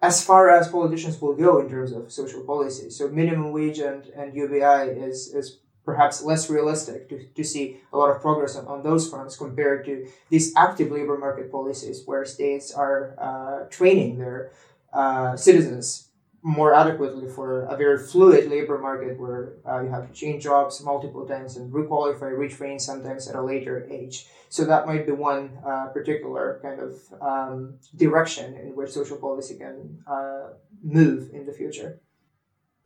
as 0.01 0.23
far 0.23 0.49
as 0.49 0.67
politicians 0.67 1.19
will 1.19 1.35
go 1.35 1.59
in 1.59 1.69
terms 1.69 1.93
of 1.93 2.11
social 2.11 2.43
policy. 2.43 2.89
So 2.89 3.07
minimum 3.07 3.51
wage 3.53 3.79
and, 3.79 4.05
and 4.07 4.35
UBI 4.35 4.91
is, 5.07 5.33
is 5.33 5.59
perhaps 5.87 6.21
less 6.21 6.49
realistic 6.49 7.07
to, 7.07 7.25
to 7.37 7.43
see 7.45 7.77
a 7.93 7.97
lot 7.97 8.09
of 8.13 8.21
progress 8.21 8.57
on, 8.57 8.67
on 8.67 8.83
those 8.83 9.09
fronts 9.09 9.37
compared 9.37 9.85
to 9.85 10.05
these 10.29 10.53
active 10.57 10.91
labor 10.91 11.17
market 11.17 11.49
policies 11.49 12.03
where 12.05 12.25
states 12.25 12.73
are 12.73 13.15
uh, 13.27 13.69
training 13.69 14.19
their 14.19 14.51
uh, 14.91 15.37
citizens 15.37 16.09
more 16.43 16.73
adequately 16.73 17.27
for 17.29 17.63
a 17.63 17.75
very 17.77 17.97
fluid 17.97 18.49
labor 18.49 18.77
market 18.77 19.17
where 19.19 19.53
uh, 19.67 19.81
you 19.81 19.89
have 19.89 20.07
to 20.07 20.13
change 20.13 20.43
jobs 20.43 20.83
multiple 20.83 21.25
times 21.25 21.55
and 21.57 21.73
requalify, 21.73 22.31
retrain 22.43 22.79
sometimes 22.79 23.27
at 23.29 23.35
a 23.35 23.41
later 23.41 23.87
age. 23.89 24.27
So 24.49 24.65
that 24.65 24.85
might 24.85 25.05
be 25.05 25.13
one 25.13 25.57
uh, 25.65 25.87
particular 25.87 26.59
kind 26.61 26.79
of 26.79 26.91
um, 27.21 27.79
direction 27.95 28.55
in 28.55 28.75
which 28.75 28.91
social 28.91 29.17
policy 29.17 29.57
can 29.57 29.99
uh, 30.05 30.49
move 30.83 31.31
in 31.33 31.45
the 31.45 31.53
future. 31.53 32.01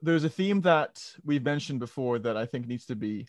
There's 0.01 0.23
a 0.23 0.29
theme 0.29 0.61
that 0.61 1.13
we've 1.23 1.43
mentioned 1.43 1.79
before 1.79 2.17
that 2.19 2.35
I 2.35 2.45
think 2.45 2.67
needs 2.67 2.85
to 2.87 2.95
be 2.95 3.27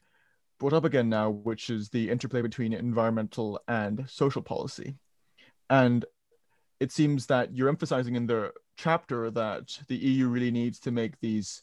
brought 0.58 0.72
up 0.72 0.84
again 0.84 1.08
now, 1.08 1.28
which 1.28 1.68
is 1.68 1.90
the 1.90 2.08
interplay 2.08 2.40
between 2.40 2.72
environmental 2.72 3.60
and 3.68 4.08
social 4.08 4.42
policy. 4.42 4.94
And 5.68 6.04
it 6.80 6.90
seems 6.90 7.26
that 7.26 7.54
you're 7.54 7.68
emphasizing 7.68 8.14
in 8.14 8.26
the 8.26 8.52
chapter 8.76 9.30
that 9.30 9.78
the 9.88 9.96
EU 9.96 10.28
really 10.28 10.50
needs 10.50 10.80
to 10.80 10.90
make 10.90 11.20
these 11.20 11.62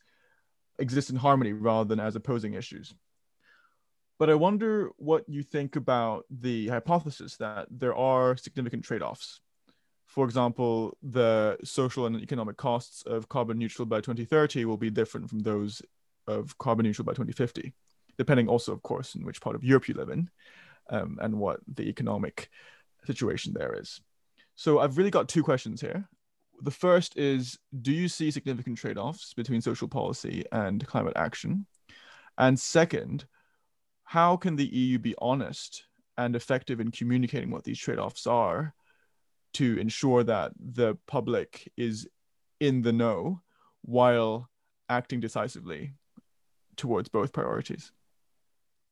exist 0.78 1.10
in 1.10 1.16
harmony 1.16 1.54
rather 1.54 1.88
than 1.88 2.00
as 2.00 2.16
opposing 2.16 2.54
issues. 2.54 2.94
But 4.20 4.30
I 4.30 4.36
wonder 4.36 4.90
what 4.98 5.28
you 5.28 5.44
think 5.44 5.76
about 5.76 6.26
the 6.30 6.68
hypothesis 6.68 7.38
that 7.38 7.68
there 7.72 7.96
are 7.96 8.38
significant 8.38 8.84
trade 8.84 9.02
offs. 9.02 9.42
For 10.10 10.26
example, 10.26 10.98
the 11.02 11.58
social 11.64 12.06
and 12.06 12.22
economic 12.22 12.58
costs 12.58 13.04
of 13.04 13.30
carbon 13.30 13.58
neutral 13.58 13.86
by 13.86 13.98
2030 13.98 14.66
will 14.66 14.76
be 14.76 14.90
different 14.90 15.30
from 15.30 15.40
those 15.40 15.82
of 16.28 16.58
carbon 16.58 16.86
neutral 16.86 17.06
by 17.06 17.12
2050, 17.12 17.74
depending 18.18 18.48
also, 18.48 18.74
of 18.74 18.82
course, 18.82 19.16
in 19.16 19.24
which 19.24 19.40
part 19.40 19.56
of 19.56 19.64
Europe 19.64 19.88
you 19.88 19.94
live 19.94 20.10
in 20.10 20.30
um, 20.90 21.20
and 21.22 21.40
what 21.40 21.60
the 21.74 21.84
economic 21.84 22.50
situation 23.06 23.54
there 23.54 23.80
is. 23.80 24.02
So 24.56 24.80
I've 24.80 24.98
really 24.98 25.12
got 25.12 25.30
two 25.30 25.44
questions 25.44 25.80
here 25.80 26.10
the 26.62 26.72
first 26.72 27.18
is 27.18 27.58
do 27.82 27.92
you 27.92 28.08
see 28.08 28.32
significant 28.32 28.78
trade 28.78 28.98
offs 28.98 29.34
between 29.34 29.62
social 29.62 29.88
policy 29.88 30.44
and 30.52 30.86
climate 30.86 31.14
action? 31.16 31.66
And 32.38 32.60
second, 32.60 33.26
how 34.04 34.38
can 34.38 34.56
the 34.56 34.66
EU 34.66 35.00
be 35.00 35.16
honest 35.20 35.86
and 36.18 36.36
effective 36.36 36.80
in 36.80 36.92
communicating 36.92 37.52
what 37.52 37.64
these 37.64 37.80
trade 37.80 38.00
offs 38.00 38.28
are 38.28 38.74
to 39.54 39.78
ensure 39.80 40.24
that 40.24 40.52
the 40.60 40.98
public 41.08 41.72
is 41.78 42.08
in 42.60 42.82
the 42.82 42.94
know 42.94 43.42
while 43.82 44.50
acting 44.90 45.20
decisively 45.20 45.94
towards 46.76 47.10
both 47.10 47.34
priorities? 47.34 47.92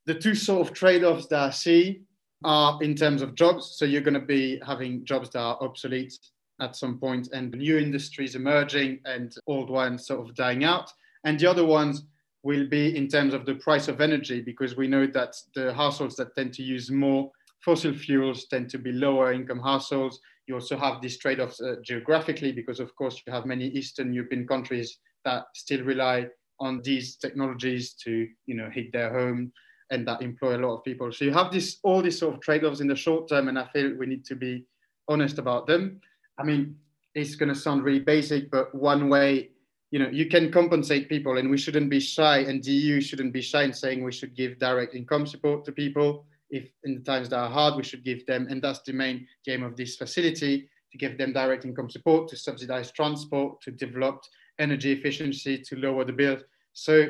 The 0.06 0.16
two 0.16 0.36
sort 0.36 0.68
of 0.68 0.74
trade 0.74 1.04
offs 1.04 1.28
that 1.28 1.40
I 1.40 1.50
see 1.50 2.02
are 2.44 2.82
in 2.82 2.96
terms 2.96 3.22
of 3.22 3.36
jobs. 3.36 3.76
So 3.78 3.86
you're 3.86 4.02
going 4.02 4.14
to 4.14 4.20
be 4.20 4.62
having 4.66 5.04
jobs 5.06 5.30
that 5.32 5.40
are 5.40 5.58
obsolete 5.62 6.18
at 6.62 6.76
some 6.76 6.98
point 6.98 7.30
and 7.34 7.52
new 7.52 7.78
industries 7.78 8.36
emerging 8.36 9.00
and 9.06 9.36
old 9.48 9.70
ones 9.70 10.08
sort 10.08 10.28
of 10.28 10.36
dying 10.36 10.64
out. 10.64 10.92
And 11.24 11.40
the 11.40 11.48
other 11.48 11.66
ones 11.66 12.04
will 12.44 12.68
be 12.68 12.96
in 12.96 13.08
terms 13.08 13.34
of 13.34 13.46
the 13.46 13.56
price 13.56 13.88
of 13.88 14.02
energy 14.02 14.42
because 14.42 14.78
we 14.78 14.88
know 14.88 15.08
that 15.08 15.36
the 15.56 15.74
households 15.74 16.16
that 16.16 16.36
tend 16.36 16.54
to 16.54 16.64
use 16.64 16.90
more 16.90 17.32
fossil 17.60 17.94
fuels 17.94 18.46
tend 18.46 18.70
to 18.70 18.78
be 18.78 18.92
lower 18.92 19.34
income 19.34 19.60
households. 19.60 20.20
You 20.48 20.56
also 20.56 20.78
have 20.78 21.02
these 21.02 21.18
trade-offs 21.18 21.62
uh, 21.62 21.76
geographically 21.84 22.52
because 22.52 22.80
of 22.80 22.96
course 22.96 23.22
you 23.26 23.34
have 23.34 23.46
many 23.46 23.66
Eastern 23.68 24.14
European 24.14 24.48
countries 24.48 25.00
that 25.26 25.46
still 25.54 25.84
rely 25.84 26.28
on 26.60 26.82
these 26.84 27.18
technologies 27.18 27.94
to 27.94 28.28
you 28.46 28.56
know 28.56 28.70
hit 28.70 28.92
their 28.92 29.14
home 29.14 29.52
and 29.92 30.08
that 30.08 30.22
employ 30.22 30.58
a 30.58 30.64
lot 30.66 30.76
of 30.76 30.84
people. 30.84 31.12
So 31.12 31.26
you 31.26 31.34
have 31.34 31.52
this 31.52 31.78
all 31.84 32.02
these 32.02 32.20
sort 32.20 32.36
of 32.36 32.42
trade-offs 32.42 32.82
in 32.82 32.88
the 32.88 32.96
short 32.96 33.30
term, 33.30 33.48
and 33.48 33.58
I 33.58 33.68
feel 33.68 33.96
we 33.96 34.06
need 34.06 34.26
to 34.26 34.36
be 34.36 34.66
honest 35.08 35.38
about 35.38 35.68
them. 35.68 36.02
I 36.38 36.44
mean, 36.44 36.76
it's 37.16 37.36
going 37.36 37.50
to 37.50 37.56
sound 37.56 37.84
really 37.84 38.00
basic, 38.00 38.52
but 38.52 38.74
one 38.76 39.10
way, 39.10 39.50
you 39.92 40.00
know, 40.00 40.10
you 40.10 40.28
can 40.28 40.52
compensate 40.52 41.10
people, 41.10 41.38
and 41.38 41.50
we 41.50 41.58
shouldn't 41.58 41.90
be 41.90 42.00
shy, 42.00 42.40
and 42.40 42.64
the 42.64 42.72
EU 42.72 43.02
shouldn't 43.02 43.34
be 43.34 43.42
shy 43.42 43.64
in 43.64 43.74
saying 43.74 44.04
we 44.04 44.12
should 44.12 44.36
give 44.36 44.60
direct 44.60 44.94
income 44.94 45.26
support 45.26 45.64
to 45.66 45.72
people. 45.72 46.26
If 46.50 46.70
in 46.84 46.96
the 46.96 47.02
times 47.02 47.30
that 47.30 47.40
are 47.40 47.50
hard, 47.50 47.76
we 47.76 47.84
should 47.84 48.04
give 48.04 48.26
them, 48.26 48.48
and 48.50 48.62
that's 48.62 48.82
the 48.82 48.94
main 48.94 49.28
aim 49.48 49.64
of 49.64 49.76
this 49.76 49.96
facility 49.98 50.70
to 50.92 50.98
give 50.98 51.18
them 51.18 51.34
direct 51.34 51.66
income 51.66 51.90
support, 51.90 52.30
to 52.30 52.38
subsidize 52.38 52.92
transport, 52.92 53.62
to 53.62 53.72
develop 53.72 54.24
energy 54.60 54.92
efficiency, 54.92 55.58
to 55.58 55.76
lower 55.76 56.06
the 56.06 56.14
bill. 56.14 56.38
So 56.74 57.08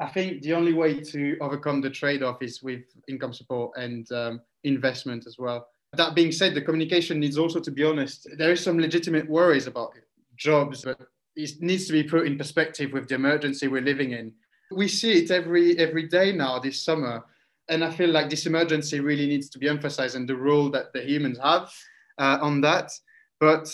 I 0.00 0.08
think 0.08 0.42
the 0.42 0.54
only 0.54 0.72
way 0.72 1.00
to 1.00 1.38
overcome 1.40 1.80
the 1.80 1.90
trade-off 1.90 2.42
is 2.42 2.62
with 2.62 2.82
income 3.08 3.32
support 3.32 3.72
and 3.76 4.10
um, 4.12 4.40
investment 4.64 5.26
as 5.26 5.36
well. 5.38 5.68
That 5.96 6.16
being 6.16 6.32
said, 6.32 6.54
the 6.54 6.62
communication 6.62 7.20
needs 7.20 7.38
also 7.38 7.60
to 7.60 7.70
be 7.70 7.84
honest. 7.84 8.26
There 8.36 8.50
is 8.50 8.60
some 8.60 8.78
legitimate 8.78 9.28
worries 9.28 9.68
about 9.68 9.92
jobs, 10.36 10.82
but 10.82 11.00
it 11.36 11.50
needs 11.60 11.86
to 11.86 11.92
be 11.92 12.02
put 12.02 12.26
in 12.26 12.36
perspective 12.36 12.92
with 12.92 13.08
the 13.08 13.14
emergency 13.14 13.68
we're 13.68 13.82
living 13.82 14.12
in. 14.12 14.32
We 14.72 14.88
see 14.88 15.22
it 15.22 15.30
every 15.30 15.78
every 15.78 16.08
day 16.08 16.32
now 16.32 16.58
this 16.58 16.82
summer, 16.82 17.24
and 17.68 17.84
I 17.84 17.90
feel 17.90 18.10
like 18.10 18.30
this 18.30 18.46
emergency 18.46 19.00
really 19.00 19.26
needs 19.26 19.48
to 19.50 19.58
be 19.58 19.68
emphasized 19.68 20.16
and 20.16 20.28
the 20.28 20.36
role 20.36 20.70
that 20.70 20.92
the 20.92 21.02
humans 21.02 21.38
have 21.42 21.72
uh, 22.18 22.38
on 22.40 22.60
that. 22.62 22.90
But 23.40 23.72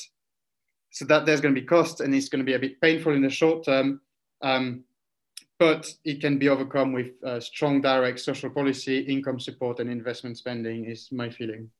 so 0.91 1.05
that 1.07 1.27
there's 1.27 1.41
going 1.41 1.55
to 1.55 1.61
be 1.61 1.67
cost 1.67 2.01
and 2.01 2.15
it's 2.15 2.29
going 2.29 2.41
to 2.41 2.45
be 2.45 2.55
a 2.55 2.59
bit 2.59 2.81
painful 2.81 3.15
in 3.15 3.23
the 3.23 3.31
short 3.31 3.65
term. 3.65 4.01
Um, 4.43 4.85
but 5.59 5.93
it 6.05 6.21
can 6.21 6.39
be 6.39 6.49
overcome 6.49 6.93
with 6.93 7.13
uh, 7.23 7.39
strong 7.39 7.83
direct 7.83 8.19
social 8.21 8.49
policy, 8.49 9.01
income 9.01 9.39
support, 9.39 9.79
and 9.79 9.91
investment 9.91 10.39
spending, 10.39 10.87
is 10.87 11.13
my 11.13 11.29
feeling. 11.29 11.71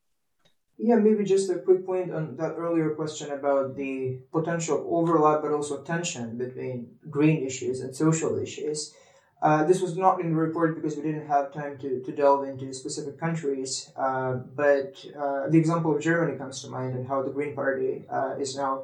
Yeah, 0.77 0.97
maybe 0.97 1.25
just 1.25 1.51
a 1.51 1.59
quick 1.59 1.87
point 1.87 2.13
on 2.13 2.37
that 2.37 2.55
earlier 2.57 2.91
question 2.91 3.33
about 3.33 3.77
the 3.77 4.19
potential 4.33 4.87
overlap 4.91 5.43
but 5.43 5.53
also 5.53 5.83
tension 5.83 6.39
between 6.39 6.89
green 7.11 7.45
issues 7.45 7.81
and 7.81 7.95
social 7.95 8.39
issues. 8.39 8.95
Uh, 9.43 9.65
this 9.65 9.81
was 9.81 9.97
not 9.97 10.21
in 10.21 10.31
the 10.31 10.37
report 10.37 10.75
because 10.75 10.97
we 10.97 11.03
didn't 11.03 11.27
have 11.27 11.53
time 11.53 11.79
to, 11.79 12.01
to 12.03 12.13
delve 12.13 12.47
into 12.47 12.75
specific 12.75 13.19
countries, 13.19 13.91
uh, 13.97 14.35
but 14.55 15.03
uh, 15.19 15.49
the 15.49 15.57
example 15.57 15.97
of 15.97 16.03
Germany 16.03 16.37
comes 16.37 16.61
to 16.61 16.69
mind 16.69 16.95
and 16.95 17.09
how 17.09 17.23
the 17.23 17.31
Green 17.31 17.55
Party 17.55 18.05
uh, 18.11 18.35
is 18.39 18.55
now 18.55 18.83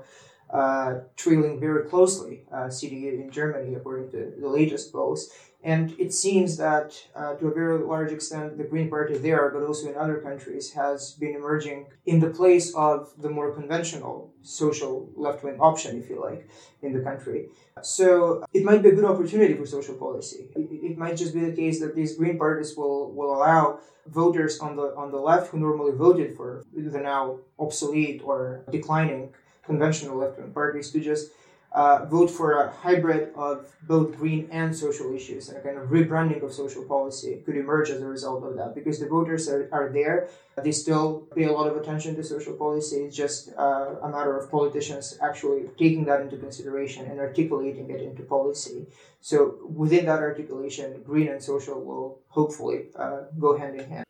uh, 0.51 1.01
trailing 1.17 1.61
very 1.61 1.85
closely 1.89 2.45
CDU 2.51 3.21
in 3.21 3.31
Germany, 3.31 3.75
according 3.75 4.11
to 4.13 4.33
the 4.41 4.49
latest 4.49 4.93
polls. 4.93 5.31
And 5.67 5.97
it 5.99 6.12
seems 6.14 6.57
that 6.59 6.89
uh, 7.17 7.35
to 7.39 7.49
a 7.49 7.53
very 7.53 7.77
large 7.79 8.12
extent, 8.12 8.57
the 8.57 8.62
Green 8.62 8.89
Party 8.89 9.19
there, 9.19 9.51
but 9.53 9.64
also 9.67 9.89
in 9.89 9.97
other 9.97 10.19
countries, 10.19 10.73
has 10.75 11.14
been 11.23 11.35
emerging 11.35 11.87
in 12.07 12.21
the 12.21 12.31
place 12.31 12.73
of 12.77 13.12
the 13.19 13.29
more 13.29 13.51
conventional 13.51 14.33
social 14.43 15.11
left 15.17 15.43
wing 15.43 15.59
option, 15.59 15.99
if 16.01 16.09
you 16.09 16.21
like, 16.29 16.49
in 16.83 16.93
the 16.93 17.01
country. 17.01 17.49
So 17.83 18.45
it 18.55 18.62
might 18.62 18.81
be 18.81 18.91
a 18.91 18.95
good 18.95 19.11
opportunity 19.12 19.55
for 19.55 19.67
social 19.67 19.97
policy. 19.97 20.43
It, 20.55 20.69
it 20.91 20.97
might 20.97 21.17
just 21.17 21.35
be 21.35 21.41
the 21.41 21.57
case 21.62 21.81
that 21.81 21.97
these 21.97 22.17
Green 22.17 22.39
parties 22.39 22.77
will, 22.77 23.11
will 23.11 23.35
allow 23.35 23.81
voters 24.07 24.61
on 24.61 24.77
the 24.77 24.95
on 25.03 25.11
the 25.11 25.19
left 25.19 25.51
who 25.51 25.59
normally 25.59 25.91
voted 26.07 26.37
for 26.37 26.62
the 26.73 27.01
now 27.01 27.41
obsolete 27.59 28.23
or 28.25 28.62
declining 28.71 29.35
conventional 29.64 30.17
left-wing 30.17 30.53
parties 30.53 30.93
to 30.93 31.01
just 31.01 31.33
uh, 31.73 32.05
vote 32.07 32.31
for 32.31 32.62
a 32.62 32.71
hybrid 32.71 33.33
of 33.35 33.71
both 33.83 34.17
green 34.17 34.49
and 34.51 34.75
social 34.75 35.14
issues 35.14 35.49
and 35.49 35.59
a 35.59 35.61
kind 35.61 35.77
of 35.77 35.89
rebranding 35.89 36.43
of 36.43 36.53
social 36.53 36.85
policy 36.85 37.43
could 37.45 37.57
emerge 37.57 37.91
as 37.91 38.01
a 38.01 38.07
result 38.07 38.45
of 38.45 38.57
that. 38.57 38.75
Because 38.75 38.99
the 38.99 39.07
voters 39.07 39.49
are, 39.49 39.69
are 39.73 39.89
there 39.91 40.29
they 40.62 40.73
still 40.73 41.27
pay 41.35 41.45
a 41.45 41.53
lot 41.53 41.67
of 41.69 41.77
attention 41.77 42.17
to 42.17 42.25
social 42.25 42.55
policy. 42.55 42.97
It's 42.97 43.14
just 43.14 43.51
uh, 43.59 43.97
a 44.03 44.09
matter 44.09 44.37
of 44.39 44.51
politicians 44.51 45.19
actually 45.21 45.64
taking 45.77 46.07
that 46.07 46.23
into 46.23 46.39
consideration 46.39 47.05
and 47.11 47.21
articulating 47.21 47.91
it 47.91 48.01
into 48.01 48.23
policy. 48.23 48.87
So 49.21 49.59
within 49.75 50.07
that 50.07 50.21
articulation 50.21 51.03
green 51.03 51.29
and 51.29 51.43
social 51.43 51.79
will 51.79 52.21
hopefully 52.29 52.87
uh, 52.97 53.25
go 53.39 53.59
hand 53.59 53.79
in 53.79 53.89
hand 53.89 54.07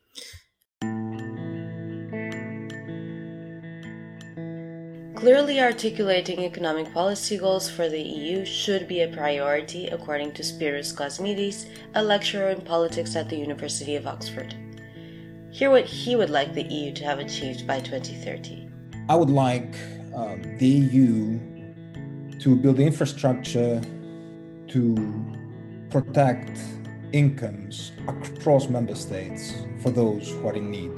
Clearly 5.27 5.61
articulating 5.61 6.45
economic 6.45 6.95
policy 6.95 7.37
goals 7.37 7.69
for 7.69 7.89
the 7.89 8.01
EU 8.01 8.45
should 8.45 8.87
be 8.87 9.01
a 9.03 9.09
priority, 9.09 9.89
according 9.89 10.31
to 10.35 10.45
Spyros 10.45 10.95
Kosmidis, 10.95 11.67
a 11.97 12.01
lecturer 12.05 12.51
in 12.51 12.61
politics 12.61 13.17
at 13.17 13.29
the 13.29 13.35
University 13.35 13.97
of 13.97 14.07
Oxford. 14.07 14.55
Hear 15.51 15.71
what 15.71 15.85
he 15.85 16.15
would 16.15 16.31
like 16.31 16.55
the 16.55 16.63
EU 16.63 16.93
to 16.93 17.05
have 17.05 17.19
achieved 17.19 17.67
by 17.67 17.81
2030. 17.81 18.69
I 19.09 19.17
would 19.17 19.29
like 19.29 19.75
um, 20.15 20.43
the 20.59 20.69
EU 20.69 21.41
to 22.39 22.55
build 22.55 22.79
infrastructure 22.79 23.83
to 24.69 25.27
protect 25.91 26.57
incomes 27.11 27.91
across 28.07 28.69
member 28.69 28.95
states 28.95 29.55
for 29.83 29.91
those 29.91 30.31
who 30.31 30.47
are 30.47 30.55
in 30.55 30.71
need. 30.71 30.93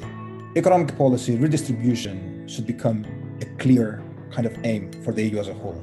Economic 0.54 0.94
policy 0.98 1.34
redistribution 1.34 2.46
should 2.46 2.66
become 2.66 3.06
a 3.40 3.46
clear 3.56 4.02
kind 4.30 4.46
of 4.46 4.56
aim 4.64 4.92
for 5.02 5.12
the 5.12 5.22
EU 5.22 5.38
as 5.38 5.48
a 5.48 5.54
whole. 5.54 5.82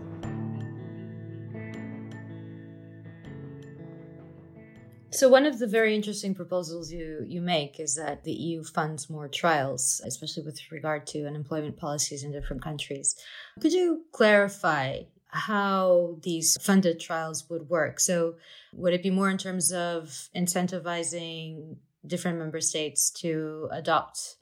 So 5.16 5.30
one 5.30 5.46
of 5.46 5.60
the 5.60 5.68
very 5.68 5.96
interesting 5.96 6.36
proposals 6.36 6.92
you, 6.92 7.24
you 7.26 7.40
make 7.40 7.80
is 7.80 7.96
that 7.96 8.26
the 8.26 8.34
EU 8.34 8.64
funds 8.66 9.10
more 9.10 9.30
trials, 9.30 10.02
especially 10.06 10.44
with 10.44 10.60
regard 10.72 11.08
to 11.08 11.26
unemployment 11.26 11.78
policies 11.78 12.26
in 12.26 12.34
different 12.34 12.62
countries. 12.62 13.16
Could 13.62 13.72
you 13.72 14.04
clarify 14.12 15.04
how 15.30 16.18
these 16.22 16.58
funded 16.60 17.00
trials 17.00 17.50
would 17.50 17.70
work? 17.70 18.02
So 18.02 18.36
would 18.74 18.94
it 18.94 19.04
be 19.04 19.10
more 19.10 19.30
in 19.30 19.38
terms 19.38 19.72
of 19.72 20.30
incentivizing 20.36 21.78
different 22.06 22.38
member 22.38 22.60
states 22.60 23.10
to 23.22 23.70
adopt 23.72 24.36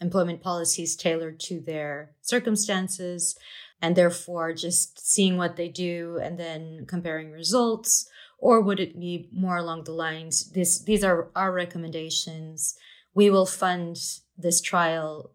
employment 0.00 0.42
policies 0.42 0.96
tailored 0.96 1.40
to 1.40 1.60
their 1.60 2.12
circumstances 2.20 3.36
and 3.80 3.96
therefore 3.96 4.52
just 4.52 5.06
seeing 5.06 5.36
what 5.36 5.56
they 5.56 5.68
do 5.68 6.18
and 6.22 6.38
then 6.38 6.84
comparing 6.86 7.30
results? 7.30 8.08
Or 8.38 8.60
would 8.60 8.80
it 8.80 8.98
be 8.98 9.28
more 9.32 9.56
along 9.56 9.84
the 9.84 9.92
lines 9.92 10.50
this 10.52 10.82
these 10.82 11.04
are 11.04 11.30
our 11.34 11.52
recommendations. 11.52 12.76
We 13.14 13.30
will 13.30 13.46
fund 13.46 13.96
this 14.36 14.60
trial 14.60 15.30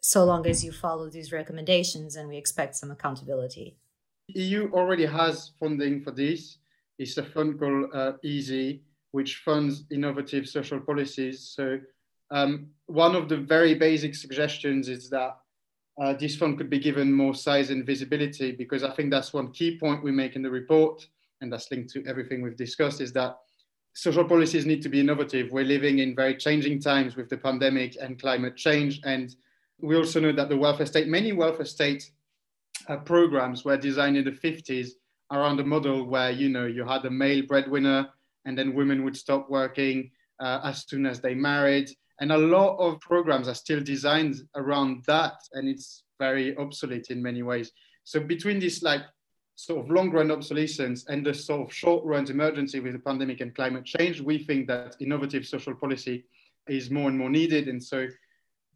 so 0.00 0.24
long 0.24 0.46
as 0.46 0.62
you 0.62 0.70
follow 0.70 1.08
these 1.08 1.32
recommendations 1.32 2.16
and 2.16 2.28
we 2.28 2.36
expect 2.36 2.76
some 2.76 2.90
accountability. 2.90 3.76
Eu 4.28 4.70
already 4.72 5.06
has 5.06 5.52
funding 5.58 6.02
for 6.02 6.10
this. 6.10 6.58
It's 6.98 7.16
a 7.16 7.24
fund 7.24 7.58
called 7.58 7.90
uh, 7.92 8.12
EaSI 8.24 8.80
which 9.14 9.42
funds 9.44 9.84
innovative 9.92 10.48
social 10.48 10.80
policies. 10.80 11.38
So 11.54 11.78
um, 12.34 12.66
one 12.86 13.14
of 13.14 13.28
the 13.28 13.36
very 13.36 13.74
basic 13.74 14.14
suggestions 14.14 14.88
is 14.88 15.08
that 15.10 15.36
uh, 16.02 16.12
this 16.14 16.34
fund 16.34 16.58
could 16.58 16.68
be 16.68 16.80
given 16.80 17.12
more 17.12 17.32
size 17.32 17.70
and 17.70 17.86
visibility 17.86 18.50
because 18.50 18.82
I 18.82 18.90
think 18.90 19.12
that's 19.12 19.32
one 19.32 19.52
key 19.52 19.78
point 19.78 20.02
we 20.02 20.10
make 20.10 20.34
in 20.34 20.42
the 20.42 20.50
report, 20.50 21.06
and 21.40 21.52
that's 21.52 21.70
linked 21.70 21.90
to 21.90 22.04
everything 22.06 22.42
we've 22.42 22.56
discussed, 22.56 23.00
is 23.00 23.12
that 23.12 23.38
social 23.94 24.24
policies 24.24 24.66
need 24.66 24.82
to 24.82 24.88
be 24.88 24.98
innovative. 24.98 25.52
We're 25.52 25.64
living 25.64 26.00
in 26.00 26.16
very 26.16 26.34
changing 26.36 26.80
times 26.80 27.14
with 27.14 27.30
the 27.30 27.36
pandemic 27.36 27.96
and 28.00 28.20
climate 28.20 28.56
change, 28.56 29.00
and 29.04 29.34
we 29.80 29.96
also 29.96 30.18
know 30.18 30.32
that 30.32 30.48
the 30.48 30.56
welfare 30.56 30.86
state, 30.86 31.06
many 31.06 31.32
welfare 31.32 31.64
state 31.64 32.10
uh, 32.88 32.96
programs 32.96 33.64
were 33.64 33.76
designed 33.76 34.16
in 34.16 34.24
the 34.24 34.32
50s 34.32 34.88
around 35.30 35.60
a 35.60 35.64
model 35.64 36.04
where 36.04 36.32
you 36.32 36.48
know 36.48 36.66
you 36.66 36.84
had 36.84 37.04
a 37.04 37.10
male 37.10 37.46
breadwinner, 37.46 38.08
and 38.44 38.58
then 38.58 38.74
women 38.74 39.04
would 39.04 39.16
stop 39.16 39.48
working 39.48 40.10
uh, 40.40 40.60
as 40.64 40.84
soon 40.88 41.06
as 41.06 41.20
they 41.20 41.34
married 41.34 41.88
and 42.20 42.32
a 42.32 42.38
lot 42.38 42.76
of 42.78 43.00
programs 43.00 43.48
are 43.48 43.54
still 43.54 43.80
designed 43.80 44.36
around 44.54 45.04
that, 45.06 45.34
and 45.52 45.68
it's 45.68 46.04
very 46.18 46.56
obsolete 46.56 47.08
in 47.10 47.22
many 47.22 47.42
ways. 47.42 47.72
So 48.04 48.20
between 48.20 48.60
this 48.60 48.82
like 48.82 49.02
sort 49.56 49.84
of 49.84 49.90
long 49.90 50.10
run 50.10 50.30
obsolescence 50.30 51.06
and 51.08 51.24
the 51.24 51.34
sort 51.34 51.68
of 51.68 51.74
short 51.74 52.04
run 52.04 52.28
emergency 52.30 52.80
with 52.80 52.92
the 52.92 52.98
pandemic 52.98 53.40
and 53.40 53.54
climate 53.54 53.84
change, 53.84 54.20
we 54.20 54.38
think 54.38 54.66
that 54.68 54.96
innovative 55.00 55.46
social 55.46 55.74
policy 55.74 56.24
is 56.68 56.90
more 56.90 57.08
and 57.08 57.18
more 57.18 57.30
needed. 57.30 57.68
And 57.68 57.82
so 57.82 58.08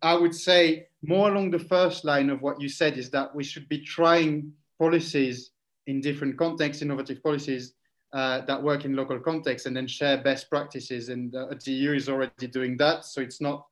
I 0.03 0.15
would 0.15 0.35
say 0.35 0.87
more 1.03 1.31
along 1.31 1.51
the 1.51 1.59
first 1.59 2.05
line 2.05 2.31
of 2.31 2.43
what 2.43 2.61
you 2.61 2.69
said 2.69 2.97
is 2.97 3.11
that 3.11 3.35
we 3.35 3.45
should 3.45 3.69
be 3.69 3.81
trying 3.81 4.53
policies 4.79 5.51
in 5.87 6.01
different 6.01 6.39
contexts, 6.39 6.83
innovative 6.83 7.23
policies 7.23 7.75
uh, 8.13 8.41
that 8.43 8.63
work 8.63 8.85
in 8.85 8.97
local 8.97 9.19
context 9.19 9.67
and 9.67 9.77
then 9.77 9.87
share 9.87 10.19
best 10.19 10.49
practices. 10.49 11.09
And 11.09 11.35
uh, 11.35 11.49
the 11.65 11.73
EU 11.73 11.93
is 11.93 12.09
already 12.09 12.47
doing 12.47 12.77
that. 12.79 13.05
So 13.05 13.21
it's 13.21 13.41
not 13.41 13.67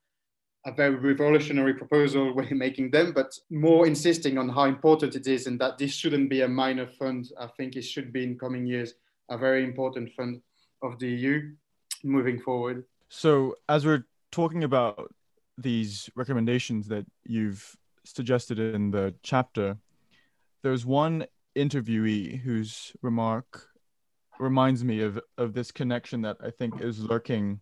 a 0.66 0.72
very 0.72 0.96
revolutionary 0.96 1.74
proposal 1.74 2.32
when 2.34 2.58
making 2.58 2.90
them, 2.90 3.12
but 3.14 3.32
more 3.50 3.86
insisting 3.86 4.36
on 4.36 4.48
how 4.48 4.64
important 4.64 5.14
it 5.14 5.26
is 5.26 5.46
and 5.46 5.58
that 5.60 5.78
this 5.78 5.92
shouldn't 5.92 6.28
be 6.28 6.42
a 6.42 6.48
minor 6.48 6.86
fund. 6.86 7.30
I 7.40 7.46
think 7.46 7.76
it 7.76 7.82
should 7.82 8.12
be 8.12 8.24
in 8.24 8.38
coming 8.38 8.66
years 8.66 8.94
a 9.30 9.38
very 9.38 9.64
important 9.64 10.12
fund 10.12 10.40
of 10.82 10.98
the 10.98 11.08
EU 11.08 11.52
moving 12.04 12.38
forward. 12.38 12.84
So, 13.08 13.56
as 13.68 13.86
we're 13.86 14.04
talking 14.32 14.64
about 14.64 15.12
these 15.56 16.10
recommendations 16.14 16.88
that 16.88 17.06
you've 17.24 17.76
suggested 18.04 18.58
in 18.58 18.90
the 18.90 19.14
chapter, 19.22 19.78
there's 20.62 20.84
one 20.84 21.26
interviewee 21.56 22.40
whose 22.40 22.92
remark 23.02 23.68
reminds 24.38 24.84
me 24.84 25.00
of, 25.00 25.20
of 25.38 25.52
this 25.54 25.70
connection 25.70 26.22
that 26.22 26.36
I 26.42 26.50
think 26.50 26.80
is 26.80 27.00
lurking 27.00 27.60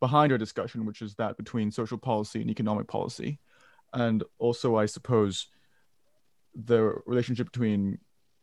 behind 0.00 0.32
our 0.32 0.38
discussion, 0.38 0.86
which 0.86 1.02
is 1.02 1.14
that 1.14 1.36
between 1.36 1.70
social 1.70 1.98
policy 1.98 2.40
and 2.40 2.50
economic 2.50 2.88
policy. 2.88 3.38
And 3.92 4.24
also, 4.38 4.76
I 4.76 4.86
suppose, 4.86 5.46
the 6.54 7.00
relationship 7.06 7.50
between 7.52 7.98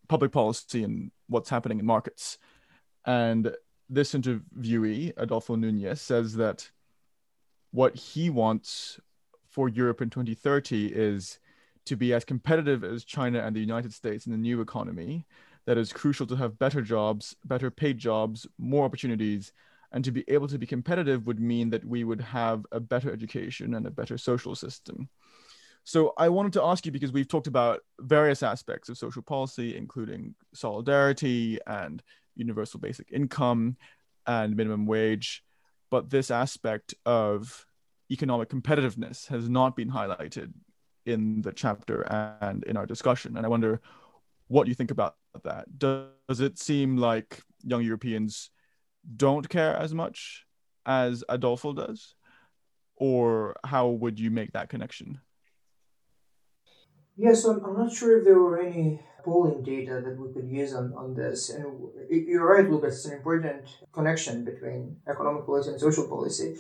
public 0.08 0.32
policy 0.32 0.84
and 0.84 1.12
what's 1.28 1.50
happening 1.50 1.80
in 1.80 1.86
markets. 1.86 2.38
And 3.06 3.52
this 3.90 4.14
interviewee, 4.14 5.14
Adolfo 5.18 5.56
Nunez, 5.56 6.02
says 6.02 6.36
that 6.36 6.70
what 7.72 7.96
he 7.96 8.30
wants 8.30 9.00
for 9.50 9.70
Europe 9.70 10.02
in 10.02 10.10
2030 10.10 10.88
is 10.88 11.40
to 11.86 11.96
be 11.96 12.14
as 12.14 12.24
competitive 12.24 12.84
as 12.84 13.04
China 13.04 13.40
and 13.40 13.56
the 13.56 13.60
United 13.60 13.94
States 13.94 14.26
in 14.26 14.32
the 14.32 14.38
new 14.38 14.62
economy. 14.62 15.26
That 15.66 15.78
is 15.78 15.94
crucial 15.94 16.26
to 16.28 16.36
have 16.36 16.58
better 16.58 16.82
jobs, 16.82 17.36
better 17.46 17.70
paid 17.70 17.98
jobs, 17.98 18.48
more 18.58 18.86
opportunities. 18.86 19.54
And 19.92 20.04
to 20.06 20.12
be 20.12 20.24
able 20.28 20.48
to 20.48 20.58
be 20.58 20.66
competitive 20.66 21.28
would 21.28 21.40
mean 21.40 21.70
that 21.72 21.86
we 21.86 22.04
would 22.04 22.22
have 22.22 22.66
a 22.72 22.80
better 22.80 23.12
education 23.12 23.76
and 23.76 23.86
a 23.86 23.92
better 23.92 24.18
social 24.18 24.56
system. 24.56 25.10
So 25.84 26.14
I 26.18 26.30
wanted 26.30 26.54
to 26.54 26.64
ask 26.64 26.86
you 26.86 26.92
because 26.92 27.12
we've 27.12 27.28
talked 27.28 27.48
about 27.48 27.82
various 28.00 28.44
aspects 28.44 28.90
of 28.90 28.98
social 28.98 29.22
policy, 29.22 29.76
including 29.76 30.36
solidarity 30.54 31.60
and 31.66 32.02
universal 32.36 32.80
basic 32.80 33.12
income 33.12 33.78
and 34.28 34.56
minimum 34.56 34.86
wage. 34.86 35.44
But 35.90 36.10
this 36.10 36.32
aspect 36.32 36.94
of 37.06 37.66
economic 38.12 38.50
competitiveness 38.50 39.28
has 39.28 39.50
not 39.50 39.76
been 39.76 39.90
highlighted 39.90 40.54
in 41.06 41.42
the 41.42 41.52
chapter 41.52 42.02
and 42.42 42.64
in 42.64 42.78
our 42.78 42.86
discussion. 42.86 43.36
And 43.36 43.46
I 43.46 43.50
wonder 43.50 43.82
what 44.52 44.68
you 44.68 44.76
think 44.76 44.92
about 44.92 45.16
that. 45.46 45.64
Does 45.80 46.42
it 46.42 46.60
seem 46.60 46.98
like 46.98 47.42
young 47.64 47.84
Europeans 47.84 48.50
don't 49.16 49.48
care 49.48 49.76
as 49.76 49.94
much 49.94 50.46
as 50.86 51.24
Adolfo 51.30 51.72
does? 51.74 52.16
Or 52.98 53.56
how 53.66 53.88
would 53.88 54.20
you 54.20 54.30
make 54.30 54.52
that 54.52 54.68
connection? 54.70 55.22
Yes, 57.16 57.46
I'm, 57.46 57.64
I'm 57.66 57.78
not 57.78 57.94
sure 57.94 58.18
if 58.18 58.26
there 58.26 58.40
were 58.40 58.60
any 58.60 59.00
polling 59.24 59.64
data 59.64 60.02
that 60.06 60.20
we 60.20 60.34
could 60.34 60.50
use 60.50 60.74
on, 60.74 60.94
on 60.98 61.16
this. 61.16 61.50
And 61.50 61.66
you're 62.10 62.46
right, 62.46 62.70
Lucas, 62.70 62.98
it's 62.98 63.06
an 63.06 63.14
important 63.14 63.64
connection 63.94 64.44
between 64.44 64.98
economic 65.08 65.46
policy 65.46 65.70
and 65.70 65.80
social 65.80 66.08
policy. 66.08 66.58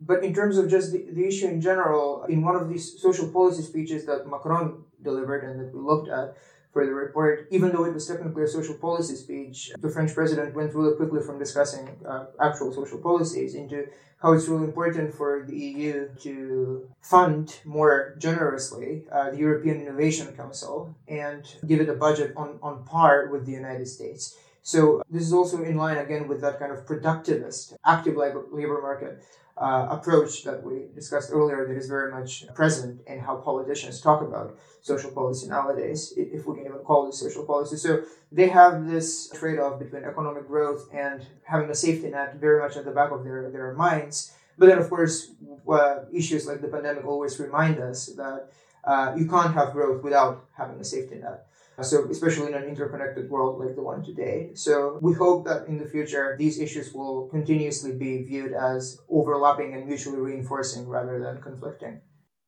But 0.00 0.24
in 0.24 0.32
terms 0.34 0.56
of 0.56 0.70
just 0.70 0.92
the, 0.92 1.06
the 1.12 1.26
issue 1.26 1.46
in 1.46 1.60
general, 1.60 2.24
in 2.24 2.42
one 2.42 2.56
of 2.56 2.68
these 2.68 3.00
social 3.00 3.28
policy 3.30 3.62
speeches 3.62 4.06
that 4.06 4.26
Macron 4.26 4.84
delivered 5.02 5.44
and 5.44 5.60
that 5.60 5.74
we 5.74 5.80
looked 5.80 6.08
at, 6.08 6.36
for 6.74 6.84
the 6.84 6.92
report, 6.92 7.46
even 7.50 7.70
though 7.72 7.84
it 7.84 7.94
was 7.94 8.06
technically 8.06 8.42
a 8.42 8.48
social 8.48 8.74
policy 8.74 9.14
speech, 9.14 9.72
the 9.80 9.88
French 9.88 10.12
president 10.12 10.54
went 10.54 10.74
really 10.74 10.94
quickly 10.96 11.22
from 11.22 11.38
discussing 11.38 11.88
uh, 12.06 12.26
actual 12.40 12.72
social 12.74 12.98
policies 12.98 13.54
into 13.54 13.86
how 14.20 14.32
it's 14.32 14.48
really 14.48 14.64
important 14.64 15.14
for 15.14 15.44
the 15.46 15.56
EU 15.56 16.08
to 16.20 16.88
fund 17.00 17.60
more 17.64 18.16
generously 18.18 19.04
uh, 19.12 19.30
the 19.30 19.38
European 19.38 19.80
Innovation 19.82 20.26
Council 20.34 20.94
and 21.06 21.42
give 21.66 21.80
it 21.80 21.88
a 21.88 21.94
budget 21.94 22.32
on, 22.36 22.58
on 22.60 22.84
par 22.84 23.28
with 23.30 23.46
the 23.46 23.52
United 23.52 23.86
States. 23.86 24.36
So 24.62 25.02
this 25.10 25.22
is 25.22 25.32
also 25.32 25.62
in 25.62 25.76
line 25.76 25.98
again 25.98 26.26
with 26.26 26.40
that 26.40 26.58
kind 26.58 26.72
of 26.72 26.86
productivist, 26.86 27.74
active 27.84 28.16
labor, 28.16 28.44
labor 28.50 28.80
market 28.82 29.22
uh, 29.56 29.86
approach 29.90 30.42
that 30.44 30.62
we 30.62 30.86
discussed 30.94 31.30
earlier 31.32 31.66
that 31.66 31.76
is 31.76 31.88
very 31.88 32.10
much 32.10 32.44
present 32.54 33.00
in 33.06 33.20
how 33.20 33.36
politicians 33.36 34.00
talk 34.00 34.20
about 34.20 34.56
social 34.82 35.10
policy 35.12 35.46
nowadays, 35.48 36.12
if 36.16 36.44
we 36.46 36.56
can 36.56 36.66
even 36.66 36.78
call 36.78 37.08
it 37.08 37.14
social 37.14 37.44
policy. 37.44 37.76
So 37.76 38.02
they 38.32 38.48
have 38.48 38.86
this 38.86 39.30
trade 39.30 39.60
off 39.60 39.78
between 39.78 40.04
economic 40.04 40.48
growth 40.48 40.88
and 40.92 41.24
having 41.44 41.70
a 41.70 41.74
safety 41.74 42.10
net 42.10 42.36
very 42.40 42.60
much 42.60 42.76
at 42.76 42.84
the 42.84 42.90
back 42.90 43.12
of 43.12 43.24
their, 43.24 43.50
their 43.50 43.72
minds. 43.74 44.34
But 44.58 44.66
then, 44.66 44.78
of 44.78 44.88
course, 44.90 45.30
uh, 45.68 46.00
issues 46.12 46.46
like 46.46 46.60
the 46.60 46.68
pandemic 46.68 47.04
always 47.04 47.38
remind 47.38 47.78
us 47.78 48.06
that 48.16 48.50
uh, 48.84 49.14
you 49.16 49.26
can't 49.26 49.54
have 49.54 49.72
growth 49.72 50.02
without 50.02 50.44
having 50.56 50.78
a 50.80 50.84
safety 50.84 51.16
net. 51.16 51.46
So, 51.82 52.08
especially 52.10 52.48
in 52.48 52.54
an 52.54 52.64
interconnected 52.64 53.28
world 53.28 53.58
like 53.58 53.74
the 53.74 53.82
one 53.82 54.04
today. 54.04 54.50
So, 54.54 54.98
we 55.02 55.12
hope 55.14 55.44
that 55.46 55.66
in 55.66 55.78
the 55.78 55.86
future, 55.86 56.36
these 56.38 56.60
issues 56.60 56.92
will 56.94 57.26
continuously 57.28 57.92
be 57.92 58.22
viewed 58.22 58.52
as 58.52 59.00
overlapping 59.08 59.74
and 59.74 59.86
mutually 59.86 60.18
reinforcing 60.18 60.88
rather 60.88 61.18
than 61.18 61.42
conflicting. 61.42 62.00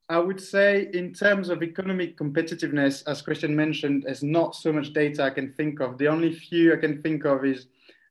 I 0.09 0.19
would 0.19 0.41
say, 0.41 0.89
in 0.95 1.13
terms 1.13 1.49
of 1.49 1.65
economic 1.65 2.17
competitiveness, 2.17 3.03
as 3.09 3.23
Christian 3.23 3.57
mentioned, 3.57 4.05
there's 4.05 4.23
not 4.23 4.55
so 4.55 4.73
much 4.73 4.93
data 4.93 5.25
I 5.25 5.31
can 5.31 5.53
think 5.53 5.81
of. 5.81 5.99
The 5.99 6.07
only 6.07 6.33
few 6.33 6.73
I 6.73 6.77
can 6.77 7.03
think 7.03 7.25
of 7.25 7.45
is 7.45 7.67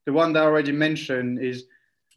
the 0.05 0.11
one 0.11 0.33
that 0.33 0.43
I 0.43 0.45
already 0.45 0.73
mentioned 0.73 1.39
is 1.39 1.65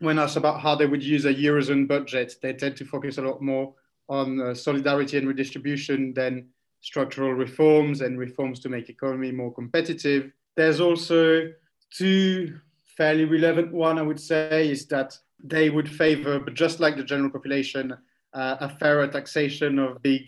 when 0.01 0.19
asked 0.19 0.37
about 0.37 0.61
how 0.61 0.75
they 0.75 0.87
would 0.87 1.03
use 1.03 1.25
a 1.25 1.35
Eurozone 1.35 1.87
budget, 1.87 2.35
they 2.43 2.53
tend 2.53 2.77
to 2.77 2.85
focus 2.85 3.19
a 3.19 3.23
lot 3.23 3.41
more 3.41 3.75
on 4.09 4.41
uh, 4.41 4.55
solidarity 4.55 5.19
and 5.19 5.29
redistribution 5.29 6.13
than 6.13 6.49
structural 6.81 7.33
reforms 7.33 8.01
and 8.01 8.19
reforms 8.19 8.61
to 8.61 8.69
make 8.69 8.89
economy 8.89 9.33
more 9.33 9.53
competitive. 9.53 10.31
There's 10.57 10.81
also 10.81 11.51
two 11.91 12.59
fairly 12.97 13.25
relevant 13.25 13.73
one, 13.73 13.99
I 13.99 14.03
would 14.03 14.21
say, 14.21 14.71
is 14.71 14.87
that 14.87 15.17
they 15.43 15.71
would 15.71 15.89
favor, 15.89 16.41
but 16.41 16.55
just 16.55 16.81
like 16.81 16.97
the 16.97 17.05
general 17.05 17.31
population, 17.31 17.97
uh, 18.33 18.57
a 18.61 18.69
fairer 18.69 19.07
taxation 19.07 19.79
of 19.79 20.03
big 20.03 20.23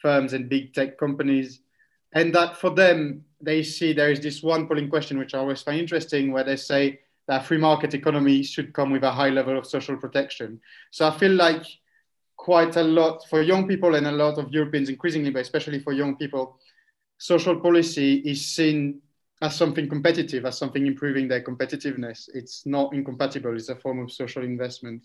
firms 0.00 0.32
and 0.32 0.48
big 0.48 0.72
tech 0.72 0.98
companies. 0.98 1.60
And 2.12 2.34
that 2.34 2.56
for 2.56 2.70
them, 2.70 3.24
they 3.40 3.62
see 3.62 3.92
there 3.92 4.10
is 4.10 4.20
this 4.20 4.42
one 4.42 4.68
polling 4.68 4.88
question, 4.88 5.18
which 5.18 5.34
I 5.34 5.38
always 5.38 5.62
find 5.62 5.80
interesting, 5.80 6.32
where 6.32 6.44
they 6.44 6.56
say 6.56 7.00
that 7.26 7.46
free 7.46 7.58
market 7.58 7.94
economy 7.94 8.42
should 8.42 8.72
come 8.72 8.90
with 8.90 9.04
a 9.04 9.10
high 9.10 9.30
level 9.30 9.58
of 9.58 9.66
social 9.66 9.96
protection. 9.96 10.60
So 10.90 11.08
I 11.08 11.18
feel 11.18 11.32
like 11.32 11.64
quite 12.42 12.74
a 12.74 12.82
lot 12.82 13.24
for 13.30 13.40
young 13.40 13.68
people 13.68 13.94
and 13.94 14.04
a 14.04 14.10
lot 14.10 14.36
of 14.36 14.50
Europeans 14.50 14.88
increasingly, 14.88 15.30
but 15.30 15.42
especially 15.42 15.78
for 15.78 15.92
young 15.92 16.16
people, 16.16 16.58
social 17.16 17.60
policy 17.60 18.16
is 18.16 18.44
seen 18.44 19.00
as 19.40 19.54
something 19.54 19.88
competitive, 19.88 20.44
as 20.44 20.58
something 20.58 20.84
improving 20.84 21.28
their 21.28 21.40
competitiveness. 21.40 22.28
It's 22.34 22.66
not 22.66 22.94
incompatible, 22.94 23.54
it's 23.54 23.68
a 23.68 23.76
form 23.76 24.00
of 24.00 24.10
social 24.10 24.42
investment. 24.42 25.04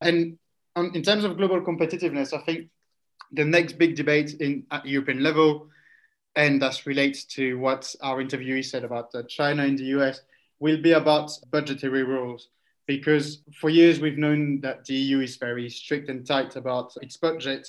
And 0.00 0.36
um, 0.74 0.90
in 0.92 1.04
terms 1.04 1.22
of 1.22 1.36
global 1.36 1.60
competitiveness, 1.60 2.32
I 2.36 2.42
think 2.44 2.68
the 3.30 3.44
next 3.44 3.78
big 3.78 3.94
debate 3.94 4.34
in, 4.40 4.66
at 4.72 4.84
European 4.84 5.22
level, 5.22 5.68
and 6.34 6.60
that 6.62 6.84
relates 6.84 7.22
to 7.36 7.60
what 7.60 7.94
our 8.02 8.20
interviewee 8.20 8.64
said 8.64 8.82
about 8.82 9.14
China 9.28 9.62
and 9.62 9.78
the 9.78 9.84
US, 9.98 10.22
will 10.58 10.82
be 10.82 10.92
about 10.92 11.30
budgetary 11.52 12.02
rules 12.02 12.48
because 12.86 13.42
for 13.60 13.70
years 13.70 14.00
we've 14.00 14.18
known 14.18 14.60
that 14.60 14.84
the 14.84 14.94
EU 14.94 15.20
is 15.20 15.36
very 15.36 15.68
strict 15.68 16.08
and 16.08 16.26
tight 16.26 16.56
about 16.56 16.92
its 17.00 17.16
budget. 17.16 17.68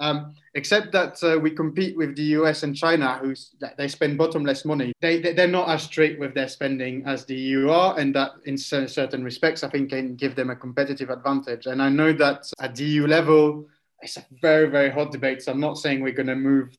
Um, 0.00 0.34
except 0.54 0.90
that 0.90 1.22
uh, 1.22 1.38
we 1.38 1.52
compete 1.52 1.96
with 1.96 2.16
the 2.16 2.34
US 2.38 2.64
and 2.64 2.74
China, 2.74 3.16
who 3.18 3.32
they 3.78 3.86
spend 3.86 4.18
bottomless 4.18 4.64
money. 4.64 4.92
They, 5.00 5.20
they're 5.20 5.46
not 5.46 5.68
as 5.68 5.84
strict 5.84 6.18
with 6.18 6.34
their 6.34 6.48
spending 6.48 7.04
as 7.06 7.24
the 7.26 7.36
EU 7.36 7.70
are, 7.70 7.96
and 7.96 8.12
that 8.16 8.32
in 8.44 8.58
certain 8.58 9.22
respects, 9.22 9.62
I 9.62 9.68
think 9.68 9.90
can 9.90 10.16
give 10.16 10.34
them 10.34 10.50
a 10.50 10.56
competitive 10.56 11.10
advantage. 11.10 11.66
And 11.66 11.80
I 11.80 11.90
know 11.90 12.12
that 12.14 12.50
at 12.60 12.74
the 12.74 12.84
EU 12.84 13.06
level, 13.06 13.66
it's 14.02 14.16
a 14.16 14.26
very, 14.42 14.68
very 14.68 14.90
hot 14.90 15.12
debate. 15.12 15.42
So 15.42 15.52
I'm 15.52 15.60
not 15.60 15.78
saying 15.78 16.00
we're 16.00 16.12
going 16.12 16.26
to 16.26 16.34
move 16.34 16.76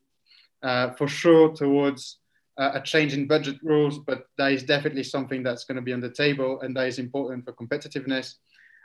uh, 0.62 0.90
for 0.90 1.08
sure 1.08 1.54
towards 1.54 2.18
a 2.58 2.80
change 2.80 3.12
in 3.12 3.26
budget 3.26 3.56
rules, 3.62 3.98
but 3.98 4.28
that 4.38 4.52
is 4.52 4.62
definitely 4.62 5.02
something 5.02 5.42
that's 5.42 5.64
going 5.64 5.76
to 5.76 5.82
be 5.82 5.92
on 5.92 6.00
the 6.00 6.10
table 6.10 6.60
and 6.60 6.74
that 6.76 6.88
is 6.88 6.98
important 6.98 7.44
for 7.44 7.52
competitiveness. 7.52 8.36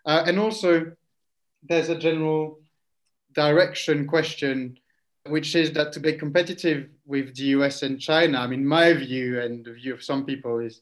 Uh, 0.06 0.24
and 0.26 0.38
also, 0.40 0.92
there's 1.64 1.90
a 1.90 1.98
general 1.98 2.60
direction 3.34 4.08
question, 4.08 4.78
which 5.28 5.56
is 5.56 5.72
that 5.72 5.94
to 5.94 6.00
be 6.00 6.14
competitive 6.14 6.90
with 7.06 7.36
the 7.36 7.44
US 7.44 7.84
and 7.84 8.00
China, 8.00 8.40
I 8.40 8.48
mean, 8.48 8.66
my 8.66 8.94
view 8.94 9.40
and 9.40 9.64
the 9.64 9.74
view 9.74 9.94
of 9.94 10.04
some 10.04 10.26
people 10.26 10.60
is 10.60 10.82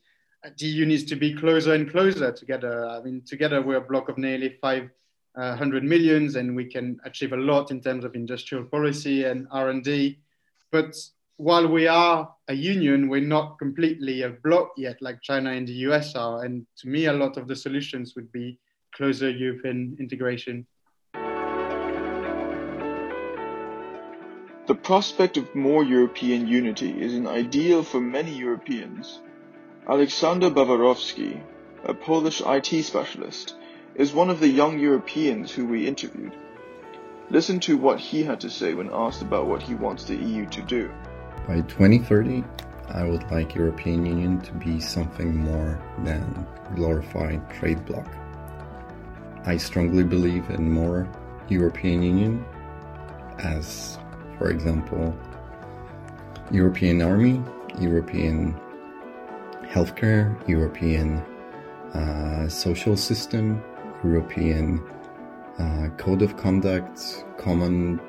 the 0.58 0.66
EU 0.66 0.86
needs 0.86 1.04
to 1.06 1.16
be 1.16 1.36
closer 1.36 1.74
and 1.74 1.92
closer 1.92 2.32
together. 2.32 2.88
I 2.88 3.02
mean, 3.02 3.22
together 3.26 3.62
we're 3.62 3.78
a 3.78 3.82
bloc 3.82 4.10
of 4.10 4.18
nearly 4.18 4.58
500 4.62 4.92
uh, 5.36 6.40
and 6.40 6.56
we 6.56 6.66
can 6.66 7.00
achieve 7.04 7.34
a 7.34 7.38
lot 7.38 7.72
in 7.72 7.82
terms 7.82 8.06
of 8.06 8.16
industrial 8.16 8.64
policy 8.64 9.26
and 9.26 9.48
R&D. 9.52 10.20
But 10.72 10.96
while 11.40 11.68
we 11.70 11.88
are 11.88 12.30
a 12.50 12.54
union, 12.54 13.08
we're 13.08 13.22
not 13.22 13.58
completely 13.60 14.24
a 14.24 14.30
bloc 14.30 14.72
yet, 14.76 14.98
like 15.02 15.22
China 15.22 15.52
and 15.52 15.66
the 15.66 15.88
US 15.88 16.14
are. 16.14 16.44
And 16.44 16.68
to 16.80 16.90
me, 16.90 17.06
a 17.06 17.14
lot 17.14 17.38
of 17.38 17.48
the 17.48 17.56
solutions 17.56 18.14
would 18.18 18.30
be 18.34 18.60
closer 18.94 19.30
European 19.30 19.96
integration. 20.02 20.68
The 24.68 24.76
prospect 24.84 25.38
of 25.38 25.56
more 25.56 25.82
European 25.82 26.46
unity 26.46 26.92
is 27.02 27.14
an 27.14 27.26
ideal 27.26 27.84
for 27.84 28.02
many 28.02 28.38
Europeans. 28.38 29.22
Aleksander 29.88 30.50
Bawarowski, 30.50 31.42
a 31.86 31.94
Polish 31.94 32.42
IT 32.46 32.84
specialist, 32.84 33.56
is 33.96 34.12
one 34.12 34.30
of 34.30 34.42
the 34.42 34.50
young 34.50 34.78
Europeans 34.78 35.54
who 35.54 35.66
we 35.66 35.88
interviewed. 35.88 36.36
Listen 37.30 37.62
to 37.62 37.78
what 37.78 37.98
he 37.98 38.24
had 38.24 38.42
to 38.42 38.50
say 38.50 38.74
when 38.74 38.90
asked 38.92 39.22
about 39.22 39.48
what 39.48 39.62
he 39.62 39.74
wants 39.74 40.04
the 40.04 40.18
EU 40.18 40.46
to 40.48 40.62
do. 40.64 40.92
By 41.50 41.62
2030, 41.62 42.43
I 42.89 43.06
would 43.06 43.24
like 43.32 43.56
European 43.56 44.06
Union 44.06 44.39
to 44.41 44.54
be 44.54 44.80
something 44.80 45.36
more 45.36 45.82
than 46.04 46.45
glorified 46.76 47.41
trade 47.50 47.84
bloc. 47.88 48.06
I 49.45 49.58
strongly 49.58 50.04
believe 50.04 50.47
in 50.52 50.72
more 50.72 51.10
European 51.47 52.04
Union 52.04 52.45
as 53.39 53.97
for 54.38 54.52
example, 54.52 55.18
European 56.52 57.02
Army, 57.02 57.41
European 57.80 58.54
healthcare, 59.64 60.38
European 60.47 61.18
uh, 61.95 62.47
social 62.47 62.95
system, 62.95 63.60
European 64.04 64.84
uh, 65.58 65.89
code 65.97 66.22
of 66.22 66.38
conduct, 66.38 67.26
common 67.39 68.00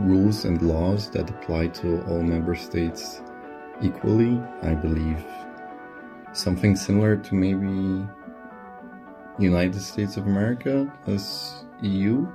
rules 0.00 0.44
and 0.44 0.60
laws 0.62 1.10
that 1.10 1.30
apply 1.30 1.68
to 1.68 2.02
all 2.06 2.22
member 2.22 2.54
states 2.54 3.22
equally. 3.82 4.40
I 4.62 4.74
believe 4.74 5.24
something 6.32 6.76
similar 6.76 7.16
to 7.16 7.34
maybe 7.34 8.06
United 9.38 9.80
States 9.80 10.16
of 10.16 10.26
America 10.26 10.92
as 11.06 11.64
EU. 11.82 12.26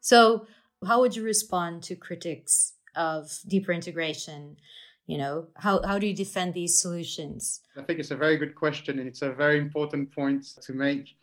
So, 0.00 0.46
how 0.84 1.00
would 1.00 1.14
you 1.14 1.22
respond 1.22 1.84
to 1.84 1.94
critics 1.94 2.74
of 2.96 3.38
deeper 3.46 3.72
integration? 3.72 4.56
You 5.06 5.18
know, 5.18 5.48
how, 5.56 5.82
how 5.82 5.98
do 5.98 6.06
you 6.06 6.14
defend 6.14 6.54
these 6.54 6.80
solutions? 6.80 7.60
I 7.76 7.82
think 7.82 7.98
it's 7.98 8.12
a 8.12 8.16
very 8.16 8.36
good 8.36 8.54
question, 8.54 8.98
and 8.98 9.08
it's 9.08 9.22
a 9.22 9.32
very 9.32 9.58
important 9.58 10.14
point 10.14 10.44
to 10.62 10.72
make, 10.72 11.16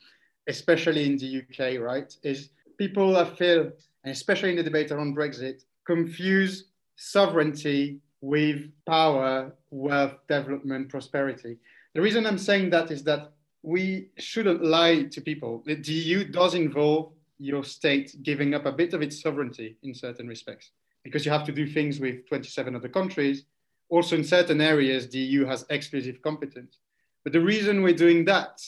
especially 0.47 1.05
in 1.05 1.17
the 1.17 1.41
UK, 1.41 1.79
right? 1.81 2.13
Is 2.23 2.49
people 2.77 3.15
I 3.17 3.25
feel, 3.25 3.71
and 4.03 4.11
especially 4.11 4.51
in 4.51 4.57
the 4.57 4.63
debate 4.63 4.91
around 4.91 5.15
Brexit, 5.15 5.63
confuse 5.85 6.65
sovereignty 6.97 7.99
with 8.21 8.69
power, 8.85 9.53
wealth, 9.71 10.15
development, 10.27 10.89
prosperity. 10.89 11.57
The 11.93 12.01
reason 12.01 12.25
I'm 12.25 12.37
saying 12.37 12.69
that 12.71 12.91
is 12.91 13.03
that 13.05 13.31
we 13.63 14.09
shouldn't 14.17 14.63
lie 14.63 15.03
to 15.03 15.21
people. 15.21 15.63
The 15.65 15.75
EU 15.75 16.25
does 16.25 16.53
involve 16.53 17.13
your 17.37 17.63
state 17.63 18.15
giving 18.23 18.53
up 18.53 18.65
a 18.65 18.71
bit 18.71 18.93
of 18.93 19.01
its 19.01 19.21
sovereignty 19.21 19.77
in 19.83 19.93
certain 19.93 20.27
respects 20.27 20.71
because 21.03 21.25
you 21.25 21.31
have 21.31 21.45
to 21.45 21.51
do 21.51 21.65
things 21.65 21.99
with 21.99 22.27
27 22.27 22.75
other 22.75 22.89
countries. 22.89 23.45
Also, 23.89 24.15
in 24.15 24.23
certain 24.23 24.61
areas, 24.61 25.09
the 25.09 25.19
EU 25.19 25.45
has 25.45 25.65
exclusive 25.69 26.21
competence. 26.21 26.77
But 27.23 27.33
the 27.33 27.41
reason 27.41 27.83
we're 27.83 27.93
doing 27.93 28.25
that 28.25 28.61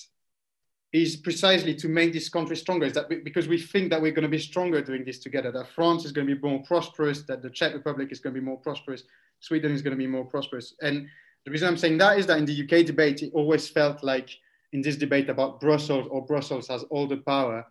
is 0.94 1.16
precisely 1.16 1.74
to 1.76 1.88
make 1.88 2.12
this 2.12 2.28
country 2.28 2.56
stronger. 2.56 2.86
Is 2.86 2.94
that 2.94 3.24
because 3.24 3.48
we 3.48 3.58
think 3.58 3.90
that 3.92 4.02
we're 4.02 4.12
going 4.12 4.24
to 4.24 4.30
be 4.30 4.40
stronger 4.40 4.82
doing 4.82 5.06
this 5.06 5.20
together, 5.20 5.52
that 5.52 5.70
France 5.70 6.04
is 6.04 6.12
going 6.12 6.28
to 6.28 6.36
be 6.36 6.42
more 6.42 6.62
prosperous, 6.64 7.22
that 7.24 7.42
the 7.42 7.50
Czech 7.50 7.74
Republic 7.74 8.10
is 8.12 8.20
going 8.20 8.34
to 8.36 8.42
be 8.42 8.46
more 8.46 8.58
prosperous, 8.58 9.04
Sweden 9.40 9.72
is 9.72 9.82
going 9.82 9.92
to 9.92 9.98
be 9.98 10.08
more 10.08 10.26
prosperous. 10.26 10.76
And 10.82 11.08
the 11.46 11.52
reason 11.52 11.68
I'm 11.68 11.78
saying 11.78 11.98
that 12.00 12.20
is 12.20 12.28
that 12.28 12.38
in 12.38 12.46
the 12.46 12.64
UK 12.64 12.86
debate, 12.86 13.24
it 13.24 13.32
always 13.34 13.70
felt 13.70 14.04
like 14.04 14.30
in 14.74 14.82
this 14.82 14.98
debate 14.98 15.30
about 15.30 15.60
Brussels 15.60 16.08
or 16.10 16.26
Brussels 16.26 16.68
has 16.68 16.84
all 16.84 17.08
the 17.08 17.18
power. 17.18 17.66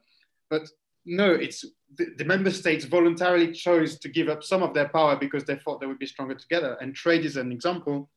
But 0.49 0.69
no, 1.07 1.31
it's 1.33 1.65
the, 1.97 2.07
the, 2.19 2.25
member 2.25 2.51
states 2.51 2.85
voluntarily 2.85 3.53
chose 3.53 3.99
to 3.99 4.09
give 4.09 4.29
up 4.29 4.45
some 4.45 4.63
of 4.63 4.75
their 4.75 4.89
power 4.89 5.17
because 5.17 5.45
they 5.45 5.57
thought 5.57 5.81
they 5.81 5.87
would 5.87 5.99
be 5.99 6.07
stronger 6.07 6.35
together. 6.35 6.77
And 6.81 6.95
trade 6.95 7.25
is 7.25 7.37
an 7.37 7.51
example. 7.53 8.11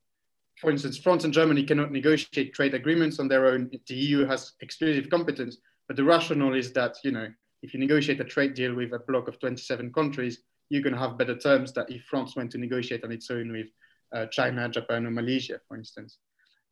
For 0.59 0.69
instance, 0.69 0.97
France 0.97 1.23
and 1.23 1.33
Germany 1.33 1.63
cannot 1.63 1.91
negotiate 1.91 2.53
trade 2.53 2.73
agreements 2.73 3.19
on 3.19 3.27
their 3.27 3.47
own. 3.47 3.71
The 3.87 3.95
EU 3.95 4.25
has 4.25 4.53
exclusive 4.61 5.09
competence. 5.09 5.57
But 5.87 5.97
the 5.97 6.03
rationale 6.03 6.53
is 6.53 6.71
that, 6.73 6.97
you 7.03 7.11
know, 7.11 7.27
if 7.61 7.73
you 7.73 7.79
negotiate 7.79 8.19
a 8.19 8.25
trade 8.25 8.53
deal 8.53 8.75
with 8.75 8.93
a 8.93 8.99
bloc 8.99 9.27
of 9.27 9.39
27 9.39 9.91
countries, 9.93 10.39
you're 10.69 10.81
going 10.81 10.93
to 10.93 10.99
have 10.99 11.17
better 11.17 11.37
terms 11.37 11.73
than 11.73 11.85
if 11.89 12.03
France 12.03 12.35
went 12.35 12.51
to 12.51 12.57
negotiate 12.57 13.03
on 13.03 13.11
its 13.11 13.29
own 13.31 13.51
with 13.51 13.67
uh, 14.13 14.25
China, 14.27 14.69
Japan, 14.69 15.05
or 15.05 15.11
Malaysia, 15.11 15.59
for 15.67 15.77
instance. 15.77 16.17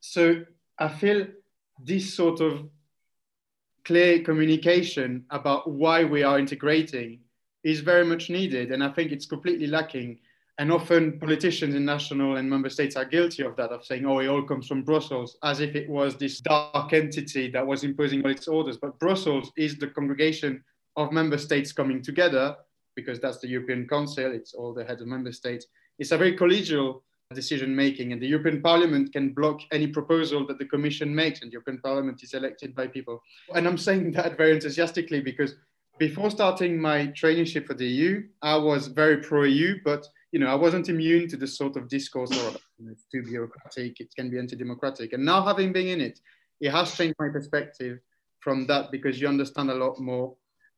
So 0.00 0.42
I 0.78 0.88
feel 0.88 1.26
this 1.84 2.14
sort 2.14 2.40
of 2.40 2.68
clear 3.84 4.20
communication 4.20 5.24
about 5.30 5.70
why 5.70 6.04
we 6.04 6.22
are 6.22 6.38
integrating 6.38 7.20
is 7.64 7.80
very 7.80 8.04
much 8.04 8.30
needed. 8.30 8.72
And 8.72 8.82
I 8.82 8.88
think 8.90 9.12
it's 9.12 9.26
completely 9.26 9.66
lacking. 9.66 10.18
And 10.58 10.70
often 10.70 11.18
politicians 11.18 11.74
in 11.74 11.84
national 11.84 12.36
and 12.36 12.48
member 12.48 12.68
states 12.68 12.94
are 12.96 13.04
guilty 13.04 13.42
of 13.42 13.56
that, 13.56 13.70
of 13.70 13.84
saying, 13.84 14.04
oh, 14.04 14.18
it 14.18 14.28
all 14.28 14.42
comes 14.42 14.66
from 14.66 14.82
Brussels, 14.82 15.36
as 15.42 15.60
if 15.60 15.74
it 15.74 15.88
was 15.88 16.16
this 16.16 16.40
dark 16.40 16.92
entity 16.92 17.50
that 17.50 17.66
was 17.66 17.84
imposing 17.84 18.22
all 18.22 18.30
its 18.30 18.48
orders. 18.48 18.76
But 18.76 18.98
Brussels 18.98 19.50
is 19.56 19.78
the 19.78 19.88
congregation 19.88 20.62
of 20.96 21.10
member 21.10 21.38
states 21.38 21.72
coming 21.72 22.02
together, 22.02 22.54
because 22.94 23.18
that's 23.18 23.38
the 23.38 23.48
European 23.48 23.88
Council, 23.88 24.30
it's 24.32 24.52
all 24.52 24.74
the 24.74 24.84
heads 24.84 25.00
of 25.00 25.08
member 25.08 25.32
states. 25.32 25.66
It's 25.98 26.12
a 26.12 26.18
very 26.18 26.36
collegial 26.36 27.00
decision 27.32 27.74
making. 27.74 28.12
And 28.12 28.20
the 28.20 28.26
European 28.26 28.62
Parliament 28.62 29.12
can 29.12 29.32
block 29.32 29.60
any 29.70 29.86
proposal 29.86 30.46
that 30.46 30.58
the 30.58 30.66
Commission 30.66 31.14
makes, 31.14 31.42
and 31.42 31.50
the 31.50 31.54
European 31.54 31.78
Parliament 31.78 32.22
is 32.22 32.34
elected 32.34 32.74
by 32.74 32.86
people. 32.86 33.22
And 33.54 33.66
I'm 33.66 33.78
saying 33.78 34.12
that 34.18 34.36
very 34.36 34.52
enthusiastically 34.52 35.20
because 35.20 35.54
before 35.98 36.30
starting 36.30 36.80
my 36.80 37.08
traineeship 37.08 37.66
for 37.66 37.74
the 37.74 37.86
EU, 37.86 38.22
I 38.40 38.56
was 38.56 38.88
very 38.88 39.18
pro 39.18 39.44
EU, 39.44 39.78
but 39.84 40.06
you 40.32 40.38
know, 40.38 40.48
I 40.48 40.54
wasn't 40.54 40.88
immune 40.88 41.28
to 41.28 41.36
the 41.36 41.46
sort 41.46 41.76
of 41.76 41.88
discourse 41.88 42.32
or 42.32 42.56
it's 42.90 43.04
too 43.12 43.22
bureaucratic, 43.22 44.00
it 44.00 44.14
can 44.16 44.30
be 44.30 44.38
anti-democratic. 44.38 45.12
And 45.12 45.24
now 45.24 45.44
having 45.44 45.72
been 45.72 45.86
in 45.86 46.00
it, 46.00 46.18
it 46.60 46.70
has 46.70 46.94
changed 46.96 47.16
my 47.18 47.28
perspective 47.28 47.98
from 48.40 48.66
that 48.66 48.90
because 48.90 49.20
you 49.20 49.28
understand 49.28 49.70
a 49.70 49.74
lot 49.74 50.00
more 50.00 50.34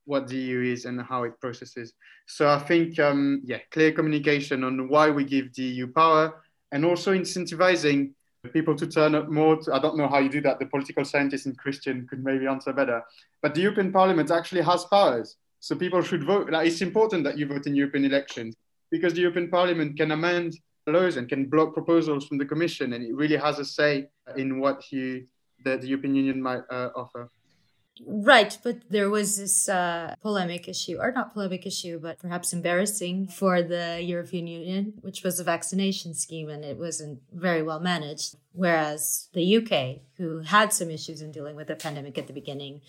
what 0.06 0.28
the 0.28 0.36
EU 0.36 0.72
is 0.72 0.84
and 0.84 1.00
how 1.00 1.22
it 1.22 1.40
processes. 1.40 1.94
So 2.26 2.48
I 2.48 2.58
think, 2.58 2.98
um, 2.98 3.40
yeah, 3.44 3.58
clear 3.70 3.92
communication 3.92 4.64
on 4.64 4.88
why 4.88 5.10
we 5.10 5.24
give 5.24 5.54
the 5.54 5.62
EU 5.62 5.86
power, 5.86 6.42
and 6.74 6.84
also 6.84 7.14
incentivizing 7.14 8.10
people 8.52 8.74
to 8.74 8.86
turn 8.86 9.14
up 9.14 9.28
more. 9.30 9.56
To, 9.62 9.72
I 9.72 9.78
don't 9.78 9.96
know 9.96 10.08
how 10.08 10.18
you 10.18 10.28
do 10.28 10.40
that. 10.42 10.58
The 10.58 10.66
political 10.66 11.04
scientist 11.04 11.46
and 11.46 11.56
Christian 11.56 12.06
could 12.08 12.22
maybe 12.22 12.46
answer 12.48 12.72
better. 12.72 13.02
But 13.40 13.54
the 13.54 13.62
European 13.62 13.92
Parliament 13.92 14.30
actually 14.30 14.62
has 14.62 14.84
powers. 14.84 15.36
So 15.60 15.76
people 15.76 16.02
should 16.02 16.24
vote. 16.24 16.50
Like, 16.50 16.66
it's 16.66 16.82
important 16.82 17.24
that 17.24 17.38
you 17.38 17.46
vote 17.46 17.66
in 17.68 17.76
European 17.76 18.04
elections 18.04 18.56
because 18.90 19.14
the 19.14 19.20
European 19.20 19.48
Parliament 19.48 19.96
can 19.96 20.10
amend 20.10 20.58
laws 20.86 21.16
and 21.16 21.28
can 21.28 21.46
block 21.46 21.72
proposals 21.72 22.26
from 22.26 22.38
the 22.38 22.44
Commission. 22.44 22.92
And 22.92 23.04
it 23.04 23.14
really 23.14 23.36
has 23.36 23.60
a 23.60 23.64
say 23.64 24.08
in 24.36 24.58
what 24.58 24.92
you, 24.92 25.26
the, 25.64 25.78
the 25.78 25.86
European 25.86 26.16
Union 26.16 26.42
might 26.42 26.62
uh, 26.70 26.90
offer. 26.96 27.30
Right, 28.04 28.58
but 28.64 28.90
there 28.90 29.08
was 29.08 29.36
this 29.36 29.68
uh, 29.68 30.16
polemic 30.20 30.68
issue, 30.68 30.98
or 30.98 31.12
not 31.12 31.32
polemic 31.32 31.64
issue, 31.64 32.00
but 32.00 32.18
perhaps 32.18 32.52
embarrassing 32.52 33.28
for 33.28 33.62
the 33.62 34.00
European 34.02 34.48
Union, 34.48 34.94
which 35.00 35.22
was 35.22 35.38
a 35.38 35.44
vaccination 35.44 36.12
scheme 36.12 36.48
and 36.48 36.64
it 36.64 36.76
wasn't 36.76 37.20
very 37.32 37.62
well 37.62 37.78
managed. 37.78 38.36
Whereas 38.52 39.28
the 39.32 39.56
UK, 39.58 40.02
who 40.16 40.40
had 40.40 40.72
some 40.72 40.90
issues 40.90 41.22
in 41.22 41.30
dealing 41.30 41.54
with 41.54 41.68
the 41.68 41.76
pandemic 41.76 42.18
at 42.18 42.26
the 42.26 42.32
beginning, 42.32 42.80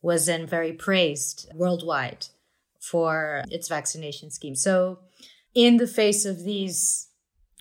was 0.00 0.26
then 0.26 0.44
very 0.46 0.72
praised 0.72 1.48
worldwide 1.54 2.26
for 2.80 3.44
its 3.48 3.68
vaccination 3.68 4.30
scheme. 4.32 4.56
So, 4.56 4.98
in 5.54 5.76
the 5.76 5.86
face 5.86 6.24
of 6.24 6.42
these 6.42 7.08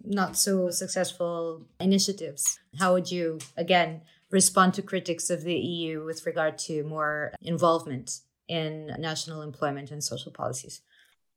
not 0.04 0.36
so 0.36 0.72
successful 0.72 1.68
initiatives, 1.80 2.60
how 2.80 2.94
would 2.94 3.12
you, 3.12 3.38
again, 3.56 4.02
respond 4.32 4.74
to 4.76 4.82
critics 4.82 5.30
of 5.30 5.44
the 5.44 5.54
EU 5.54 6.04
with 6.06 6.26
regard 6.26 6.58
to 6.60 6.84
more 6.84 7.34
involvement 7.42 8.20
in 8.48 8.88
national 8.98 9.42
employment 9.42 9.92
and 9.92 10.04
social 10.04 10.32
policies? 10.32 10.82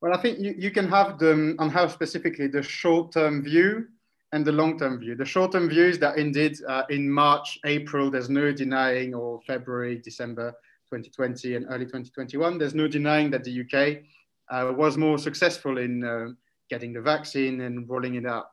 Well, 0.00 0.14
I 0.14 0.20
think 0.20 0.38
you, 0.38 0.54
you 0.58 0.70
can 0.70 0.88
have 0.88 1.18
them 1.18 1.56
on 1.58 1.70
how 1.70 1.88
specifically 1.88 2.46
the 2.46 2.62
short 2.62 3.12
term 3.12 3.42
view 3.42 3.86
and 4.32 4.44
the 4.44 4.52
long 4.52 4.78
term 4.78 4.98
view. 4.98 5.14
The 5.14 5.24
short 5.24 5.52
term 5.52 5.68
view 5.68 5.84
is 5.84 5.98
that 6.00 6.18
indeed 6.18 6.58
uh, 6.68 6.82
in 6.90 7.08
March, 7.08 7.58
April, 7.64 8.10
there's 8.10 8.28
no 8.28 8.52
denying, 8.52 9.14
or 9.14 9.40
February, 9.46 9.98
December 9.98 10.52
2020, 10.90 11.56
and 11.56 11.66
early 11.70 11.86
2021, 11.86 12.58
there's 12.58 12.74
no 12.74 12.88
denying 12.88 13.30
that 13.30 13.44
the 13.44 13.60
UK 13.62 14.02
uh, 14.50 14.72
was 14.72 14.96
more 14.96 15.18
successful 15.18 15.78
in 15.78 16.04
uh, 16.04 16.26
getting 16.68 16.92
the 16.92 17.00
vaccine 17.00 17.60
and 17.62 17.88
rolling 17.88 18.16
it 18.16 18.26
out. 18.26 18.46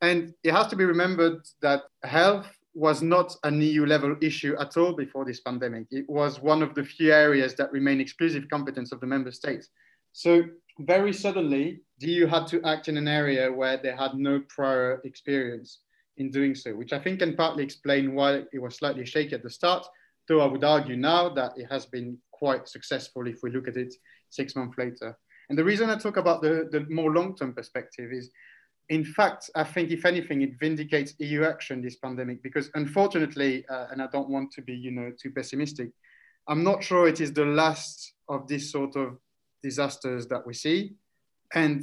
And 0.00 0.34
it 0.42 0.52
has 0.52 0.68
to 0.68 0.76
be 0.76 0.84
remembered 0.84 1.40
that 1.62 1.82
health 2.02 2.46
was 2.74 3.02
not 3.02 3.36
an 3.44 3.60
EU 3.60 3.86
level 3.86 4.16
issue 4.20 4.56
at 4.58 4.76
all 4.76 4.92
before 4.92 5.24
this 5.24 5.40
pandemic. 5.40 5.86
It 5.90 6.08
was 6.08 6.40
one 6.40 6.62
of 6.62 6.74
the 6.74 6.84
few 6.84 7.12
areas 7.12 7.54
that 7.54 7.72
remain 7.72 8.00
exclusive 8.00 8.48
competence 8.50 8.92
of 8.92 9.00
the 9.00 9.06
member 9.06 9.30
states. 9.30 9.68
So 10.12 10.42
very 10.80 11.12
suddenly, 11.12 11.82
the 11.98 12.08
EU 12.08 12.26
had 12.26 12.46
to 12.48 12.62
act 12.64 12.88
in 12.88 12.96
an 12.96 13.08
area 13.08 13.52
where 13.52 13.76
they 13.76 13.92
had 13.92 14.14
no 14.14 14.40
prior 14.48 15.00
experience. 15.04 15.78
in 16.16 16.30
doing 16.30 16.54
so, 16.54 16.74
which 16.74 16.92
I 16.92 16.98
think 16.98 17.18
can 17.18 17.36
partly 17.36 17.64
explain 17.64 18.14
why 18.14 18.42
it 18.52 18.60
was 18.60 18.76
slightly 18.76 19.04
shaky 19.04 19.34
at 19.34 19.42
the 19.42 19.50
start, 19.50 19.86
though 20.28 20.40
I 20.40 20.46
would 20.46 20.64
argue 20.64 20.96
now 20.96 21.28
that 21.30 21.52
it 21.56 21.66
has 21.70 21.86
been 21.86 22.18
quite 22.30 22.68
successful 22.68 23.26
if 23.26 23.42
we 23.42 23.50
look 23.50 23.68
at 23.68 23.76
it 23.76 23.94
six 24.30 24.54
months 24.56 24.78
later. 24.78 25.16
And 25.48 25.58
the 25.58 25.64
reason 25.64 25.90
I 25.90 25.96
talk 25.96 26.16
about 26.16 26.40
the, 26.40 26.68
the 26.70 26.86
more 26.88 27.12
long-term 27.12 27.54
perspective 27.54 28.12
is, 28.12 28.30
in 28.88 29.04
fact, 29.04 29.50
I 29.54 29.64
think 29.64 29.90
if 29.90 30.04
anything, 30.04 30.42
it 30.42 30.58
vindicates 30.58 31.14
EU 31.18 31.44
action 31.44 31.80
this 31.80 31.96
pandemic 31.96 32.42
because 32.42 32.70
unfortunately, 32.74 33.64
uh, 33.68 33.86
and 33.90 34.02
I 34.02 34.08
don't 34.12 34.28
want 34.28 34.52
to 34.52 34.62
be, 34.62 34.74
you 34.74 34.90
know, 34.90 35.10
too 35.20 35.30
pessimistic, 35.30 35.90
I'm 36.46 36.62
not 36.62 36.84
sure 36.84 37.08
it 37.08 37.20
is 37.20 37.32
the 37.32 37.46
last 37.46 38.12
of 38.28 38.46
this 38.46 38.70
sort 38.70 38.96
of 38.96 39.18
disasters 39.62 40.26
that 40.28 40.46
we 40.46 40.52
see. 40.52 40.94
And 41.54 41.82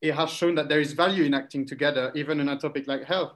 it 0.00 0.14
has 0.14 0.30
shown 0.30 0.54
that 0.56 0.68
there 0.68 0.80
is 0.80 0.92
value 0.92 1.24
in 1.24 1.34
acting 1.34 1.66
together, 1.66 2.12
even 2.14 2.40
on 2.40 2.48
a 2.48 2.58
topic 2.58 2.86
like 2.86 3.04
health. 3.04 3.32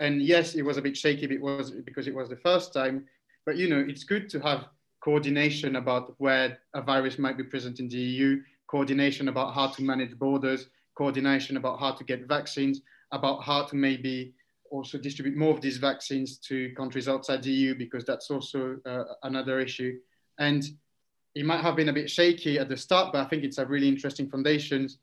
And 0.00 0.20
yes, 0.20 0.54
it 0.54 0.62
was 0.62 0.76
a 0.76 0.82
bit 0.82 0.96
shaky 0.96 1.26
it 1.26 1.40
was, 1.40 1.70
because 1.70 2.08
it 2.08 2.14
was 2.14 2.28
the 2.28 2.36
first 2.36 2.72
time, 2.72 3.06
but 3.46 3.56
you 3.56 3.68
know, 3.68 3.84
it's 3.86 4.04
good 4.04 4.28
to 4.30 4.40
have 4.40 4.66
coordination 5.00 5.76
about 5.76 6.14
where 6.18 6.58
a 6.74 6.82
virus 6.82 7.18
might 7.18 7.36
be 7.36 7.44
present 7.44 7.78
in 7.78 7.88
the 7.88 7.96
EU, 7.96 8.40
coordination 8.66 9.28
about 9.28 9.54
how 9.54 9.68
to 9.68 9.82
manage 9.82 10.18
borders, 10.18 10.68
coordination 10.94 11.56
about 11.56 11.80
how 11.80 11.92
to 11.92 12.04
get 12.04 12.26
vaccines, 12.26 12.80
about 13.12 13.42
how 13.42 13.64
to 13.64 13.76
maybe 13.76 14.34
also 14.70 14.98
distribute 14.98 15.36
more 15.36 15.54
of 15.54 15.60
these 15.60 15.76
vaccines 15.76 16.38
to 16.38 16.72
countries 16.74 17.08
outside 17.08 17.42
the 17.42 17.50
EU, 17.50 17.74
because 17.74 18.04
that's 18.04 18.30
also 18.30 18.76
uh, 18.86 19.04
another 19.22 19.60
issue. 19.60 19.98
And 20.38 20.64
it 21.34 21.44
might 21.44 21.60
have 21.60 21.76
been 21.76 21.88
a 21.88 21.92
bit 21.92 22.10
shaky 22.10 22.58
at 22.58 22.68
the 22.68 22.76
start, 22.76 23.12
but 23.12 23.24
I 23.24 23.28
think 23.28 23.44
it's 23.44 23.58
a 23.58 23.66
really 23.66 23.88
interesting 23.88 24.28
foundations 24.28 24.98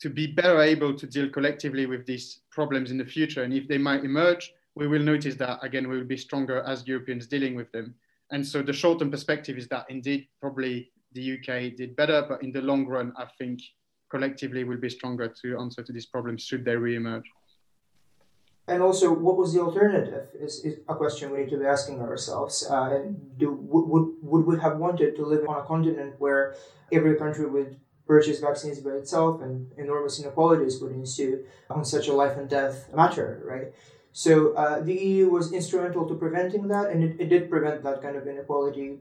to 0.00 0.08
be 0.08 0.26
better 0.26 0.60
able 0.62 0.94
to 0.94 1.06
deal 1.06 1.28
collectively 1.28 1.86
with 1.86 2.06
these 2.06 2.40
problems 2.50 2.90
in 2.90 2.98
the 2.98 3.04
future. 3.04 3.42
And 3.42 3.52
if 3.52 3.68
they 3.68 3.78
might 3.78 4.04
emerge, 4.04 4.54
we 4.74 4.88
will 4.88 5.02
notice 5.02 5.34
that 5.36 5.58
again, 5.62 5.88
we 5.88 5.98
will 5.98 6.06
be 6.06 6.16
stronger 6.16 6.62
as 6.62 6.86
Europeans 6.86 7.26
dealing 7.26 7.54
with 7.54 7.70
them. 7.72 7.94
And 8.30 8.46
so 8.46 8.62
the 8.62 8.72
short 8.72 9.00
term 9.00 9.10
perspective 9.10 9.58
is 9.58 9.68
that 9.68 9.86
indeed, 9.90 10.28
probably 10.40 10.90
the 11.12 11.34
UK 11.34 11.76
did 11.76 11.96
better, 11.96 12.24
but 12.28 12.42
in 12.42 12.52
the 12.52 12.62
long 12.62 12.86
run, 12.86 13.12
I 13.16 13.26
think 13.38 13.60
collectively 14.10 14.64
we'll 14.64 14.78
be 14.78 14.90
stronger 14.90 15.28
to 15.42 15.58
answer 15.58 15.82
to 15.82 15.92
these 15.92 16.06
problems 16.06 16.42
should 16.42 16.64
they 16.64 16.76
re-emerge. 16.76 17.24
And 18.68 18.82
also, 18.82 19.12
what 19.12 19.36
was 19.36 19.52
the 19.52 19.60
alternative? 19.60 20.28
Is, 20.38 20.64
is 20.64 20.78
a 20.88 20.94
question 20.94 21.32
we 21.32 21.38
need 21.38 21.50
to 21.50 21.58
be 21.58 21.66
asking 21.66 22.00
ourselves. 22.00 22.64
Uh, 22.70 22.94
and 22.94 23.38
do 23.38 23.52
would, 23.52 23.86
would 23.92 24.06
would 24.22 24.46
we 24.46 24.60
have 24.60 24.76
wanted 24.78 25.16
to 25.16 25.26
live 25.26 25.48
on 25.48 25.56
a 25.58 25.64
continent 25.64 26.14
where 26.18 26.54
every 26.92 27.16
country 27.16 27.46
would 27.46 27.80
purchase 28.06 28.38
vaccines 28.40 28.78
by 28.80 28.90
itself 28.90 29.40
and 29.40 29.72
enormous 29.76 30.20
inequalities 30.20 30.80
would 30.80 30.92
ensue 30.92 31.44
on 31.68 31.84
such 31.84 32.06
a 32.08 32.12
life 32.12 32.36
and 32.36 32.48
death 32.48 32.88
matter, 32.94 33.42
right? 33.44 33.68
So 34.12 34.52
uh, 34.54 34.80
the 34.80 34.94
EU 34.94 35.30
was 35.30 35.52
instrumental 35.52 36.06
to 36.08 36.14
preventing 36.14 36.66
that, 36.68 36.90
and 36.90 37.04
it, 37.04 37.20
it 37.20 37.28
did 37.28 37.48
prevent 37.48 37.82
that 37.84 38.02
kind 38.02 38.16
of 38.16 38.26
inequality, 38.26 38.98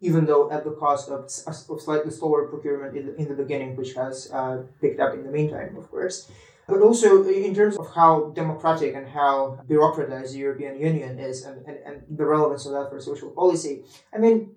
even 0.00 0.26
though 0.26 0.50
at 0.50 0.64
the 0.64 0.72
cost 0.72 1.08
of, 1.08 1.24
of 1.24 1.80
slightly 1.80 2.10
slower 2.10 2.46
procurement 2.48 2.96
in 2.96 3.06
the, 3.06 3.14
in 3.16 3.28
the 3.28 3.34
beginning, 3.34 3.76
which 3.76 3.94
has 3.94 4.30
uh, 4.32 4.62
picked 4.80 5.00
up 5.00 5.14
in 5.14 5.24
the 5.24 5.30
meantime, 5.30 5.76
of 5.76 5.90
course. 5.90 6.30
But 6.66 6.80
also 6.80 7.22
in 7.28 7.54
terms 7.54 7.76
of 7.76 7.94
how 7.94 8.32
democratic 8.34 8.94
and 8.94 9.06
how 9.06 9.60
bureaucratized 9.68 10.32
the 10.32 10.38
European 10.38 10.80
Union 10.80 11.18
is 11.18 11.44
and, 11.44 11.64
and, 11.66 11.78
and 11.84 12.02
the 12.08 12.24
relevance 12.24 12.64
of 12.64 12.72
that 12.72 12.88
for 12.90 13.00
social 13.00 13.30
policy. 13.30 13.84
I 14.14 14.18
mean, 14.18 14.54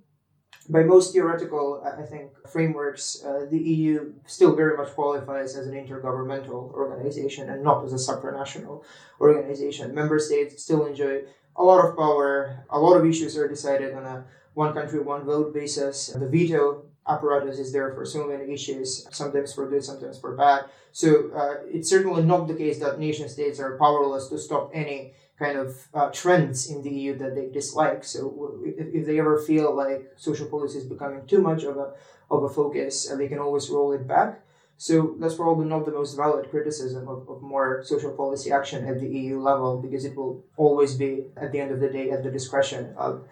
by 0.69 0.83
most 0.83 1.13
theoretical, 1.13 1.83
I 1.85 2.03
think, 2.03 2.31
frameworks, 2.47 3.23
uh, 3.23 3.45
the 3.49 3.57
EU 3.57 4.13
still 4.25 4.55
very 4.55 4.75
much 4.75 4.93
qualifies 4.95 5.55
as 5.55 5.67
an 5.67 5.73
intergovernmental 5.73 6.73
organization 6.73 7.49
and 7.49 7.63
not 7.63 7.85
as 7.85 7.93
a 7.93 8.11
supranational 8.11 8.83
organization. 9.21 9.95
Member 9.95 10.19
states 10.19 10.63
still 10.63 10.85
enjoy 10.85 11.21
a 11.55 11.63
lot 11.63 11.85
of 11.85 11.95
power. 11.95 12.65
A 12.69 12.79
lot 12.79 12.97
of 12.97 13.05
issues 13.05 13.37
are 13.37 13.47
decided 13.47 13.93
on 13.93 14.05
a 14.05 14.25
one 14.57 14.73
country, 14.73 14.99
one 14.99 15.23
vote 15.23 15.53
basis. 15.53 16.07
The 16.07 16.27
veto 16.27 16.85
apparatus 17.07 17.59
is 17.59 17.71
there 17.71 17.93
for 17.93 18.05
so 18.05 18.27
many 18.27 18.51
issues, 18.51 19.07
sometimes 19.11 19.53
for 19.53 19.69
good, 19.69 19.83
sometimes 19.83 20.19
for 20.19 20.35
bad. 20.35 20.65
So 20.91 21.29
uh, 21.31 21.55
it's 21.67 21.87
certainly 21.87 22.23
not 22.23 22.47
the 22.47 22.55
case 22.55 22.79
that 22.79 22.99
nation 22.99 23.29
states 23.29 23.59
are 23.59 23.77
powerless 23.77 24.29
to 24.29 24.39
stop 24.39 24.71
any 24.73 25.13
kind 25.37 25.59
of 25.59 25.87
uh, 25.93 26.09
trends 26.09 26.71
in 26.71 26.81
the 26.81 26.89
EU 26.89 27.15
that 27.19 27.35
they 27.35 27.49
dislike. 27.49 28.03
So 28.03 28.59
if, 28.65 28.87
if, 28.95 29.05
they 29.05 29.19
ever 29.19 29.37
feel 29.39 29.75
like 29.75 30.11
social 30.15 30.47
policy 30.47 30.79
is 30.79 30.85
becoming 30.85 31.27
too 31.27 31.39
much 31.39 31.61
of 31.63 31.77
a 31.77 31.93
of 32.31 32.41
a 32.43 32.49
focus, 32.49 33.11
uh, 33.11 33.15
they 33.15 33.27
can 33.27 33.37
always 33.37 33.69
roll 33.69 33.91
it 33.91 34.07
back. 34.07 34.41
So 34.77 35.15
that's 35.19 35.35
probably 35.35 35.67
not 35.67 35.85
the 35.85 35.91
most 35.91 36.15
valid 36.15 36.49
criticism 36.49 37.07
of, 37.07 37.29
of 37.29 37.43
more 37.43 37.83
social 37.83 38.11
policy 38.11 38.51
action 38.51 38.87
at 38.87 38.99
the 38.99 39.07
EU 39.07 39.39
level 39.39 39.77
because 39.77 40.03
it 40.03 40.15
will 40.15 40.43
always 40.55 40.95
be 40.95 41.11
at 41.37 41.51
the 41.51 41.59
end 41.59 41.71
of 41.71 41.79
the 41.79 41.89
day 41.89 42.09
at 42.09 42.23
the 42.23 42.31
discretion 42.31 42.95
of 42.97 43.27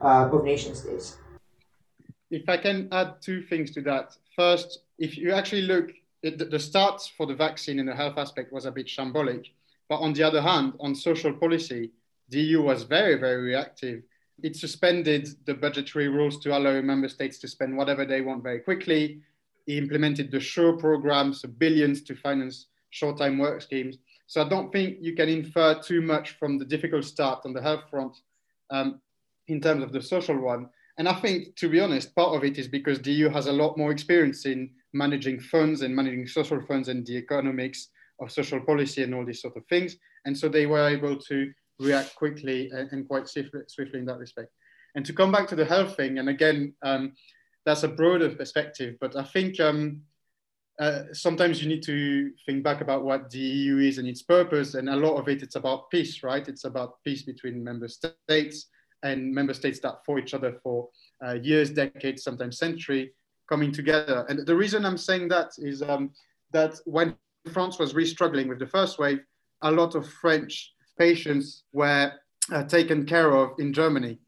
of 0.00 0.44
nation 0.44 0.74
states. 0.74 1.16
If 2.30 2.48
I 2.48 2.56
can 2.56 2.88
add 2.92 3.20
two 3.20 3.42
things 3.42 3.70
to 3.72 3.82
that. 3.82 4.16
First, 4.36 4.80
if 4.98 5.16
you 5.16 5.32
actually 5.32 5.62
look, 5.62 5.90
at 6.22 6.50
the 6.50 6.58
start 6.58 7.00
for 7.16 7.26
the 7.26 7.34
vaccine 7.34 7.78
in 7.78 7.86
the 7.86 7.94
health 7.94 8.18
aspect 8.18 8.52
was 8.52 8.66
a 8.66 8.70
bit 8.70 8.86
shambolic 8.86 9.46
but 9.90 9.96
on 9.96 10.12
the 10.12 10.22
other 10.22 10.40
hand, 10.40 10.74
on 10.78 10.94
social 10.94 11.32
policy, 11.32 11.90
the 12.28 12.40
EU 12.40 12.62
was 12.62 12.84
very, 12.84 13.16
very 13.16 13.42
reactive. 13.42 14.04
It 14.40 14.54
suspended 14.54 15.28
the 15.46 15.54
budgetary 15.54 16.06
rules 16.06 16.38
to 16.40 16.56
allow 16.56 16.80
member 16.80 17.08
states 17.08 17.38
to 17.38 17.48
spend 17.48 17.76
whatever 17.76 18.06
they 18.06 18.20
want 18.20 18.44
very 18.44 18.60
quickly. 18.60 19.20
It 19.66 19.78
implemented 19.78 20.30
the 20.30 20.40
SURE 20.40 20.76
programs, 20.76 21.40
so 21.40 21.48
billions 21.48 22.02
to 22.02 22.14
finance 22.14 22.66
short-time 22.90 23.36
work 23.36 23.62
schemes. 23.62 23.98
So 24.28 24.40
I 24.42 24.48
don't 24.48 24.70
think 24.70 24.98
you 25.00 25.16
can 25.16 25.28
infer 25.28 25.82
too 25.82 26.00
much 26.00 26.38
from 26.38 26.56
the 26.56 26.64
difficult 26.64 27.04
start 27.04 27.40
on 27.44 27.52
the 27.52 27.60
health 27.60 27.82
front 27.90 28.16
um, 28.70 29.00
in 29.48 29.60
terms 29.60 29.82
of 29.82 29.92
the 29.92 30.02
social 30.02 30.38
one. 30.38 30.68
And 30.98 31.08
I 31.08 31.14
think, 31.14 31.56
to 31.56 31.68
be 31.68 31.80
honest, 31.80 32.14
part 32.14 32.36
of 32.36 32.44
it 32.44 32.58
is 32.58 32.68
because 32.68 33.00
the 33.00 33.12
EU 33.12 33.28
has 33.30 33.46
a 33.46 33.52
lot 33.52 33.78
more 33.78 33.90
experience 33.90 34.44
in 34.44 34.70
managing 34.92 35.40
funds 35.40 35.82
and 35.82 35.94
managing 35.94 36.26
social 36.26 36.60
funds 36.60 36.88
and 36.88 37.06
the 37.06 37.16
economics 37.16 37.88
of 38.20 38.30
social 38.30 38.60
policy 38.60 39.02
and 39.02 39.14
all 39.14 39.24
these 39.24 39.40
sort 39.40 39.56
of 39.56 39.64
things. 39.66 39.96
And 40.26 40.36
so 40.36 40.48
they 40.48 40.66
were 40.66 40.88
able 40.88 41.16
to 41.16 41.52
react 41.78 42.14
quickly 42.16 42.70
and, 42.70 42.92
and 42.92 43.08
quite 43.08 43.28
swiftly, 43.28 43.62
swiftly, 43.68 44.00
in 44.00 44.06
that 44.06 44.18
respect. 44.18 44.50
And 44.94 45.06
to 45.06 45.12
come 45.12 45.32
back 45.32 45.48
to 45.48 45.56
the 45.56 45.64
health 45.64 45.96
thing, 45.96 46.18
and 46.18 46.28
again, 46.28 46.74
um, 46.82 47.12
that's 47.64 47.84
a 47.84 47.88
broader 47.88 48.28
perspective, 48.30 48.96
but 49.00 49.16
I 49.16 49.24
think 49.24 49.60
um, 49.60 50.02
uh, 50.80 51.04
sometimes 51.12 51.62
you 51.62 51.68
need 51.68 51.82
to 51.84 52.32
think 52.46 52.64
back 52.64 52.80
about 52.80 53.04
what 53.04 53.30
the 53.30 53.38
EU 53.38 53.78
is 53.78 53.98
and 53.98 54.08
its 54.08 54.22
purpose. 54.22 54.74
And 54.74 54.88
a 54.88 54.96
lot 54.96 55.16
of 55.16 55.28
it, 55.28 55.42
it's 55.42 55.56
about 55.56 55.90
peace, 55.90 56.22
right? 56.22 56.46
It's 56.46 56.64
about 56.64 57.02
peace 57.04 57.22
between 57.22 57.62
member 57.62 57.88
states 57.88 58.66
and 59.02 59.32
member 59.32 59.54
states 59.54 59.80
that 59.80 60.04
fought 60.04 60.20
each 60.20 60.34
other 60.34 60.58
for 60.62 60.88
uh, 61.24 61.34
years, 61.34 61.70
decades, 61.70 62.22
sometimes 62.22 62.58
century, 62.58 63.12
coming 63.48 63.72
together. 63.72 64.26
And 64.28 64.46
the 64.46 64.54
reason 64.54 64.84
I'm 64.84 64.98
saying 64.98 65.28
that 65.28 65.52
is 65.58 65.82
um, 65.82 66.10
that 66.52 66.74
when 66.84 67.14
France 67.52 67.78
was 67.78 67.94
really 67.94 68.08
struggling 68.08 68.48
with 68.48 68.58
the 68.58 68.66
first 68.66 68.98
wave, 68.98 69.20
a 69.62 69.70
lot 69.70 69.94
of 69.94 70.08
French 70.08 70.72
patients 70.98 71.64
were 71.72 72.12
uh, 72.52 72.64
taken 72.64 73.06
care 73.06 73.32
of 73.32 73.50
in 73.58 73.72
Germany. 73.72 74.18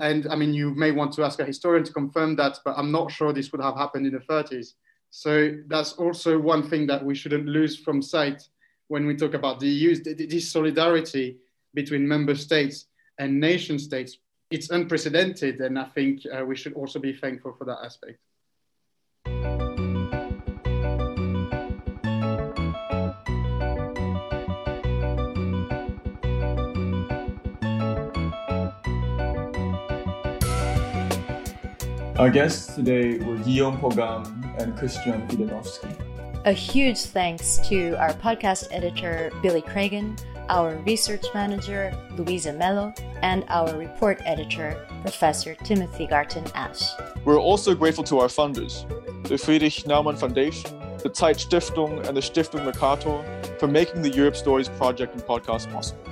And 0.00 0.26
I 0.28 0.36
mean, 0.36 0.52
you 0.52 0.74
may 0.74 0.92
want 0.92 1.12
to 1.14 1.24
ask 1.24 1.38
a 1.40 1.44
historian 1.44 1.84
to 1.84 1.92
confirm 1.92 2.36
that, 2.36 2.58
but 2.64 2.74
I'm 2.76 2.92
not 2.92 3.10
sure 3.10 3.32
this 3.32 3.52
would 3.52 3.62
have 3.62 3.76
happened 3.76 4.06
in 4.06 4.12
the 4.12 4.20
30s. 4.20 4.74
So 5.10 5.56
that's 5.68 5.94
also 5.94 6.38
one 6.38 6.68
thing 6.68 6.86
that 6.88 7.04
we 7.04 7.14
shouldn't 7.14 7.46
lose 7.46 7.78
from 7.78 8.02
sight 8.02 8.42
when 8.88 9.06
we 9.06 9.16
talk 9.16 9.34
about 9.34 9.60
the 9.60 9.68
EU, 9.68 9.96
this 9.96 10.50
solidarity 10.50 11.38
between 11.74 12.06
member 12.06 12.34
states 12.34 12.86
and 13.18 13.40
nation 13.40 13.78
states. 13.78 14.18
It's 14.50 14.70
unprecedented, 14.70 15.60
and 15.60 15.78
I 15.78 15.84
think 15.84 16.22
uh, 16.26 16.44
we 16.44 16.56
should 16.56 16.74
also 16.74 16.98
be 16.98 17.12
thankful 17.12 17.54
for 17.58 17.64
that 17.64 17.78
aspect. 17.84 18.18
Our 32.18 32.30
guests 32.30 32.74
today 32.74 33.18
were 33.18 33.36
Guillaume 33.36 33.76
Pogam 33.76 34.24
and 34.58 34.74
Christian 34.78 35.28
Widanowski. 35.28 35.94
A 36.46 36.52
huge 36.52 37.00
thanks 37.00 37.58
to 37.68 37.92
our 38.00 38.14
podcast 38.14 38.68
editor, 38.70 39.30
Billy 39.42 39.60
Cragen, 39.60 40.16
our 40.48 40.76
research 40.86 41.24
manager, 41.34 41.96
Louisa 42.16 42.52
Mello, 42.52 42.92
and 43.22 43.44
our 43.48 43.76
report 43.76 44.20
editor, 44.24 44.86
Professor 45.02 45.54
Timothy 45.54 46.06
Garton 46.06 46.44
Ash. 46.54 46.82
We're 47.24 47.38
also 47.38 47.74
grateful 47.74 48.04
to 48.04 48.18
our 48.18 48.28
funders, 48.28 48.84
the 49.24 49.38
Friedrich 49.38 49.84
Naumann 49.84 50.18
Foundation, 50.18 50.78
the 50.98 51.10
Zeit 51.10 51.36
Stiftung, 51.36 52.06
and 52.06 52.16
the 52.16 52.20
Stiftung 52.20 52.64
Mercator 52.64 53.24
for 53.58 53.66
making 53.66 54.02
the 54.02 54.10
Europe 54.10 54.36
Stories 54.36 54.68
project 54.68 55.14
and 55.14 55.22
podcast 55.22 55.72
possible. 55.72 56.02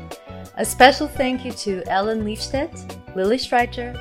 A 0.57 0.65
special 0.65 1.09
thank 1.09 1.45
you 1.45 1.53
to 1.53 1.83
Ellen 1.89 2.25
Leifstedt, 2.25 3.17
Lily 3.17 3.39
Streiter, 3.39 3.95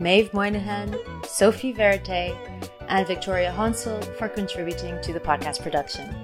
Maeve 0.00 0.32
Moynihan, 0.32 0.96
Sophie 1.26 1.72
Verite, 1.72 2.34
and 2.88 3.06
Victoria 3.06 3.52
Honsel 3.56 4.02
for 4.16 4.28
contributing 4.28 5.00
to 5.02 5.12
the 5.12 5.20
podcast 5.20 5.62
production. 5.62 6.14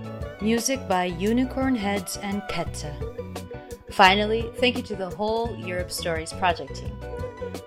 Music 0.41 0.87
by 0.89 1.05
Unicorn 1.05 1.75
Heads 1.75 2.17
and 2.19 2.43
Kette. 2.51 2.93
Finally, 3.95 4.51
thank 4.57 4.77
you 4.77 4.83
to 4.83 4.97
the 4.97 5.09
whole 5.09 5.57
Europe 5.57 5.89
Stories 5.89 6.33
project 6.33 6.75
team. 6.75 6.93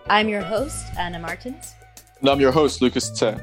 I'm 0.10 0.28
your 0.28 0.42
host, 0.42 0.86
Anna 1.00 1.20
Martins. 1.20 1.74
And 2.20 2.30
I'm 2.30 2.42
your 2.42 2.52
host, 2.52 2.82
Lucas 2.82 3.10
Tse. 3.10 3.38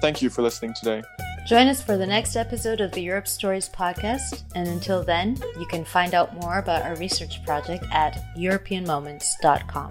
Thank 0.00 0.20
you 0.20 0.28
for 0.28 0.42
listening 0.42 0.74
today. 0.74 1.00
Join 1.46 1.68
us 1.68 1.80
for 1.80 1.96
the 1.96 2.06
next 2.06 2.34
episode 2.34 2.80
of 2.80 2.90
the 2.90 3.00
Europe 3.00 3.28
Stories 3.28 3.68
podcast, 3.68 4.42
and 4.56 4.66
until 4.66 5.04
then, 5.04 5.38
you 5.60 5.66
can 5.66 5.84
find 5.84 6.12
out 6.12 6.34
more 6.42 6.58
about 6.58 6.82
our 6.82 6.96
research 6.96 7.44
project 7.44 7.84
at 7.92 8.20
EuropeanMoments.com. 8.36 9.90